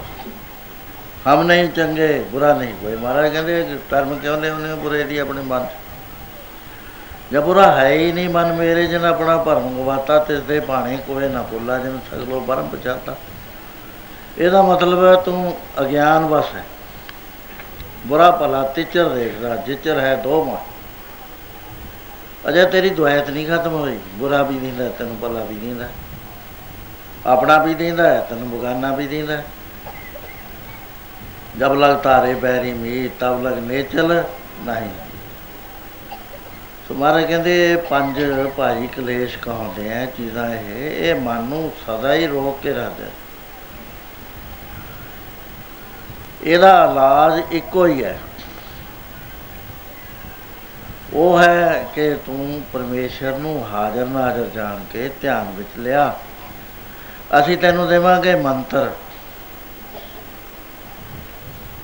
[1.26, 5.42] ਹਮ ਨਹੀਂ ਚੰਗੇ, ਬੁਰਾ ਨਹੀਂ ਕੋਈ। ਮਹਾਰਾਜ ਕਹਿੰਦੇ ਕਰਮ ਕਿਉਂ ਨੇ ਉਹਨੇ ਬੁਰੇ ਦੀ ਆਪਣੇ
[5.42, 5.66] ਮਨ
[7.32, 11.28] ਜੇ ਬੁਰਾ ਹੈ ਹੀ ਨਹੀਂ ਮਨ ਮੇਰੇ, ਜਨ ਆਪਣਾ ਭਰਮ ਗਵਾਤਾ, ਤਿਸ ਦੇ ਭਾਣੇ ਕੋਏ
[11.28, 13.16] ਨਾ ਭੁੱਲਾ, ਜਨ ਸਗਲੋ ਬਰਮ ਪਚਾਤਾ
[14.38, 16.64] ਇਹਦਾ ਮਤਲਬ ਹੈ, ਤੂੰ ਅਗਿਆਨ ਵਸ ਹੈ।
[18.06, 20.58] ਬੁਰਾ ਭਲਾ ਤਿਚਰ ਦੇਖਦਾ, ਜਿਚਰ ਹੈ ਦੋ ਮਾ
[22.48, 25.88] ਅਜੇ ਤੇਰੀ ਦੁਆਇਤ ਨਹੀਂ ਖਤਮ ਹੋਈ। ਬੁਰਾ ਵੀ ਦਿੰਦਾ, ਤੈਨੂੰ ਭਲਾ ਵੀ ਦਿੰਦਾ।
[27.26, 29.42] ਆਪਣਾ ਵੀ ਦਿੰਦਾ, ਤੈਨੂੰ ਬਗਾਨਾ ਵੀ ਦਿੰਦਾ।
[31.58, 34.24] ਜਬ ਲਗ ਤਾਰੇ ਬੈਰੀ ਮੀ ਤਬ ਲਗ ਨੇਚਲ
[34.60, 34.90] ਨਹੀਂ।
[36.88, 38.20] ਸੋ ਮਹਾਰਾਜ ਕਹਿੰਦੇ, ਪੰਜ
[38.56, 40.70] ਭਾਈ ਕਲੇਸ਼ ਕਹਾਉਂਦੇ ਆ ਚੀਜ਼ਾਂ ਇਹ।
[41.04, 43.04] ਇਹ ਮਨ ਨੂੰ ਸਦਾ ਹੀ ਰੋਕ ਕੇ ਰੱਖਦੇ
[46.42, 48.18] ਇਹਦਾ ਇਲਾਜ ਇੱਕੋ ਹੀ ਹੈ
[51.12, 56.16] ਉਹ ਹੈ ਕਿ ਤੂੰ ਪਰਮੇਸ਼ਰ ਨੂੰ ਹਾਜ਼ਰ ਨਾਜ਼ਰ ਜਾਣ ਕੇ ਧਿਆਨ ਵਿੱਚ ਲਿਆ।
[57.40, 58.90] ਅਸੀਂ ਤੈਨੂੰ ਦੇਵਾਂਗੇ ਮੰਤਰ।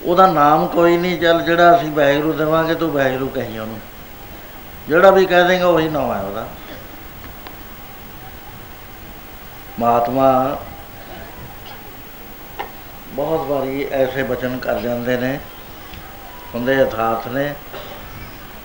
[0.03, 3.81] ਉਹਦਾ ਨਾਮ ਕੋਈ ਨਹੀਂ, ਚੱਲ ਜਿਹੜਾ ਅਸੀਂ ਵਾਹਿਗੁਰੂ ਦੇਵਾਂਗੇ, ਤੂੰ ਵਾਹਿਗੁਰੂ ਕਹੀ ਉਹਨੂੰ।
[4.89, 6.49] ਜਿਹੜਾ ਵੀ ਕਹਿ ਦੇਗਾ, ਉਹੀ ਨਾਮ ਹੈ ਉਹਦਾ।
[9.79, 10.59] ਮਹਾਤਮਾ
[13.13, 15.41] ਬਹੁਤ ਵਾਰੀ ਐਸੇ ਬਚਨ ਕਰ ਜਾਂਦੇ ਨੇ,
[16.55, 17.55] ਹੁੰਦੇ ਯਥਾਰਥ ਨੇ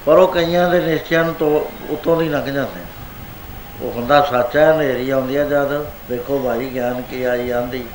[0.06, 1.60] ਪਰ ਉਹ ਕਈਆਂ ਦੇ ਨਿਸ਼ਚਿਆਂ ਨੂੰ ਤੋਂ
[1.94, 2.82] ਉਤੋਂ ਦੀ ਲੰਘ ਜਾਂਦੇ
[3.82, 5.74] ਉਹ ਹੁੰਦਾ ਸੱਚ ਹੈ, ਹਨੇਰੀ ਆਉਂਦੀ ਹੈ ਜਦ।
[6.10, 7.86] ਵੇਖੋ ਭਾਈ, ਗਿਆਨ ਕੀ ਆਈ ਆਂਦੀ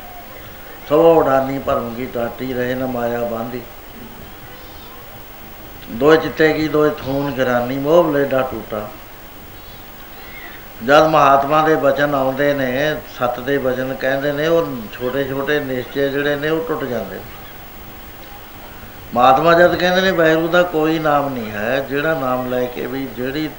[0.89, 3.61] ਸੋ ਉਡਾਨੀ ਭਰਮ ਕੀ ਟਾਟੀ, ਰਹੇ ਨਾ ਮਾਇਆ ਬਾਂਦੀ।
[5.91, 8.87] ਦੋ ਚਿੱਤੇ ਕੀ ਦੋ ਥੂਨ ਗਰਾਨੀ, ਮੋਹ ਬਲੇਡਾ ਟੂਟਾ।
[10.85, 16.09] ਜਦ ਮਹਾਤਮਾ ਦੇ ਬਚਨ ਆਉਂਦੇ ਨੇ, ਸਤ ਦੇ ਬਚਨ ਕਹਿੰਦੇ ਨੇ, ਉਹ ਛੋਟੇ ਛੋਟੇ ਨਿਸ਼ਚੇ
[16.09, 17.19] ਜਿਹੜੇ ਨੇ, ਉਹ ਟੁੱਟ ਜਾਂਦੇ
[19.15, 23.07] ਮਹਾਤਮਾ ਜਦ ਕਹਿੰਦੇ ਨੇ ਵੈਰੂ ਦਾ ਕੋਈ ਨਾਮ ਨਹੀਂ ਹੈ, ਜਿਹੜਾ ਨਾਮ ਲੈ ਕੇ ਵੀ
[23.17, 23.49] ਜਿਹੜੀ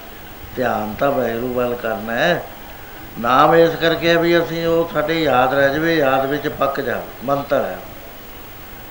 [0.57, 2.43] ਧਿਆਨ ਤਾਂ ਵੈਰੂ ਵੱਲ ਕਰਨਾ ਹੈ,
[3.21, 7.65] ਨਾਮ ਇਸ ਕਰਕੇ ਵੀ ਅਸੀਂ ਉਹ ਸਾਡੇ ਯਾਦ ਰਹਿ ਜਵੇ, ਯਾਦ ਵਿੱਚ ਪੱਕ ਜਾਵੇ, ਮੰਤਰ
[7.65, 7.79] ਹੈ।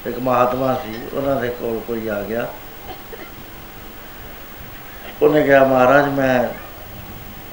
[0.07, 2.47] ਇੱਕ ਮਹਾਤਮਾ ਸੀ, ਉਹਨਾਂ ਦੇ ਕੋਲ ਕੋਈ ਆ ਗਿਆ।
[5.21, 6.47] ਉਹਨੇ ਕਿਹਾ, ਮਹਾਰਾਜ, ਮੈਂ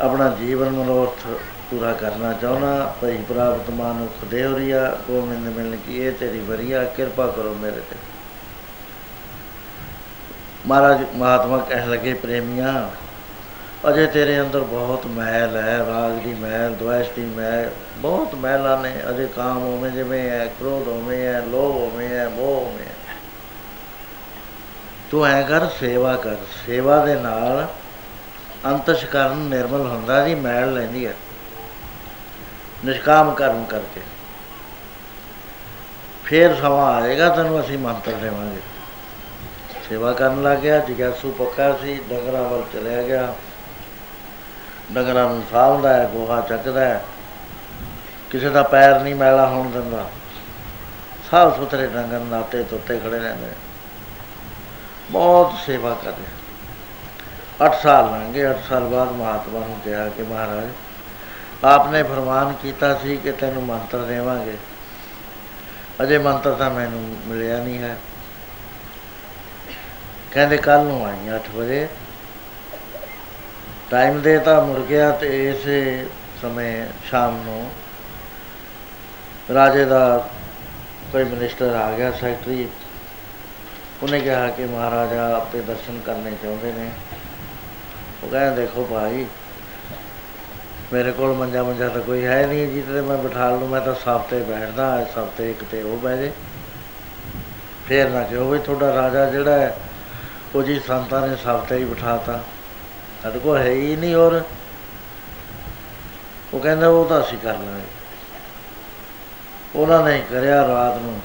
[0.00, 1.26] ਆਪਣਾ ਜੀਵਨ ਮਨੋਰਥ
[1.70, 7.54] ਪੂਰਾ ਕਰਨਾ ਚਾਹੁੰਦਾ, ਭਈ ਪ੍ਰਾਪਤ ਮਾਨੁਖ ਦੇਵਰੀਆ, ਗੋਬਿੰਦ ਮਿਲਣ ਕੀ ਇਹ ਤੇਰੀ ਵਰੀਆ, ਕਿਰਪਾ ਕਰੋ
[7.62, 7.96] ਮੇਰੇ ਤੇ।
[10.66, 12.90] ਮਹਾਰਾਜ, ਮਹਾਤਮਾ ਕਹਿਣ ਲੱਗੇ, ਪ੍ਰੇਮੀਆਂ,
[13.90, 18.96] ਅਜੇ ਤੇਰੇ ਅੰਦਰ ਬਹੁਤ ਮਹਿਲ ਹੈ ਰਾਗ ਦੀ ਮਹਿਲ ਦੁਆਸ਼ ਦੀ ਮਹਿਲ, ਬਹੁਤ ਮਹਿਲਾਂ ਨੇ,
[19.10, 23.16] ਅਜੇ ਕਾਮ ਹੋਵੇਂ ਜਿਵੇਂ ਹੈ, ਕ੍ਰੋਧ ਹੋਵੇਂ ਹੈ, ਲੋਭ ਹੋਵੇਂ ਹੈ, ਮੋਹ ਹੋਵੇਂ ਹੈ।
[25.10, 26.36] ਤੂੰ ਐ ਕਰ, ਸੇਵਾ ਕਰ,
[26.66, 27.66] ਸੇਵਾ ਦੇ ਨਾਲ
[28.66, 31.14] ਅੰਤਸ਼ਕਰਨ ਨਿਰਮਲ ਹੁੰਦਾ ਦੀ ਮੈਲ ਲੈਂਦੀ ਹੈ।
[32.84, 34.00] ਨਿਸ਼ਕਾਮ ਕਰਮ ਕਰਕੇ।
[36.24, 38.71] ਫੇਰ ਸਮਾਂ ਆਏਗਾ, ਤੈਨੂੰ ਅਸੀਂ ਮੰਤਰ ਦੇਵਾਂਗੇ।
[39.92, 43.34] ਸੇਵਾ ਕਰਨ ਲੱਗ ਗਿਆ, ਜਿਗਿਆਸੂ ਪੱਕਾ ਸੀ, ਡੰਗਰਾਂ ਵੱਲ ਚਲਿਆ ਗਿਆ।
[44.92, 47.04] ਡੰਗਰਾਂ ਨੂੰ ਸਾਂਭਦਾ ਹੈ, ਗੋਹਾ ਚੱਕਦਾ ਹੈ।
[48.30, 50.06] ਕਿਸੇ ਦਾ ਪੈਰ ਨਹੀਂ ਮੈਲਾ ਹੋਣ ਦਿੰਦਾ।
[51.30, 53.46] ਸਾਫ਼ ਸੁਥਰੇ ਡੰਗਰ ਨਾਤੇ ਤੋਤੇ ਖੜੇ ਰਹਿੰਦੇ
[55.10, 56.24] ਬਹੁਤ ਸੇਵਾ ਕਰਦੇ
[57.64, 60.68] 8 ਸਾਲ ਲੰਘੇ 8 ਸਾਲ ਬਾਅਦ ਮਹਾਤਮਾ ਨੂੰ ਕਿਹਾ ਕਿ ਮਹਾਰਾਜ,
[61.64, 64.56] ਆਪਨੇ ਫਰਮਾਨ ਕੀਤਾ ਸੀ ਕਿ ਤੈਨੂੰ ਮੰਤਰ ਦੇਵਾਂਗੇ।
[66.02, 67.96] ਅਜੇ ਮੰਤਰ ਤਾਂ ਮੈਨੂੰ ਮਿਲਿਆ ਨਹੀਂ ਹੈ।
[70.34, 71.88] ਕਹਿੰਦੇ ਕੱਲ ਨੂੰ ਆਈ 8 ਵਜੇ।
[73.90, 76.06] ਟਾਈਮ ਦੇ ਤਾਂ ਮੁੜ ਗਿਆ ਤੇ ਇਸੇ
[76.42, 77.70] ਸਮੇਂ ਸ਼ਾਮ ਨੂੰ
[79.54, 80.28] ਰਾਜੇ ਦਾ
[81.12, 82.68] ਕੋਈ ਮਿਨਿਸਟਰ ਆ ਗਿਆ ਸੈਕਟਰੀ
[84.02, 86.90] ਉਹਨੇ ਕਿਹਾ ਕਿ ਮਹਾਰਾਜਾ ਆਪੇ ਦਰਸ਼ਨ ਕਰਨੇ ਚਾਹੁੰਦੇ ਨੇ।
[88.22, 89.26] ਉਹ ਕਹਿੰਦਾ, ਦੇਖੋ ਭਾਈ,
[90.92, 93.94] ਮੇਰੇ ਕੋਲ ਮੰਜਾ ਮੰਜਾ ਤਾਂ ਕੋਈ ਹੈ ਨਹੀਂ ਜਿਹਦੇ ਤੇ ਮੈਂ ਬਿਠਾ ਲੂੰ ਮੈਂ ਤਾਂ
[93.94, 96.32] ਸਭ ਤੇ ਬੈਠਦਾ ਇਸ ਸਭ ਤੇ ਇੱਕ ਤੇ ਉਹ ਬਹਿ ਜੇ।
[97.88, 99.76] ਫੇਰ ਨਾ ਕਿ ਉਹ ਵੀ ਤੁਹਾਡਾ ਰਾਜਾ ਜਿਹੜਾ ਹੈ
[100.54, 102.44] ਉਹ ਜੀ ਸੰਤਾਂ ਨੇ ਸਭ ਤੇ ਹੀ ਬਿਠਾਤਾ।
[103.22, 104.42] ਸਾਡੇ ਕੋਲ ਹੈ ਹੀ ਨਹੀਂ ਔਰ
[106.54, 107.82] ਉਹ ਕਹਿੰਦਾ ਉਹ ਤਾਂ ਅਸੀਂ ਕਰ ਲਾਂਗੇ।
[109.76, 111.20] ਉਹਨਾਂ ਨੇ ਕਰਿਆ ਰਾਤ ਨੂੰ।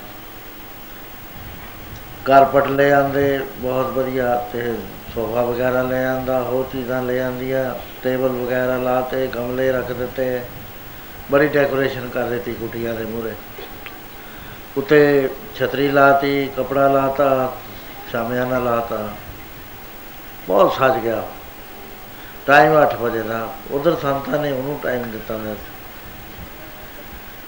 [2.25, 4.75] ਕਾਰਪਟ ਲੈ ਆਂਦੇ, ਬਹੁਤ ਵਧੀਆ। ਤੇ
[5.15, 10.41] ਸੋਫਾ ਵਗੈਰਾ ਲੈ ਆਂਦਾ, ਹੋਰ ਚੀਜ਼ਾਂ ਲੈ ਆਂਦੀਆਂ, ਟੇਬਲ ਵਗੈਰਾ ਲਾਤੇ, ਗਮਲੇ ਰੱਖ ਦਿੱਤੇ।
[11.31, 13.31] ਬੜੀ ਡੈਕੋਰੇਸ਼ਨ ਕਰ ਦਿੱਤੀ ਕੁਟੀਆਂ ਦੇ ਮੂਹਰੇ।
[14.77, 17.57] ਉੱਤੇ ਛਤਰੀ ਲਾਤੀ, ਕਪੜਾ ਲਾਤਾ
[18.11, 18.97] ਸ਼ਾਮਿਆਨਾ ਲਾਤਾ
[20.47, 21.23] ਬਹੁਤ ਸਜ ਗਿਆ।
[22.45, 25.75] ਟਾਈਮ 8 ਵਜੇ ਦਾ। ਉਧਰ ਸੰਤਾਂ ਨੇ ਉਹਨੂੰ ਟਾਈਮ ਦਿੱਤਾ ਹੋਇਆ ਸੀ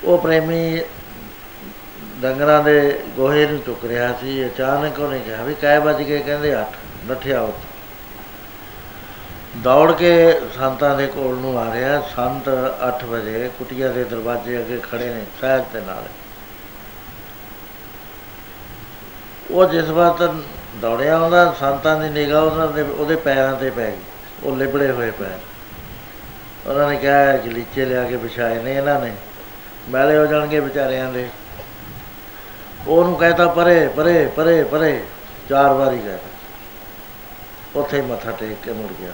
[0.03, 0.81] ਉਹ ਪ੍ਰੇਮੀ
[2.21, 6.53] ਡੰਗਰਾਂ ਦੇ ਗੋਹੇ ਨੂੰ ਚੁੱਕ ਰਿਹਾ ਸੀ। ਅਚਾਨਕ ਉਹਨੇ ਕਿਹਾ ਵੀ ਕਾਇ ਵੱਜ ਗਏ, ਕਹਿੰਦੇ
[6.55, 6.65] 8
[7.07, 7.67] ਨੱਠਿਆ ਉੱਤ
[9.57, 10.11] ਦੌੜ ਕੇ
[10.55, 12.49] ਸੰਤਾਂ ਦੇ ਕੋਲ ਨੂੰ ਆ ਰਿਹਾ। ਸੰਤ
[12.81, 16.03] 8 ਵਜੇ ਕੁਟੀਆ ਦੇ ਦਰਵਾਜ਼ੇ ਅੱਗੇ ਖੜੇ ਨੇ, ਸਹਿਜ ਦੇ ਨਾਲ।
[19.51, 20.35] ਉਹ ਜਿਸ ਵਕਤ
[20.81, 23.97] ਦੌੜਿਆ ਆਉਂਦਾ ਸੰਤਾਂ ਦੀ ਨਿਗਾਹ ਉਹਨਾਂ ਦੇ, ਉਹਦੇ ਪੈਰਾਂ ਤੇ ਪੈ ਗਈ।
[24.43, 25.39] ਉਹ ਲਿਬੜੇ ਹੋਏ ਪੈਰ।
[26.69, 29.15] ਉਹਨਾਂ ਨੇ ਕਿਹਾ ਗਲੀਚੇ ਲਿਆ ਕੇ ਵਿਛਾਏ ਨੇ ਇਹਨਾਂ ਨੇ।
[29.89, 31.29] ਮੈਲੇ ਹੋ ਜਾਣਗੇ ਵਿਚਾਰਿਆਂ ਦੇ।
[32.87, 35.03] ਉਹਨੂੰ ਕਹਿਤਾ, ਪਰੇ ਪਰੇ ਪਰੇ ਪਰੇ।
[35.49, 36.29] ਚਾਰ ਵਾਰੀ ਕਹਿਤਾ।
[37.75, 39.11] ਉੱਥੇ ਹੀ ਮੱਥਾ ਟੇਕ ਕੇ ਮੁੜ ਗਿਆ।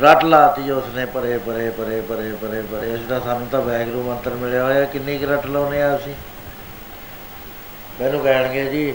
[0.00, 4.30] ਰੱਟ ਲਾਤੀ ਉਸਨੇ, ਪਰੇ ਪਰੇ ਪਰੇ ਪਰੇ ਪਰੇ ਪਰੇ। ਇਸ ਦਾ ਸਾਨੂੰ ਤਾਂ ਵੈਗਰੂ ਮੰਤਰ
[4.30, 6.14] ਮਿਲਿਆ ਹੋਇਆ, ਕਿੰਨੀ ਕੁ ਰੱਟ ਲਾਉਨੇ ਆ ਅਸੀਂ?
[8.02, 8.94] ਮੈਨੂੰ ਕਹਿਣਗੇ ਜੀ,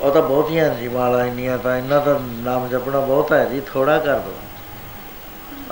[0.00, 3.98] ਉਹ ਤਾਂ ਬਹੁਤੀਆਂ ਜੀ ਮਾਲਾ ਇੰਨੀਆਂ ਤਾਂ ਇਹਨਾਂ ਦਾ ਨਾਮ ਜਪਣਾ ਬਹੁਤ ਹੈ ਜੀ ਥੋੜਾ
[3.98, 4.32] ਕਰ ਦੋ।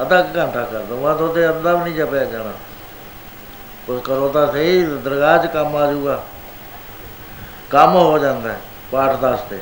[0.03, 2.53] ਅੱਧਾ ਕੁ ਘੰਟਾ ਕਰ ਦੋ ਬਾਅਦ ਉਹਦੇ ਅੱਧਾ ਵੀ ਨਹੀਂ ਜਪਿਆ ਜਾਣਾ।
[3.87, 6.23] ਕੁਝ ਕਰੋ ਤਾਂ ਸਹੀ, ਦਰਗਾਹ 'ਚ ਕੰਮ ਆ ਜਾਊਗਾ।
[7.71, 8.61] ਕੰਮ ਹੋ ਜਾਂਦਾ ਹੈ
[8.93, 9.61] ਪਾਠ ਦੱਸਦੇ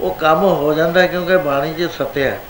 [0.00, 2.40] ਉਹ ਕੰਮ ਹੋ ਜਾਂਦਾ ਹੈ ਕਿਉਂਕਿ ਬਾਣੀ 'ਚ ਸੱਤਿਆ ਹੈ।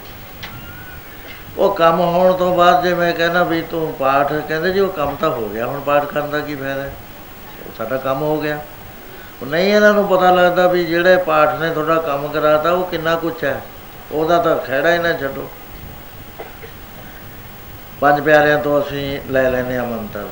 [1.58, 5.16] ਉਹ ਕੰਮ ਹੋਣ ਤੋਂ ਬਾਅਦ ਜੇ ਮੈਂ ਕਹਿੰਦਾ ਵੀ ਤੂੰ ਪਾਠ, ਕਹਿੰਦੇ ਜੀ ਉਹ ਕੰਮ
[5.16, 6.92] ਤਾਂ ਹੋ ਗਿਆ, ਹੁਣ ਪਾਠ ਕਰਨ ਦਾ ਕੀ ਫਾਇਦਾ ਹੈ?
[7.66, 8.80] ਉਹ ਸਾਡਾ ਕੰਮ ਹੋ ਗਿਆ। ਉਹ
[9.46, 13.44] ਨਹੀਂ, ਇਹਨਾਂ ਨੂੰ ਪਤਾ ਲੱਗਦਾ ਵੀ ਜਿਹੜੇ ਪਾਠ ਨੇ ਤੁਹਾਡਾ ਕੰਮ ਕਰਾਤਾ, ਉਹ ਕਿੰਨਾ ਕੁਛ
[13.44, 13.60] ਹੈ।
[14.12, 15.50] ਉਹਦਾ ਤਾਂ ਖਹਿੜਾ ਹੀ ਨਾ ਛੱਡੋ।
[18.00, 20.28] ਪੰਜ ਪਿਆਰਿਆਂ ਤੋਂ ਅਸੀਂ ਲੈ ਲੈਨੇ ਆ ਮੰਤਰ।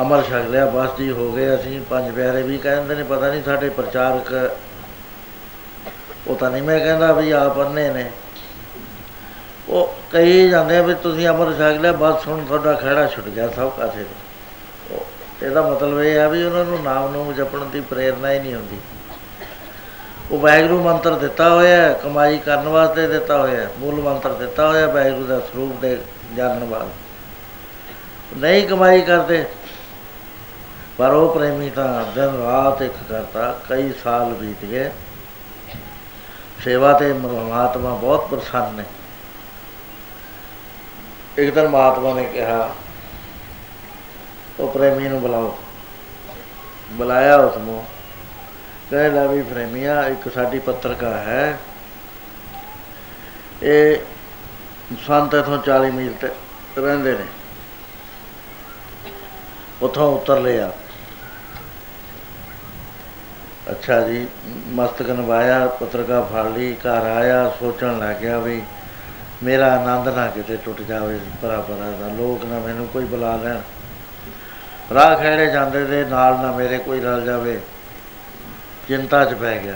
[0.00, 3.42] ਅਮਰ ਛਕ ਲਿਆ, ਬਸ ਜੀ, ਹੋ ਗਏ ਅਸੀਂ। ਪੰਜ ਪਿਆਰੇ ਵੀ ਕਹਿੰਦੇ ਨੇ, ਪਤਾ ਨਹੀਂ
[3.42, 4.56] ਸਾਡੇ ਪ੍ਰਚਾਰਕ,
[6.26, 8.10] ਉਹ ਤਾਂ ਨਹੀਂ ਮੈਂ ਕਹਿੰਦਾ ਵੀ ਆਪ ਅੰਨੇ ਨੇ।
[9.68, 13.48] ਉਹ ਕਹੀ ਜਾਂਦੇ ਆ ਵੀ ਤੁਸੀਂ ਅਮਰ ਛਕ ਲਿਆ, ਬਸ ਹੁਣ ਤੁਹਾਡਾ ਖਹਿੜਾ ਛੁੱਟ ਗਿਆ
[13.48, 17.80] ਸਭ ਕਾਸੇ ਤੋਂ ਉਹ- ਇਹਦਾ ਮਤਲਬ ਇਹ ਆ ਵੀ ਉਹਨਾਂ ਨੂੰ ਨਾਮ ਨੂੰ ਜਪਣ ਦੀ
[17.80, 18.78] ਪ੍ਰੇਰਣਾ ਹੀ ਨਹੀਂ ਹੁੰਦੀ।
[20.30, 24.68] ਉਹ ਵਾਹਿਗੁਰੂ ਮੰਤਰ ਦਿੱਤਾ ਹੋਇਆ ਹੈ, ਕਮਾਈ ਕਰਨ ਵਾਸਤੇ ਦਿੱਤਾ ਹੋਇਆ ਹੈ, ਮੂਲ ਮੰਤਰ ਦਿੱਤਾ
[24.68, 25.98] ਹੋਇਆ ਵਾਹਿਗੁਰੂ ਦਾ ਸਰੂਪ ਦੇ
[26.36, 29.44] ਜਾਣਨ ਵਾਸਤੇ ਨਹੀਂ ਕਮਾਈ ਕਰਦੇ
[30.98, 34.90] ਪਰ ਉਹ ਪ੍ਰੇਮੀ ਤਾਂ ਦਿਨ ਰਾਤ ਇੱਕ ਕਰਤਾ ਕਈ ਸਾਲ ਬੀਤ ਗਏ।
[36.64, 38.84] ਸੇਵਾ ਤੇ ਮਹਾਤਮਾ ਬਹੁਤ ਪ੍ਰਸੰਨ ਨੇ।
[41.38, 42.70] ਇੱਕ ਦਿਨ ਮਹਾਤਮਾ ਨੇ ਕਿਹਾ
[44.62, 45.58] ਉਹ ਪ੍ਰੇਮੀ ਨੂੰ ਬੁਲਾਓ।
[46.90, 47.84] ਬੁਲਾਇਆ ਉਸ ਨੂੰ।
[48.90, 51.58] ਕਹਿ ਲਾ ਵੀ ਪ੍ਰੇਮੀਆ ਇੱਕ ਸਾਡੀ ਪੱਤਰਕਾਰ ਹੈ।
[53.62, 53.96] ਇਹ
[55.06, 56.28] ਸੰਤ ਇਥੋਂ 40 ਮੀਲ ਤੇ
[56.78, 57.24] ਰਹਿੰਦੇ ਨੇ।
[59.82, 60.72] ਉਥੋਂ ਉਤਰ ਲਿਆ।
[63.70, 64.28] ਅੱਛਾ ਜੀ,
[64.68, 68.62] ਮਸਤਕ ਨਵਾਇਆ ਪੱਤਰਕਾਰ ਫੜ ਲਈ, ਘਰ ਆਇਆ, ਸੋਚਣ ਲੱਗ ਗਿਆ ਵੀ
[69.42, 73.60] ਮੇਰਾ ਆਨੰਦ ਨਾ ਕਿਤੇ ਟੁੱਟ ਜਾਵੇ ਭਰਾ ਭਰਾ ਦਾ ਲੋਕ ਨਾ ਮੈਨੂੰ ਕੋਈ ਬੁਲਾ ਲੈਣ।
[74.94, 77.60] ਰਾਹ ਖੜੇ ਜਾਂਦੇ ਦੇ ਨਾਲ ਨਾ ਮੇਰੇ ਕੋਈ ਰਲ ਜਾਵੇ,
[78.88, 79.74] ਚਿੰਤਾ 'ਚ ਪੈ ਗਿਆ।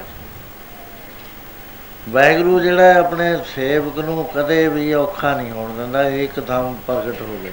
[2.09, 7.39] ਵਾਹਿਗੁਰੂ ਜਿਹੜਾ ਹੈ ਆਪਣੇ ਸੇਵਕ ਨੂੰ ਕਦੇ ਵੀ ਔਖਾ ਨਹੀਂ ਹੋਣ ਦਿੰਦਾ ਇੱਕਦਮ ਪ੍ਰਗਟ ਹੋ
[7.43, 7.53] ਗਏ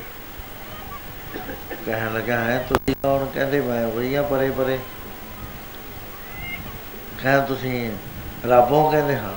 [1.85, 3.25] ਕਹਿਣ ਲੱਗਾ, ਹੈ, ਤੁਸੀਂ ਕੌਣ?
[3.25, 4.79] ਕਹਿੰਦੇ, ਮੈਂ ਵਈਆ ਪਰੇ ਪਰੇ।
[7.23, 7.91] ਕਹਿੰਦਾ ਤੁਸੀਂ
[8.47, 9.33] ਰੱਬੋਂ ਕਹਿੰਦੇ, ਹਾਂ।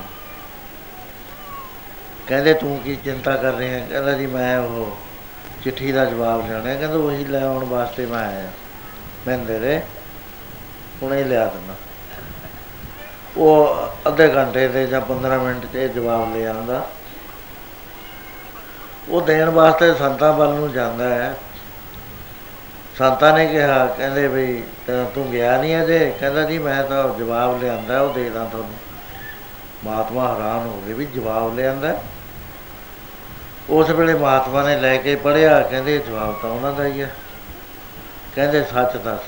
[2.27, 3.87] ਕਹਿੰਦੇ, ਤੂੰ ਕੀ ਚਿੰਤਾ ਕਰ ਰਿਹਾ?
[3.87, 4.99] ਕਹਿੰਦਾ ਜੀ, ਮੈਂ ਉਹ
[5.67, 8.49] ਚਿੱਠੀ ਦਾ ਜਵਾਬ ਲੈਣਾ ਹੈ। ਕਹਿੰਦਾ ਉਹੀ ਲੈ ਆਉਣ ਵਾਸਤੇ ਮੈਂ ਆਇਆ।
[9.27, 9.83] ਮੈਂ ਦੇ ਦੇ
[11.03, 11.75] ਹੁਣੇ ਲਿਆ ਦਿੰਦਾ।
[13.37, 13.77] ਉਹ
[14.09, 16.91] ਅੱਧੇ ਘੰਟੇ ਤੇ ਜਾਂ 15 ਮਿੰਟ 'ਚ ਇਹ ਜਵਾਬ ਲੈ ਆਉਂਦਾ।
[19.09, 21.35] ਉਹ ਦੇਣ ਵਾਸਤੇ ਸੰਤਾਂ ਵੱਲ ਨੂੰ ਜਾਂਦਾ ਹੈ।
[22.99, 27.61] ਸੰਤਾਂ ਨੇ ਕਿਹਾ, ਕਹਿੰਦੇ ਵੀ ਤੇ ਤੂੰ ਗਿਆ ਨਹੀਂ ਅਜੇ। ਕਹਿੰਦਾ ਜੀ, ਮੈਂ ਤਾਂ ਜਵਾਬ
[27.63, 28.75] ਲਿਆਂਦਾ, ਉਹ ਦੇ ਦਾਂ ਤੁਹਾਨੂੰ।
[29.85, 32.03] ਮਹਾਤਮਾ ਹੈਰਾਨ ਹੋ ਗਏ ਵੀ ਜਵਾਬ ਲਿਆਂਦਾ।
[33.69, 37.11] ਉਸ ਵੇਲੇ ਮਹਾਤਮਾ ਨੇ ਲੈ ਕੇ ਪੜਿਆ ਕਹਿੰਦੇ ਜਵਾਬ ਤਾਂ ਉਹਨਾਂ ਦਾ ਹੀ ਹੈ
[38.35, 39.21] ਕਹਿੰਦੇ ਸੱਚ ਦੱਸ,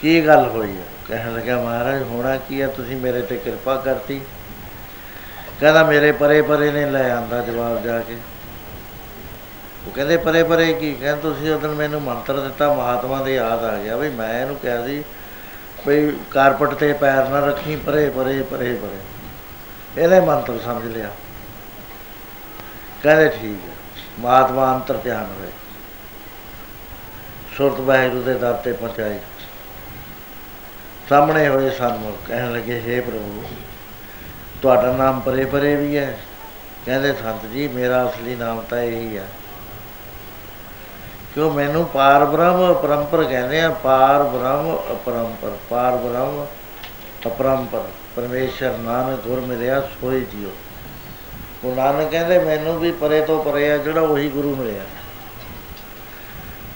[0.00, 4.20] ਕੀ ਗੱਲ ਹੋਈ ਹੈ ਕਹਿਣ ਲੱਗਾ ਮਹਾਰਾਜ, ਹੋਣਾ ਕੀ ਹੈ ਤੁਸੀਂ ਮੇਰੇ ਤੇ ਕਿਰਪਾ ਕਰਤੀ।
[5.60, 8.16] ਕਹਿੰਦਾ, ਮੇਰੇ ਪਰੇ ਪਰੇ ਨੇ ਲੈ ਆਂਦਾ ਜਵਾਬ ਜਾ ਕੇ।
[9.86, 10.92] ਉਹ ਕਹਿੰਦੇ ਪਰੇ ਪਰੇ ਕੀ?
[10.94, 14.82] ਕਹਿੰਦੇ, ਤੁਸੀਂ ਉਦੋਂ ਮੈਨੂੰ ਮੰਤਰ ਦਿੱਤਾ, ਮਹਾਤਮਾ ਦੇ ਯਾਦ ਆ ਗਿਆ ਵੀ ਮੈਂ ਇਹਨੂੰ ਕਿਹਾ
[14.86, 15.02] ਸੀ
[15.86, 21.10] ਵੀ ਕਾਰਪਟ ਤੇ ਪੈਰ ਨਾ ਰੱਖੀ ਪਰੇ ਪਰੇ ਪਰੇ ਪਰੇ ਇਹਨੇ ਮੰਤਰ ਸਮਝ ਲਿਆ।
[23.02, 23.74] ਕਹਿੰਦੇ ਠੀਕ ਹੈ।
[24.18, 25.50] ਮਹਾਤਮਾ ਅੰਤਰ ਧਿਆਨ ਹੋਏ
[27.56, 29.18] ਸੁਰਤ ਵਾਹਿਗੁਰੂ ਦੇ ਦਰ ਤੇ ਪਹੁੰਚਾਈ।
[31.08, 33.42] ਸਾਹਮਣੇ ਹੋਏ ਸਨਮੁਖ ਕਹਿਣ ਲੱਗੇ, ਹੇ ਪ੍ਰਭੂ,
[34.62, 36.18] ਤੁਹਾਡਾ ਨਾਮ ਪਰੇ ਪਰੇ ਵੀ ਹੈ।
[36.86, 39.28] ਕਹਿੰਦੇ, ਸੰਤ ਜੀ, ਮੇਰਾ ਅਸਲੀ ਨਾਮ ਤਾਂ ਇਹੀ ਹੈ।
[41.34, 43.70] ਕਿਉਂ ਮੈਨੂੰ ਪਾਰ ਬ੍ਰਹਮ ਅਪਰੰਪਰ ਕਹਿੰਦੇ ਆ?
[43.70, 46.46] ਪਾਰ ਬ੍ਰਹਮ ਅਪਰੰਪਰ, ਪਾਰ ਬ੍ਰਹਮ
[47.26, 50.50] ਅਪਰੰਪਰ। ਪਰਮੇਸ਼ਰ ਨਾਨਕ ਗੁਰ ਮਿਲਿਆ, ਸੋਈ ਜੀਓ।
[51.64, 54.82] ਉਹ ਨਾਨਕ ਕਹਿੰਦੇ, ਮੈਨੂੰ ਵੀ ਪਰੇ ਤੋਂ ਪਰੇ ਆ, ਜਿਹੜਾ ਉਹੀ ਗੁਰੂ ਮਿਲਿਆ।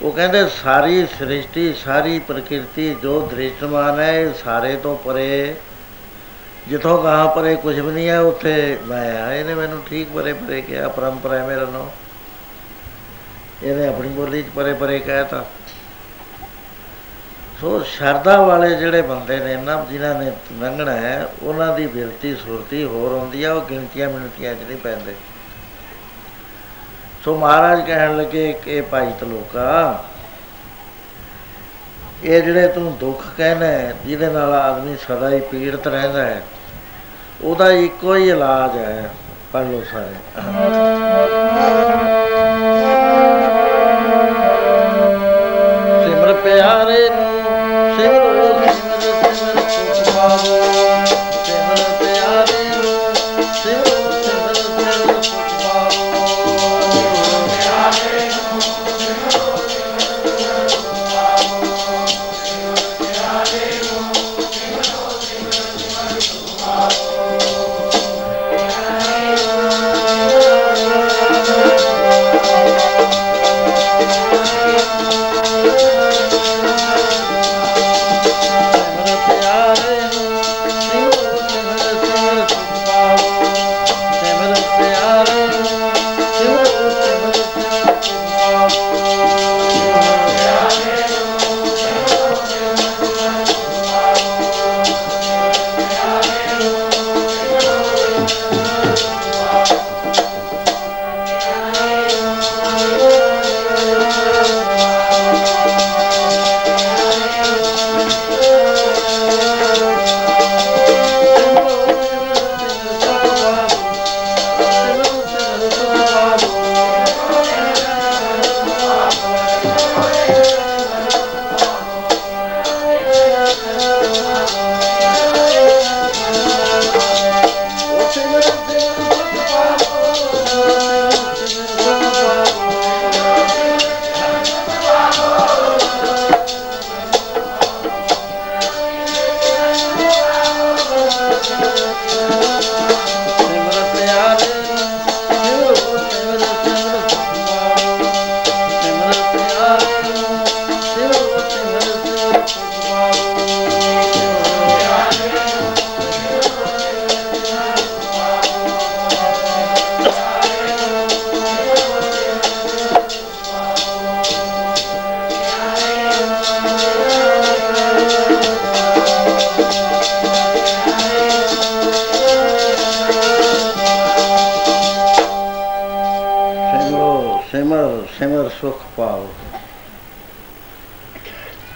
[0.02, 5.56] ਉਹ ਕਹਿੰਦੇ, ਸਾਰੀ ਸ੍ਰਿਸ਼ਟੀ, ਸਾਰੀ ਪ੍ਰਕਿਰਤੀ ਜੋ ਦ੍ਰਿਸ਼ਟਮਾਨ ਹੈ, ਇਹ ਸਾਰੇ ਤੋਂ ਪਰੇ
[6.68, 10.62] ਜਿੱਥੋਂ ਕਹਾਂ ਪਰੇ ਕੁਝ ਵੀ ਨਹੀਂ ਹੈ, ਉੱਥੇ ਮੈਂ ਆ। ਇਹਨੇ ਮੈਨੂੰ ਠੀਕ ਪਰੇ ਪਰੇ
[10.62, 11.90] ਕਿਹਾ, ਪਰੰਪਰਾ ਹੈ ਮੇਰਾ ਨਾਮ।
[13.62, 15.44] ਇਹਨੇ ਆਪਣੀ ਬੋਲੀ ਚ ਪਰੇ ਪਰੇ ਕਹਿਤਾ।
[17.62, 20.30] ਸੋ ਸ਼ਰਧਾ ਵਾਲੇ ਜਿਹੜੇ ਬੰਦੇ ਨੇ ਨਾ ਜਿਨ੍ਹਾਂ ਨੇ
[20.60, 25.14] ਲੰਘਣਾ ਹੈ ਉਹਨਾਂ ਦੀ ਬਿਰਤੀ ਸੁਰਤੀ ਹੋਰ ਹੁੰਦੀ ਆ ਉਹ ਗਿਣਤੀਆਂ ਮਿਣਤੀਆਂ 'ਚ ਨਹੀਂ ਪੈਂਦੇ।
[27.24, 30.02] ਸੋ ਮਹਾਰਾਜ ਕਹਿਣ ਲੱਗੇ ਕਿ ਇਹ ਭਾਈ ਤਲੋਕਾ
[32.24, 36.42] ਇਹ ਜਿਹੜੇ ਤੂੰ ਦੁੱਖ ਕਹਿਣਾ ਹੈ, ਜਿਹਦੇ ਨਾਲ ਆਦਮੀ ਸਦਾ ਹੀ ਪੀੜਤ ਰਹਿੰਦਾ ਹੈ
[37.42, 39.10] ਉਹਦਾ ਇੱਕੋ ਹੀ ਇਲਾਜ ਹੈ।
[39.52, 40.14] ਪੜ੍ਹ ਲਓ ਸਾਰੇ।
[46.04, 47.08] ਸਿਮਰ ਪਿਆਰੇ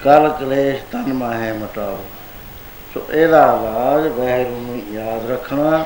[0.06, 1.98] ਕਲ ਕਲੇਸ਼ ਤਨ ਮਾਹੇ ਮਟਾਓ।
[2.94, 5.84] ਸੋ ਇਹਦਾ ਇਲਾਜ ਵਾਹਿਗੁਰੂ ਨੂੰ ਯਾਦ ਰੱਖਣਾ,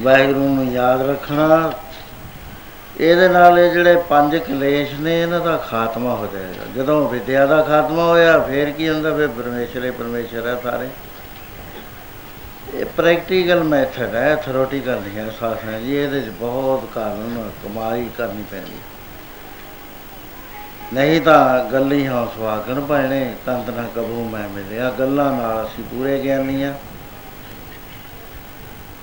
[0.00, 1.72] ਵਾਹਿਗੁਰੂ ਨੂੰ ਯਾਦ ਰੱਖਣਾ,
[3.00, 7.60] ਇਹਦੇ ਨਾਲ ਇਹ ਜਿਹੜੇ ਪੰਜ ਕਲੇਸ਼ ਨੇ, ਇਹਨਾਂ ਦਾ ਖਾਤਮਾ ਹੋ ਜਾਏਗਾ। ਜਦੋਂ ਵਿਦਿਆ ਦਾ
[7.62, 9.14] ਖਾਤਮਾ ਹੋਇਆ, ਫੇਰ ਕੀ ਹੁੰਦਾ?
[9.16, 10.88] ਫਿਰ ਪਰਮੇਸ਼ਰ ਹੀ ਪਰਮੇਸ਼ਰ ਹੈ ਸਾਰੇ।
[12.74, 18.44] ਇਹ ਪ੍ਰੈਕਟੀਕਲ ਮੈਥਡ ਹੈ ਥਿਓਰੀਟੀਕਲ ਨਹੀਂ ਹੈ ਸਾਥਾਂ ਜੀ ਇਹਦੇ 'ਚ ਬਹੁਤ ਕਾਰਨ, ਕਮਾਈ ਕਰਨੀ
[18.50, 18.78] ਪੈਂਦੀ।
[20.92, 26.18] ਨਹੀਂ ਤਾਂ ਗੱਲੀ ਹਾਂ ਸੁਹਾਗਣ ਭੈਣੇ ਤੰਤ ਨਾ ਕਬੂ ਮੈਂ ਮਿਲਿਆ। ਗੱਲਾਂ ਨਾਲ ਅਸੀਂ ਪੂਰੇ
[26.18, 26.74] ਗਿਆਨੀ ਆ।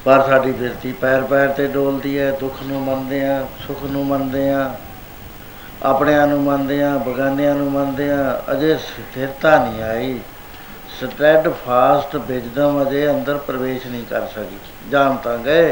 [0.06, 4.50] ਪਰ ਸਾਡੀ ਬਿਰਤੀ ਪੈਰ ਪੈਰ ਤੇ ਡੋਲਦੀ ਹੈ ਦੁੱਖ ਨੂੰ ਮੰਨਦੇ ਆ, ਸੁੱਖ ਨੂੰ ਮੰਨਦੇ
[4.50, 4.76] ਆ,
[5.84, 10.20] ਆਪਣਿਆਂ ਨੂੰ ਮੰਨਦੇ ਆ, ਬਗਾਨਿਆਂ ਨੂੰ ਮੰਨਦੇ ਆ, ਅਜੇ ਸਥਿਰਤਾ ਨਹੀਂ ਆਈ।
[11.02, 14.58] ਸਟੈਡ ਫਾਸਟ ਵਿਜਡਮ ਅਜੇ ਅੰਦਰ ਪ੍ਰਵੇਸ਼ ਨਹੀਂ ਕਰ ਸਕੀ।
[14.90, 15.72] ਜਾਣ ਤਾਂ ਗਏ,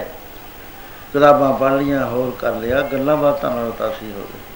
[1.14, 4.49] ਕਿਤਾਬਾਂ ਪੜ੍ਹ ਲੀਆਂ ਹੋਰ ਕਰ ਲਿਆ, ਗੱਲਾਂ ਬਾਤਾਂ ਨਾਲ ਤਾਂ ਸੀ ਹੋ ਗਏ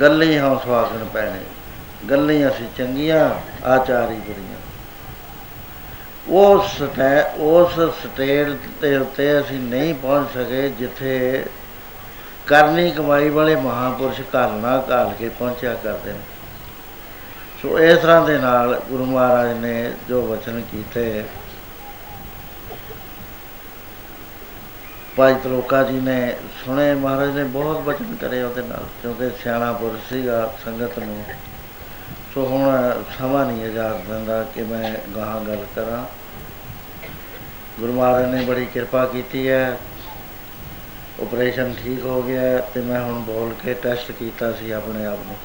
[0.00, 1.40] ਗੱਲੀ ਹਾਂ ਸੁਹਾਗਣ ਪੈਣੇ।
[2.10, 3.30] ਗੱਲਾਂ ਅਸੀਂ ਚੰਗੀਆਂ,
[3.66, 4.60] ਆਚਾਰੀ ਬੁਰੀਆਂ।
[6.28, 11.44] ਉਸ ਸਟੇ, ਉਸ ਸਟੇਜ ਦੇ ਉੱਤੇ ਅਸੀਂ ਨਹੀਂ ਪਹੁੰਚ ਸਕੇ ਜਿੱਥੇ
[12.46, 16.18] ਕਰਨੀ ਕਮਾਈ ਵਾਲੇ ਮਹਾਪੁਰਸ਼ ਘਰ ਨਾ ਘਾਲ ਕੇ ਪਹੁੰਚਿਆ ਕਰਦੇ ਨੇ।
[17.62, 21.24] ਸੋ ਇਸ ਤਰ੍ਹਾਂ ਦੇ ਨਾਲ ਗੁਰੂ ਮਹਾਰਾਜ ਨੇ ਜੋ ਵਚਨ ਕੀਤੇ
[25.16, 30.08] ਭਾਈ ਤਲੋਕਾ ਜੀ ਨੇ ਸੁਣੇ, ਮਹਾਰਾਜ ਨੇ ਬਹੁਤ ਵਚਨ ਕਰੇ ਉਹਦੇ ਨਾਲ, ਕਿਉਂਕਿ ਸਿਆਣਾ ਪੁਰਸ਼
[30.08, 31.24] ਸੀਗਾ ਸੰਗਤ ਨੂੰ।
[32.34, 36.04] ਸੋ ਹੁਣ ਸਮਾਂ ਨਹੀਂ ਇਜਾਜ਼ਤ ਦਿੰਦਾ ਕਿ ਮੈਂ ਗਾਹਾਂ ਗੱਲ ਕਰਾਂ।
[37.80, 39.78] ਗੁਰੂ ਮਹਾਰਾਜ ਨੇ ਬੜੀ ਕਿਰਪਾ ਕੀਤੀ ਹੈ।
[41.22, 45.36] ਆਪਰੇਸ਼ਨ ਠੀਕ ਹੋ ਗਿਆ ਤੇ ਮੈਂ ਹੁਣ ਬੋਲ ਕੇ ਟੈਸਟ ਕੀਤਾ ਸੀ ਆਪਣੇ ਆਪ ਨੂੰ।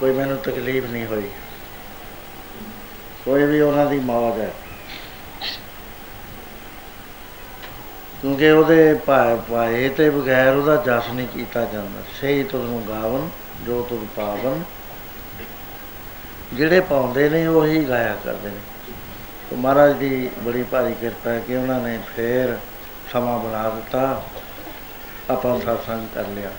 [0.00, 1.30] ਕੋਈ ਮੈਨੂੰ ਤਕਲੀਫ ਨਹੀਂ ਹੋਈ।
[3.24, 4.52] ਕੋਈ ਵੀ ਉਹਨਾਂ ਦੀ ਮੌਜ ਹੈ।
[8.22, 8.94] ਕਿਉਂਕਿ ਉਹਦੇ
[9.50, 13.28] ਭਾਏ ਤੇ ਬਗੈਰ ਉਹਦਾ ਜਸ ਨਹੀਂ ਕੀਤਾ ਜਾਂਦਾ। ਸਹੀ ਤੁਧ ਨੂੰ ਗਾਵਨ,
[13.66, 14.64] ਜੋ ਤੁਧ ਪਾਵਨ।
[16.54, 18.92] ਜਿਹੜੇ ਪਾਉਂਦੇ ਨੇ ਉਹੀ ਗਾਇਆ ਕਰਦੇ ਨੇ।
[19.50, 22.58] ਤੇ ਮਹਾਰਾਜ ਦੀ ਬੜੀ ਭਾਰੀ ਕਿਰਪਾ ਹੈ ਕਿ ਉਹਨਾਂ ਨੇ ਫੇਰ
[23.12, 24.24] ਸਮਾਂ ਬਣਾ ਦਿੱਤਾ।
[25.30, 26.50] ਆਪਾਂ satsang ਕਰ ਲਿਆ।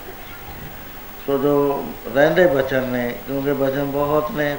[1.26, 4.56] ਸੋ ਜੋ ਰਹਿੰਦੇ ਬਚਨ ਨੇ, ਕਿਉਂਕਿ ਬਚਨ ਬਹੁਤ ਨੇ।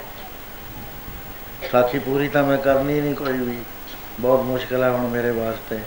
[1.71, 3.57] ਸਾਖੀ ਪੂਰੀ ਤਾਂ ਮੈਂ ਕਰਨੀ ਨਹੀਂ ਕੋਈ ਵੀ।
[4.19, 5.79] ਬਹੁਤ ਮੁਸ਼ਕਲ ਹੈ ਹੁਣ ਮੇਰੇ ਵਾਸਤੇ।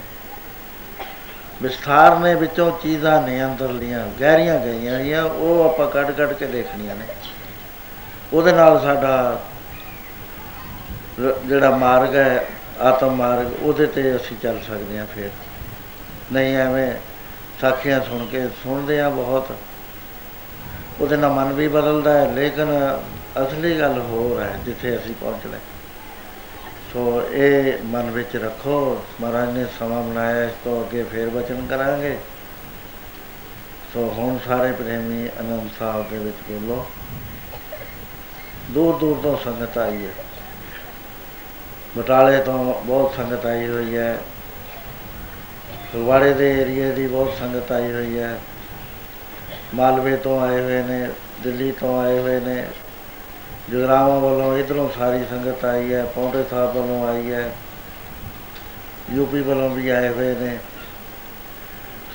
[1.61, 6.95] ਵਿਸਥਾਰ ਨੇ ਵਿੱਚੋਂ ਚੀਜ਼ਾਂ ਨੇ ਅੰਦਰਲੀਆਂ ਗਹਿਰੀਆਂ ਗਈਆਂ ਹੋਈਆਂ, ਉਹ ਆਪਾਂ ਕੱਢ ਕੱਢ ਕੇ ਦੇਖਣੀਆਂ
[6.95, 7.05] ਨੇ।
[8.33, 9.41] ਉਹਦੇ ਨਾਲ ਸਾਡਾ
[11.45, 12.45] ਜਿਹੜਾ ਮਾਰਗ ਹੈ,
[12.81, 15.29] ਆਤਮ ਮਾਰਗ, ਉਹਦੇ ਤੇ ਅਸੀਂ ਚੱਲ ਸਕਦੇ ਹਾਂ ਫਿਰ।
[16.31, 16.93] ਨਹੀਂ ਐਵੇਂ
[17.61, 19.51] ਸਾਖੀਆਂ ਸੁਣ ਕੇ ਸੁਣਦੇ ਆ ਬਹੁਤ।
[21.01, 22.99] ਉਹਦੇ ਨਾਲ ਮਨ ਵੀ ਬਦਲਦਾ ਹੈ, ਲੇਕਿਨ
[23.43, 25.57] ਅਸਲੀ ਗੱਲ ਹੋਰ ਹੈ, ਜਿੱਥੇ ਅਸੀਂ ਪਹੁੰਚਣਾ
[26.93, 32.17] ਸੋ ਇਹ ਮਨ ਵਿੱਚ ਰੱਖੋ, ਮਹਾਰਾਜ ਨੇ ਸਮਾਂ ਬਣਾਇਆ, ਇਸ ਤੋਂ ਅੱਗੇ ਫੇਰ ਬਚਨ ਕਰਾਂਗੇ।
[33.93, 36.85] ਸੋ ਹੁਣ ਸਾਰੇ ਪ੍ਰੇਮੀ ਅਨੰਦ ਸਾਹਿਬ ਦੇ ਵਿੱਚ ਬੋਲੋ।
[38.71, 40.11] ਦੂਰ ਦੂਰ ਤੋਂ ਸੰਗਤ ਆਈ ਹੈ।
[41.97, 44.19] ਬਟਾਲੇ ਤੋਂ ਬਹੁਤ ਸੰਗਤ ਆਈ ਹੋਈ ਹੈ।
[45.93, 48.39] ਫਗਵਾੜੇ ਦੇ ਏਰੀਏ ਦੀ ਬਹੁਤ ਸੰਗਤ ਆਈ ਹੋਈ ਹੈ।
[49.73, 51.09] ਮਾਲਵੇ ਤੋਂ ਆਏ ਹੋਏ ਨੇ,
[51.41, 52.67] ਦਿੱਲੀ ਤੋਂ ਆਏ ਹੋਏ ਨੇ।
[53.71, 57.49] ਜਗਰਾਵਾਂ ਵੱਲੋਂ ਇਧਰੋਂ ਸਾਰੀ ਸੰਗਤ ਆਈ ਹੈ, ਪੌਂਟੇ ਸਾਹਿਬ ਵੱਲੋਂ ਆਈ ਹੈ
[59.11, 60.57] ਯੂਪੀ ਵੱਲੋਂ ਵੀ ਆਏ ਹੋਏ ਨੇ।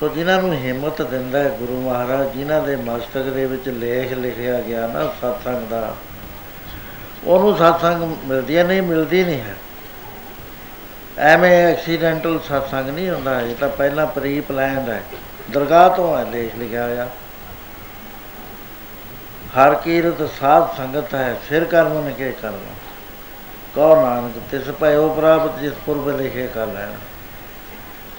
[0.01, 4.61] ਸੋ ਜਿਨ੍ਹਾਂ ਨੂੰ ਹਿੰਮਤ ਦਿੰਦਾ ਹੈ ਗੁਰੂ ਮਹਾਰਾਜ, ਜਿਨ੍ਹਾਂ ਦੇ ਮਸਤਕ ਦੇ ਵਿੱਚ ਲੇਖ ਲਿਖਿਆ
[4.61, 5.95] ਗਿਆ ਨਾ ਸਤਸੰਗ ਦਾ,
[7.25, 9.55] ਉਹਨੂੰ ਸਤਸੰਗ ਮਿਲਦੀ ਨਹੀਂ ਮਿਲਦੀ ਨਹੀਂ ਹੈ।
[11.19, 15.03] ਐਵੇਂ ਐਕਸੀਡੈਂਟਲ ਸਤਸੰਗ ਨਹੀਂ ਹੁੰਦਾ, ਇਹ ਤਾਂ ਪਹਿਲਾਂ ਪ੍ਰੀ ਪਲਾਨਡ ਹੈ।
[15.51, 17.09] ਦਰਗਾਹ ਤੋਂ ਹੈ ਲੇਖ ਲਿਖਿਆ ਹੋਇਆ।
[19.57, 22.75] ਹਰ ਕੀਰਤ ਸਾਧ ਸੰਗਤ ਹੈ, ਫਿਰ ਕਰਮ ਨੇ ਕੇ ਕਰਨਾ?
[23.75, 26.97] ਕੋ ਨਾਨਕ, ਤਿਸ ਭਇਓ ਪ੍ਰਾਪਤ, ਜਿਸ ਪੁਰਬ ਲਿਖੇ ਕਰ ਲੈਣਾ।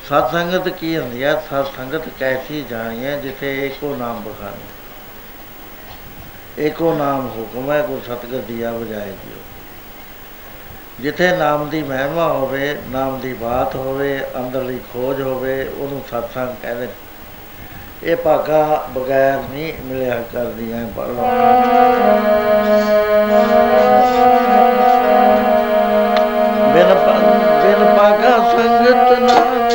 [0.10, 1.44] ਸਤ ਸੰਗਤ ਕੀ ਹੁੰਦੀ ਹੈ?
[1.50, 4.80] ਸਤ ਸੰਗਤ ਕੈਸੀ ਜਾਣੀ ਹੈ ਜਿਥੇ ਏਕੋ ਨਾਮ ਬਖਾਨੇ।
[6.66, 9.38] ਏਕੋ ਨਾਮ ਹੁਕਮ ਹੈ ਕੋ ਸਤਗੁਰ ਦੀਆ ਬਜਾਏ ਦਿਓ
[11.00, 16.88] ਜਿਥੇ ਨਾਮ ਦੀ ਮਹਿਮਾ ਹੋਵੇ, ਨਾਮ ਦੀ ਬਾਤ ਹੋਵੇ, ਅੰਦਰਲੀ ਖੋਜ ਹੋਵੇ, ਉਹਨੂੰ ਸਤਸੰਗ ਕਹਿੰਦੇ
[18.04, 21.16] ਇਹ ਭਾਗਾ ਬਗੈਰ ਨਹੀਂ ਮਿਲਿਆ ਕਰਦੀਆਂ ਪੜੋ
[26.74, 26.94] ਬਿਨ
[27.64, 29.69] ਬਿਨ ਭਾਗਾ ਸੰਗਤ ਨਾ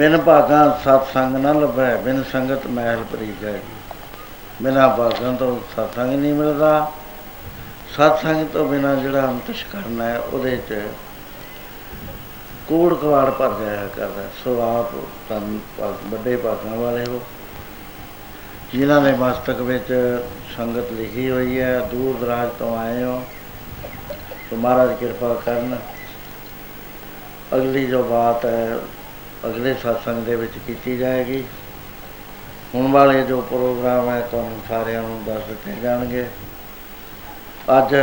[0.00, 3.60] ਬਿਨ ਭਾਗਾ ਸਤ ਸੰਗ ਨਾ ਲੱਭੈ, ਬਿਨ ਸੰਗਤ ਮਹਿਲ ਪ੍ਰੀਤ ਹੈ
[4.62, 6.92] ਬਿਨਾ ਭਾਗਾਂ ਤੋਂ ਸਤ ਸੰਗ ਨਹੀਂ ਮਿਲਦਾ।
[7.96, 10.80] ਸਤ ਸੰਗ ਤੋਂ ਬਿਨਾ ਜਿਹੜਾ ਅੰਤਿਸ਼ ਕਰਨਾ ਹੈ, ਉਹਦੇ 'ਚ
[12.68, 14.94] ਕੋੜ ਕਵਾੜ ਭਰ ਜਾਇਆ ਕਰਦਾ। ਸੋ ਆਪ
[15.28, 17.20] ਤਨ ਵੱਡੇ ਭਾਗਾਂ ਵਾਲੇ ਹੋ।
[18.72, 20.22] ਜਿਨ੍ਹਾਂ ਦੇ ਮਸਤਕ ਵਿੱਚ
[20.56, 23.24] ਸੰਗਤ ਲਿਖੀ ਹੋਈ ਹੈ, ਦੂਰ ਦਰਾਜ ਤੋਂ ਆਏ ਹੋ।
[24.50, 25.78] ਤੁਹਾਡਾ ਕਿਰਪਾ ਕਰਨ।
[27.54, 28.76] ਅਗਲੀ ਜੋ ਬਾਤ ਹੈ
[29.46, 31.44] ਅਗਲੇ satsang ਦੇ ਵਿੱਚ ਕੀਤੀ ਜਾਏਗੀ।
[32.74, 36.28] ਹੁਣ ਵਾਲੇ ਜੋ ਪ੍ਰੋਗਰਾਮ ਹੈ, ਤੁਹਾਨੂੰ ਸਾਰਿਆਂ ਨੂੰ ਦੱਸ ਦਿੱਤੇ ਜਾਣਗੇ।
[37.78, 37.94] ਅੱਜ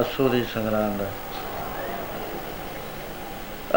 [0.00, 1.10] ਅਸੂ ਦੀ ਸੰਗਰਾਂਦ ਹੈ।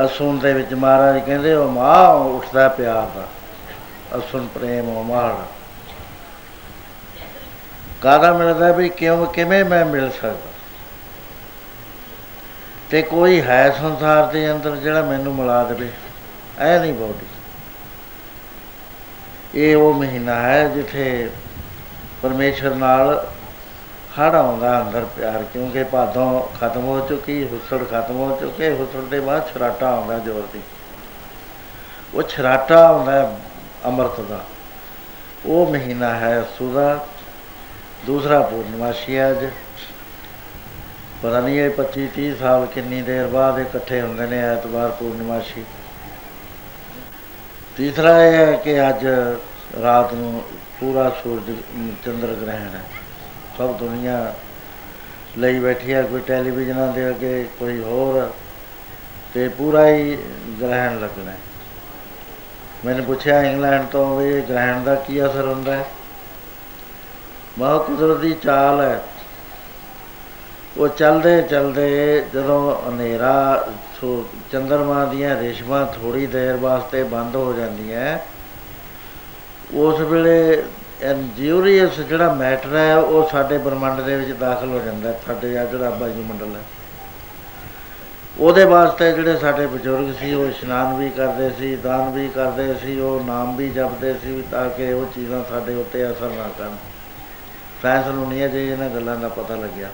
[0.05, 3.27] ਅਸੂਨ ਦੇ ਵਿੱਚ ਮਹਾਰਾਜ ਕਹਿੰਦੇ, ਉਹ ਮਾਂ ਉੱਠਦਾ ਪਿਆਰ ਦਾ।
[4.17, 5.33] ਅਸੁਨ ਪ੍ਰੇਮ ਉਹ ਮਾੜ
[8.01, 10.50] ਕਾਦਾ ਮਿਲਦਾ ਵੀ ਕਿਉਂ, ਕਿਵੇਂ ਮੈਂ ਮਿਲ ਸਕਦਾ?
[12.91, 15.89] ਤੇ ਕੋਈ ਹੈ ਸੰਸਾਰ ਦੇ ਅੰਦਰ ਜਿਹੜਾ ਮੈਨੂੰ ਮਿਲਾ ਦੇਵੇ
[16.59, 17.25] ਐ ਨਹੀਂ ਬੋਡੀ
[19.55, 21.29] ਇਹ ਉਹ ਮਹੀਨਾ ਹੈ ਜਿੱਥੇ
[22.21, 23.27] ਪਰਮੇਸ਼ਰ ਨਾਲ
[24.19, 29.19] ਹੜ ਆਉਂਦਾ ਅੰਦਰ ਪਿਆਰ, ਕਿਉਂਕਿ ਭਾਦੋਂ ਖਤਮ ਹੋ ਚੁੱਕੀ, ਹੁਸੜ ਖਤਮ ਹੋ ਚੁੱਕੇ, ਹੁਸੜ ਦੇ
[29.19, 30.59] ਬਾਅਦ ਛਰਾਟਾ ਆਉਂਦਾ ਜ਼ੋਰ ਦੀ।
[32.13, 33.37] ਉਹ ਛਰਾਟਾ ਆਉਂਦਾ
[33.85, 34.39] ਅੰਮ੍ਰਿਤ ਦਾ।
[35.45, 37.07] ਉਹ ਮਹੀਨਾ ਹੈ ਸੁਦਾ
[38.05, 39.45] ਦੂਸਰਾ ਪੂਰਨਮਾਸ਼ੀ ਹੈ ਅੱਜ।
[41.23, 45.65] ਪਤਾ ਨਹੀਂ ਇਹ 25 30 ਸਾਲ ਕਿੰਨੀ ਦੇਰ ਬਾਅਦ ਇਕੱਠੇ ਹੁੰਦੇ ਨੇ ਐਤਵਾਰ ਪੂਰਨਮਾਸ਼ੀ।
[47.77, 49.07] ਤੀਸਰਾ ਇਹ ਹੈ ਕਿ ਅੱਜ
[49.81, 50.43] ਰਾਤ ਨੂੰ
[50.79, 51.55] ਪੂਰਾ ਸੂਰਜ
[52.05, 52.81] ਚੰਦਰ ਗ੍ਰਹਿਣ ਹੈ।
[53.57, 54.33] ਸਭ ਦੁਨੀਆ
[55.37, 58.33] ਲਈ ਬੈਠੀ ਹੈ, ਕੋਈ ਟੈਲੀਵਿਜ਼ਨਾਂ ਦੇ ਅੱਗੇ, ਕੋਈ ਹੋਰ,
[59.33, 60.17] ਤੇ ਪੂਰਾ ਹੀ
[60.61, 61.37] ਗ੍ਰਹਿਣ ਲੱਗਣਾ ਹੈ।
[62.85, 65.85] ਮੈंने ਪੁੱਛਿਆ, ਇੰਗਲੈਂਡ ਤੋਂ ਵੀ ਗ੍ਰਹਿਣ ਦਾ ਕੀ ਅਸਰ ਹੁੰਦਾ ਹੈ?
[67.59, 69.01] ਮਾ ਕੁਦਰਤੀ ਚਾਲ ਹੈ।
[70.77, 73.67] ਉਹ ਚਲਦੇ ਚਲਦੇ ਜਦੋਂ ਹਨੇਰਾ
[74.51, 78.17] ਚੰਦਰਮਾ ਦੀਆਂ ਰੇਸ਼ਮਾਂ ਥੋੜੀ ਦੇਰ ਵਾਸਤੇ ਬੰਦ ਹੋ ਜਾਂਦੀਆਂ
[79.73, 80.63] ਉਸ ਵੇਲੇ
[81.01, 85.89] ਐਨਜੀਓਰੀਅਸ ਜਿਹੜਾ ਮੈਟਰ ਹੈ ਉਹ ਸਾਡੇ ਬ੍ਰਹਮੰਡ ਦੇ ਵਿੱਚ ਦਾਖਲ ਹੋ ਜਾਂਦਾ ਸਾਡੇ ਆ ਜਿਹੜਾ
[85.89, 86.61] ਵਾਯੂਮੰਡਲ ਹੈ
[88.39, 92.99] ਉਹਦੇ ਵਾਸਤੇ ਜਿਹੜੇ ਸਾਡੇ ਬਜ਼ੁਰਗ ਸੀ, ਉਹ ਇਸ਼ਨਾਨ ਵੀ ਕਰਦੇ ਸੀ, ਦਾਨ ਵੀ ਕਰਦੇ ਸੀ,
[92.99, 96.77] ਉਹ ਨਾਮ ਵੀ ਜਪਦੇ ਸੀ ਤਾਂ ਕਿ ਉਹ ਚੀਜ਼ਾਂ ਸਾਡੇ ਉੱਤੇ ਅਸਰ ਨਾ ਕਰਨ।
[97.81, 99.89] ਸਾਇੰਸ ਨੂੰ ਨਹੀਂ ਅਜੇ ਇਹਨਾਂ ਗੱਲਾਂ ਦਾ ਪਤਾ ਲੱਗਿਆ।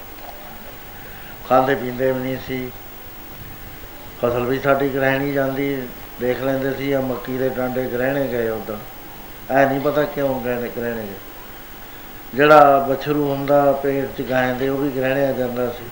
[1.49, 2.71] ਖਾਂਦੇ ਪੀਂਦੇ ਵੀ ਨਹੀਂ ਸੀ।
[4.21, 5.87] ਫਸਲ ਵੀ ਸਾਡੀ ਗ੍ਰਹਿਣੀ ਜਾਂਦੀ,
[6.19, 8.77] ਦੇਖ ਲੈਂਦੇ ਸੀ ਆ ਮੱਕੀ ਦੇ ਟਾਂਡੇ ਗ੍ਰਹਿਣੇ ਗਏ ਉਦੋਂ
[9.51, 11.15] ਐ ਨਹੀਂ ਪਤਾ ਕਿਉਂ ਗਏ ਨੇ ਗ੍ਰਹਿਣੇ ਗਏ।
[12.35, 15.83] ਜਿਹੜਾ ਬਛਰੂ ਹੁੰਦਾ, ਪੇਟ ਚ ਗਾਂ ਦੇ, ਉਹ ਵੀ ਗ੍ਰਹਿਣਿਆ ਜਾਂਦਾ ਸੀ।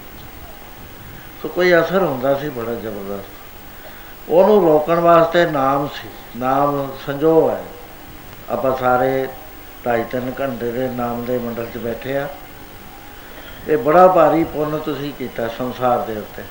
[1.42, 3.26] ਸੋ ਕੋਈ ਅਸਰ ਹੁੰਦਾ ਸੀ, ਬੜਾ ਜ਼ਬਰਦਸਤ।
[4.30, 6.08] ਉਹਨੂੰ ਰੋਕਣ ਵਾਸਤੇ ਨਾਮ ਸੀ,
[6.38, 7.64] ਨਾਮ ਸੰਜੋਗ ਹੈ।
[8.50, 9.28] ਆਪਾਂ ਸਾਰੇ
[9.86, 12.28] ਢਾਈ ਤਿੰਨ ਘੰਟੇ ਦੇ ਨਾਮ ਦੇ ਮੰਡਲ 'ਚ ਬੈਠੇ ਆ।
[13.68, 16.44] ਇਹ ਬੜਾ ਭਾਰੀ ਪੁੰਨ ਤੁਸੀਂ ਕੀਤਾ ਸੰਸਾਰ ਦੇ ਉੱਤੇ।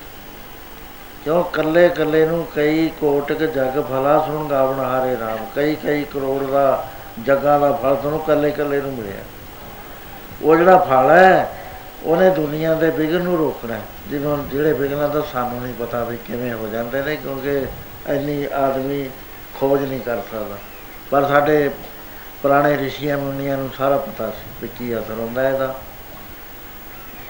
[1.24, 6.42] ਕਿਉਂ ਕੱਲੇ ਕੱਲੇ ਨੂੰ ਕਈ ਕੋਟਕ ਜਗ ਫਲਾ ਸੁਣ ਗਾਵਣ ਹਾਰੇ ਰਾਮ, ਕਈ ਕਈ ਕਰੋੜ
[6.42, 6.88] ਦਾ
[7.24, 9.22] ਜੱਗਾ ਦਾ ਫਲ ਤੁਹਾਨੂੰ ਕੱਲੇ ਕੱਲੇ ਨੂੰ ਮਿਲਿਆ।
[10.42, 11.56] ਉਹ ਜਿਹੜਾ ਫਲ ਹੈ,
[12.04, 13.78] ਉਹਨੇ ਦੁਨੀਆ ਦੇ ਵਿਗਨ ਨੂੰ ਰੋਕਣਾ
[14.08, 17.66] ਜਿਹਨੂੰ ਜਿਹੜੇ ਵਿਗਨਾਂ ਦਾ ਸਾਨੂੰ ਨਹੀਂ ਪਤਾ ਵੀ ਕਿਵੇਂ ਹੋ ਜਾਂਦੇ ਨੇ, ਕਿਉਂਕਿ
[18.08, 19.10] ਇੰਨੀ ਆਦਮੀ
[19.60, 20.56] ਖੋਜ ਨਹੀਂ ਕਰ ਸਕਦਾ।
[21.10, 21.70] ਪਰ ਸਾਡੇ
[22.42, 25.74] ਪੁਰਾਣੇ ਰਿਸ਼ੀਆਂ ਮੁਨੀਆਂ ਨੂੰ ਸਾਰਾ ਪਤਾ ਸੀ ਕਿ ਕੀ ਅਸਰ ਹੁੰਦਾ ਇਹਦਾ।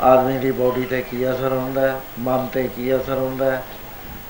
[0.00, 3.62] ਆਦਮੀ ਦੀ ਬੋਡੀ ਤੇ ਕੀ ਅਸਰ ਹੁੰਦਾ ਮਨ ਤੇ ਕੀ ਅਸਰ ਹੁੰਦਾ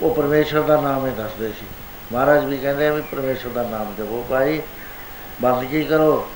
[0.03, 1.66] ਉਹ ਪਰਮੇਸ਼ਰ ਦਾ ਨਾਮ ਹੀ ਦੱਸਦੇ ਸੀ।
[2.12, 4.62] ਮਹਾਰਾਜ ਵੀ ਕਹਿੰਦੇ ਆ ਵੀ ਪਰਮੇਸ਼ਰ ਦਾ ਨਾਮ ਜਪੋ ਭਾਈ
[5.43, 6.28] ਬੰਦਗੀ ਕਰੋ?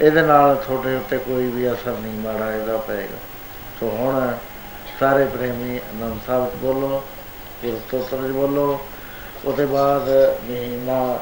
[0.00, 3.16] ਇਹਦੇ ਨਾਲ ਤੁਹਾਡੇ ਉੱਤੇ ਕੋਈ ਵੀ ਅਸਰ ਨਹੀਂ ਮਾੜਾ ਇਹਦਾ ਪਏਗਾ।
[3.80, 4.32] ਸੋ ਹੁਣ
[5.00, 7.04] ਸਾਰੇ ਪ੍ਰੇਮੀ ਅਨੰਦ ਸਾਹਿਬ ਚ ਬੋਲੋ
[7.62, 8.80] ਫਿਰ ਸਤੋਤਰ ਚ ਬੋਲੋ,
[9.44, 10.08] ਉਹਦੇ ਬਾਅਦ
[10.44, 11.18] ਮਹੀਨਾ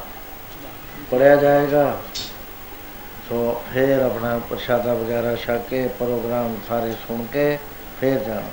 [1.11, 1.97] ਪੜਿਆ ਜਾਏਗਾ।
[3.29, 7.59] ਸੋ ਫਿਰ ਆਪਣਾ ਪ੍ਰਸ਼ਾਦਾ ਵਗੈਰਾ ਛਕ ਕੇ ਪ੍ਰੋਗਰਾਮ ਸਾਰੇ ਸੁਣ ਕੇ
[8.01, 8.49] ਫਿਰ ਜਾਣਾ।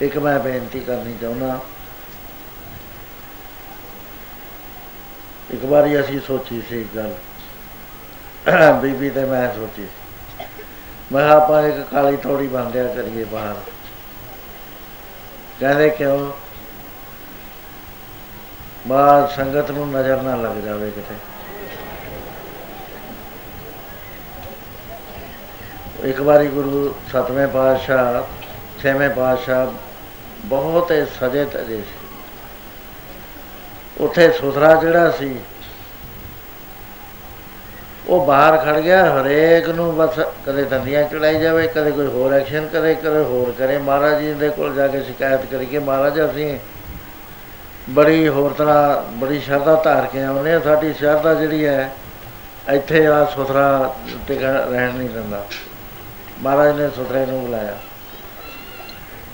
[0.00, 1.58] ਇੱਕ ਮੈਂ ਬੇਨਤੀ ਕਰਨੀ ਚਾਹੁੰਦਾ,
[5.50, 7.14] ਇੱਕ ਵਾਰੀ ਅਸੀਂ ਸੋਚੀ ਸੀ ਗੱਲ।
[8.82, 9.86] ਬੀਬੀ ਤੇ ਮੈਂ ਸੋਚੀ
[11.12, 13.60] ਮੈਂ ਕਿਹਾ, ਆਪਾਂ ਇੱਕ ਕਾਲੀ ਤੋੜੀ ਬੰਦਿਆ ਕਰੀਏ ਬਾਹਰ।
[15.60, 16.30] ਕਹਿੰਦੇ ਕਿਉਂ?
[18.88, 21.14] ਬਾਹਰ ਸੰਗਤ ਨੂੰ ਨਜ਼ਰ ਨਾ ਲੱਗ ਜਾਵੇ ਕਿਤੇ।
[26.06, 28.22] ਇੱਕ ਵਾਰੀ ਗੁਰੂ ਸਤਵੇਂ ਪਾਤਸ਼ਾਹ,
[28.82, 29.72] ਛੇਵੇਂ ਪਾਤਸ਼ਾਹ
[30.46, 32.04] ਬਹੁਤ ਸਜੇ ਤਜੇ ਸੀ।
[34.00, 35.38] ਉੱਥੇ ਸੁਥਰਾ ਜਿਹੜਾ ਸੀ,
[38.08, 42.66] ਉਹ ਬਾਹਰ ਖੜ ਗਿਆ, ਹਰੇਕ ਨੂੰ ਬਸ ਕਦੇ ਦੰਦੀਆਂ ਚੜਾਈ ਜਾਵੇ, ਕਦੇ ਕੋਈ ਹੋਰ ਐਕਸ਼ਨ
[42.66, 46.58] ਕਰੇ, ਕਦੇ ਹੋਰ ਕਰੇ। ਮਹਾਰਾਜ ਜੀ ਦੇ ਕੋਲ ਜਾ ਕੇ ਸ਼ਿਕਾਇਤ ਕਰੀਏ, ਮਹਾਰਾਜ ਅਸੀਂ
[47.90, 51.90] ਬੜੀ ਹੋਰ ਤਰ੍ਹਾਂ ਬੜੀ ਸ਼ਰਧਾ ਧਾਰ ਕੇ ਆਉਂਦੇ ਆ ਸਾਡੀ ਸ਼ਰਧਾ ਜਿਹੜੀ ਹੈ,
[52.68, 53.94] ਇੱਥੇ ਆ ਸੁਥਰਾ
[54.28, 55.44] ਟਿਕਾ ਰਹਿਣ ਨਹੀਂ ਦਿੰਦਾ।
[56.42, 57.78] ਮਹਾਰਾਜ ਨੇ ਸੁਥਰੇ ਨੂੰ ਬੁਲਾਇਆ।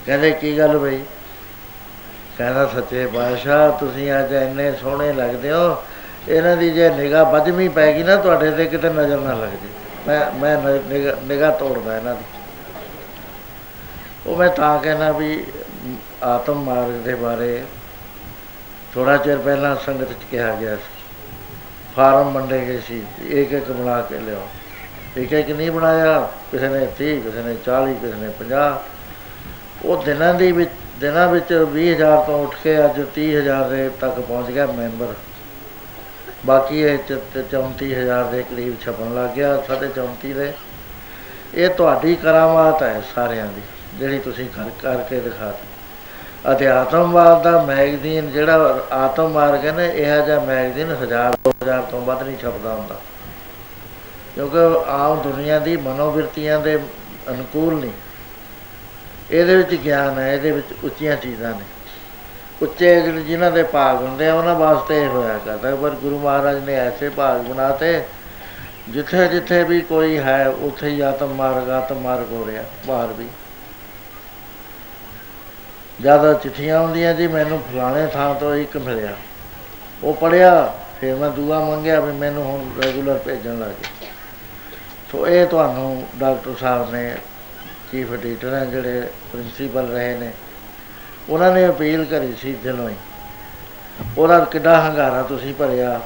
[0.06, 1.02] ਕਹਿੰਦੇ, ਕੀ ਗੱਲ ਬਈ?
[2.38, 5.84] ਕਹਿੰਦਾ, ਸੱਚੇ ਪਾਤਸ਼ਾਹ, ਤੁਸੀਂ ਅੱਜ ਇੰਨੇ ਸੋਹਣੇ ਲੱਗਦੇ ਹੋ।
[6.28, 9.68] ਇਹਨਾਂ ਦੀ ਜੇ ਨਿਗਾਹ ਵੱਜਵੀਂ ਪੈ ਗਈ ਨਾ, ਤੁਹਾਡੇ ਤੇ ਕਿਤੇ ਨਜ਼ਰ ਨਾ ਲੱਗ ਜੇ।
[10.06, 10.58] ਮੈਂ ਮੈਂ
[11.26, 12.24] ਨਿਗਾਹ ਤੋੜਦਾ ਇਹਨਾਂ ਦੀ।
[14.26, 15.46] ਉਹ ਮੈਂ ਤਾਂ ਕਹਿਣਾ ਵੀ,
[16.22, 17.64] ਆਤਮ ਮਾਰਗ ਦੇ ਬਾਰੇ
[18.94, 21.02] ਥੋੜਾ ਚਿਰ ਪਹਿਲਾਂ ਸੰਗਤ ਚ ਕਿਹਾ ਗਿਆ ਸੀ।
[21.96, 24.48] ਫਾਰਮ ਵੰਡੇ ਗਏ ਸੀ ਇੱਕ ਇੱਕ ਬਣਾ ਕੇ ਲਿਆਓ।
[25.16, 26.20] ਇੱਕ ਇੱਕ ਨਹੀਂ ਬਣਾਇਆ?
[26.50, 28.78] ਕਿਸੇ ਨੇ 30 ਕਿਸੇ ਨੇ 40 ਕਿਸੇ ਨੇ 50
[29.84, 30.70] ਉਹ ਦਿਨਾਂ ਦੀ ਵਿੱਚ,
[31.00, 35.14] ਦਿਨਾਂ ਵਿੱਚ 20000 ਤੋਂ ਉੱਠ ਕੇ ਅੱਜ 30000 ਦੇ ਤੱਕ ਪਹੁੰਚ ਗਿਆ ਮੈਂਬਰ।
[36.46, 40.52] ਬਾਕੀ ਇਹ 34000 ਦੇ ਕਰੀਬ ਛਪਣ ਲੱਗ ਗਿਆ ਸਾਡੇ 34 ਦੇ।
[41.54, 43.62] ਇਹ ਤੁਹਾਡੀ ਕਰਾਮਾਤ ਹੈ ਸਾਰਿਆਂ ਦੀ,
[43.98, 45.66] ਜਿਹੜੀ ਤੁਸੀਂ ਕਰ ਕਰਕੇ ਦਿਖਾਤੀ
[46.52, 52.22] ਅਧਿਆਤਮਵਾਦ ਦਾ ਮੈਗਜ਼ੀਨ ਜਿਹੜਾ ਆਤਮ ਮਾਰਗ ਹੈ ਨਾ, ਇਹ ਜਿਹਾ ਮੈਗਜ਼ੀਨ 1000 2000 ਤੋਂ ਵੱਧ
[52.22, 53.00] ਨਹੀਂ ਛਪਦਾ ਹੁੰਦਾ।
[54.34, 56.78] ਕਿਉਂਕਿ ਆਮ ਦੁਨੀਆ ਦੀ ਮਨੋਵਿਰਤੀਆਂ ਦੇ
[57.30, 57.92] ਅਨੁਕੂਲ ਨਹੀਂ।
[59.30, 61.64] ਇਹਦੇ ਵਿੱਚ ਗਿਆਨ ਹੈ, ਇਹਦੇ ਵਿੱਚ ਉੱਚੀਆਂ ਚੀਜ਼ਾਂ ਨੇ।
[62.62, 66.64] ਉੱਚੇ ਜਿਹੜੇ ਜਿਨ੍ਹਾਂ ਦੇ ਭਾਗ ਹੁੰਦੇ ਆ, ਉਹਨਾਂ ਵਾਸਤੇ ਇਹ ਹੋਇਆ ਕਰਦਾ। ਪਰ ਗੁਰੂ ਮਹਾਰਾਜ
[66.64, 68.04] ਨੇ ਐਸੇ ਭਾਗ ਬਣਾਤੇ,
[68.88, 73.26] ਜਿੱਥੇ ਜਿੱਥੇ ਵੀ ਕੋਈ ਹੈ, ਉੱਥੇ ਹੀ ਆਤਮ ਮਾਰਗ ਆਤਮ ਮਾਰਗ ਹੋ ਰਿਹਾ, ਬਾਹਰ ਵੀ।
[76.00, 79.16] ਜ਼ਿਆਦਾ ਚਿੱਠੀਆਂ ਆਉਂਦੀਆਂ ਜੀ, ਮੈਨੂੰ ਫਲਾਣੇ ਥਾਂ ਤੋਂ ਇੱਕ ਮਿਲਿਆ।
[80.04, 84.01] ਉਹ ਪੜਿਆ ਫਿਰ ਮੈਂ ਦੁਆ ਮੰਗਿਆ ਵੀ ਮੈਨੂੰ ਹੁਣ ਰੈਗੂਲਰ ਭੇਜਣ ਲੱਗੇ
[85.12, 87.16] ਸੋ ਇਹ ਤੁਹਾਨੂੰ ਡਾਕਟਰ ਸਾਹਿਬ ਨੇ,
[87.90, 89.00] ਚੀਫ ਐਡੀਟਰ ਹੈ ਜਿਹੜੇ
[89.32, 90.30] ਪ੍ਰਿੰਸੀਪਲ ਰਹੇ ਨੇ,
[91.28, 92.94] ਉਹਨਾਂ ਨੇ ਅਪੀਲ ਕਰੀ ਸੀ ਦਿਲੋਂ ਹੀ।
[94.18, 96.00] ਉਹਦਾ ਕਿੱਡਾ ਹੰਗਾਰਾ ਤੁਸੀਂ ਭਰਿਆ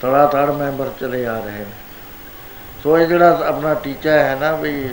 [0.00, 1.74] ਥੋੜਾ ਥੜ ਮੈਂਬਰ ਚਲੇ ਆ ਰਹੇ ਨੇ।
[2.82, 4.88] ਸੋ ਇਹ ਜਿਹੜਾ ਆਪਣਾ ਟੀਚਾ ਹੈ ਨਾ ਵੀ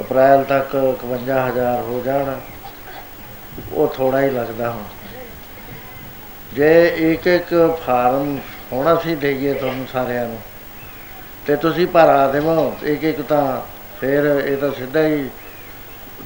[0.00, 2.34] ਅਪ੍ਰੈਲ ਤੱਕ 51000 ਹੋ ਜਾਣ,
[3.72, 4.82] ਉਹ ਥੋੜਾ ਹੀ ਲੱਗਦਾ ਹੁਣ।
[6.54, 7.54] ਜੇ ਇੱਕ ਇੱਕ
[7.86, 8.38] ਫਾਰਮ
[8.72, 10.38] ਹੁਣ ਅਸੀਂ ਦੇਈਏ ਤੁਹਾਨੂੰ ਸਾਰਿਆਂ ਨੂੰ
[11.46, 13.60] ਤੇ ਤੁਸੀਂ ਭਰਾ ਦੇਵੋ ਇੱਕ ਇੱਕ ਤਾਂ
[14.00, 15.28] ਫਿਰ ਇਹ ਤਾਂ ਸਿੱਧਾ ਹੀ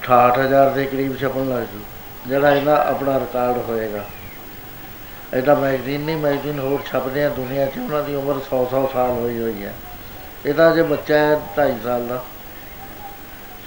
[0.04, 1.80] 68000 ਦੇ ਕਰੀਬ ਛਪਣ ਲੱਗ ਜੂ,
[2.26, 4.04] ਜਿਹੜਾ ਇਹਦਾ ਆਪਣਾ ਰਿਕਾਰਡ ਹੋਏਗਾ।
[5.34, 9.38] ਇਹਦਾ ਮੈਗਜ਼ੀਨ ਨਹੀਂ ਮੈਗਜ਼ੀਨ ਹੋਰ ਛਪਦੇ ਆ ਦੁਨੀਆ 'ਚ, ਉਹਨਾਂ ਦੀ ਉਮਰ 100-100 ਸਾਲ ਹੋਈ
[9.40, 9.74] ਹੋਈ ਹੈ
[10.46, 12.22] ਇਹਦਾ ਜੇ ਬੱਚਾ ਹੈ 2.5 ਸਾਲ ਦਾ।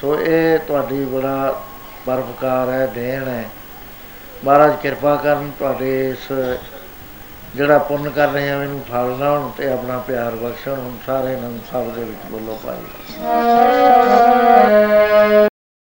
[0.02, 1.62] ਸੋ ਇਹ ਤੁਹਾਡੀ ਬੜਾ
[2.06, 3.46] ਪਰਪਕਾਰ ਹੈ, ਦੇਣ ਹੈ।
[4.44, 6.32] ਮਹਾਰਾਜ ਕਿਰਪਾ ਕਰਨ ਤੁਹਾਡੇ ਇਸ
[7.56, 11.60] ਜਿਹੜਾ ਪੁੰਨ ਕਰ ਰਹੇ ਆ, ਇਹਨੂੰ ਫਲ ਲਾਉਣ ਤੇ ਆਪਣਾ ਪਿਆਰ ਬਖਸ਼ਣ, ਹੁਣ ਸਾਰੇ ਨੰਦ
[11.72, 12.84] ਸਭ ਦੇ ਵਿੱਚ ਬੋਲੋ ਭਾਈ।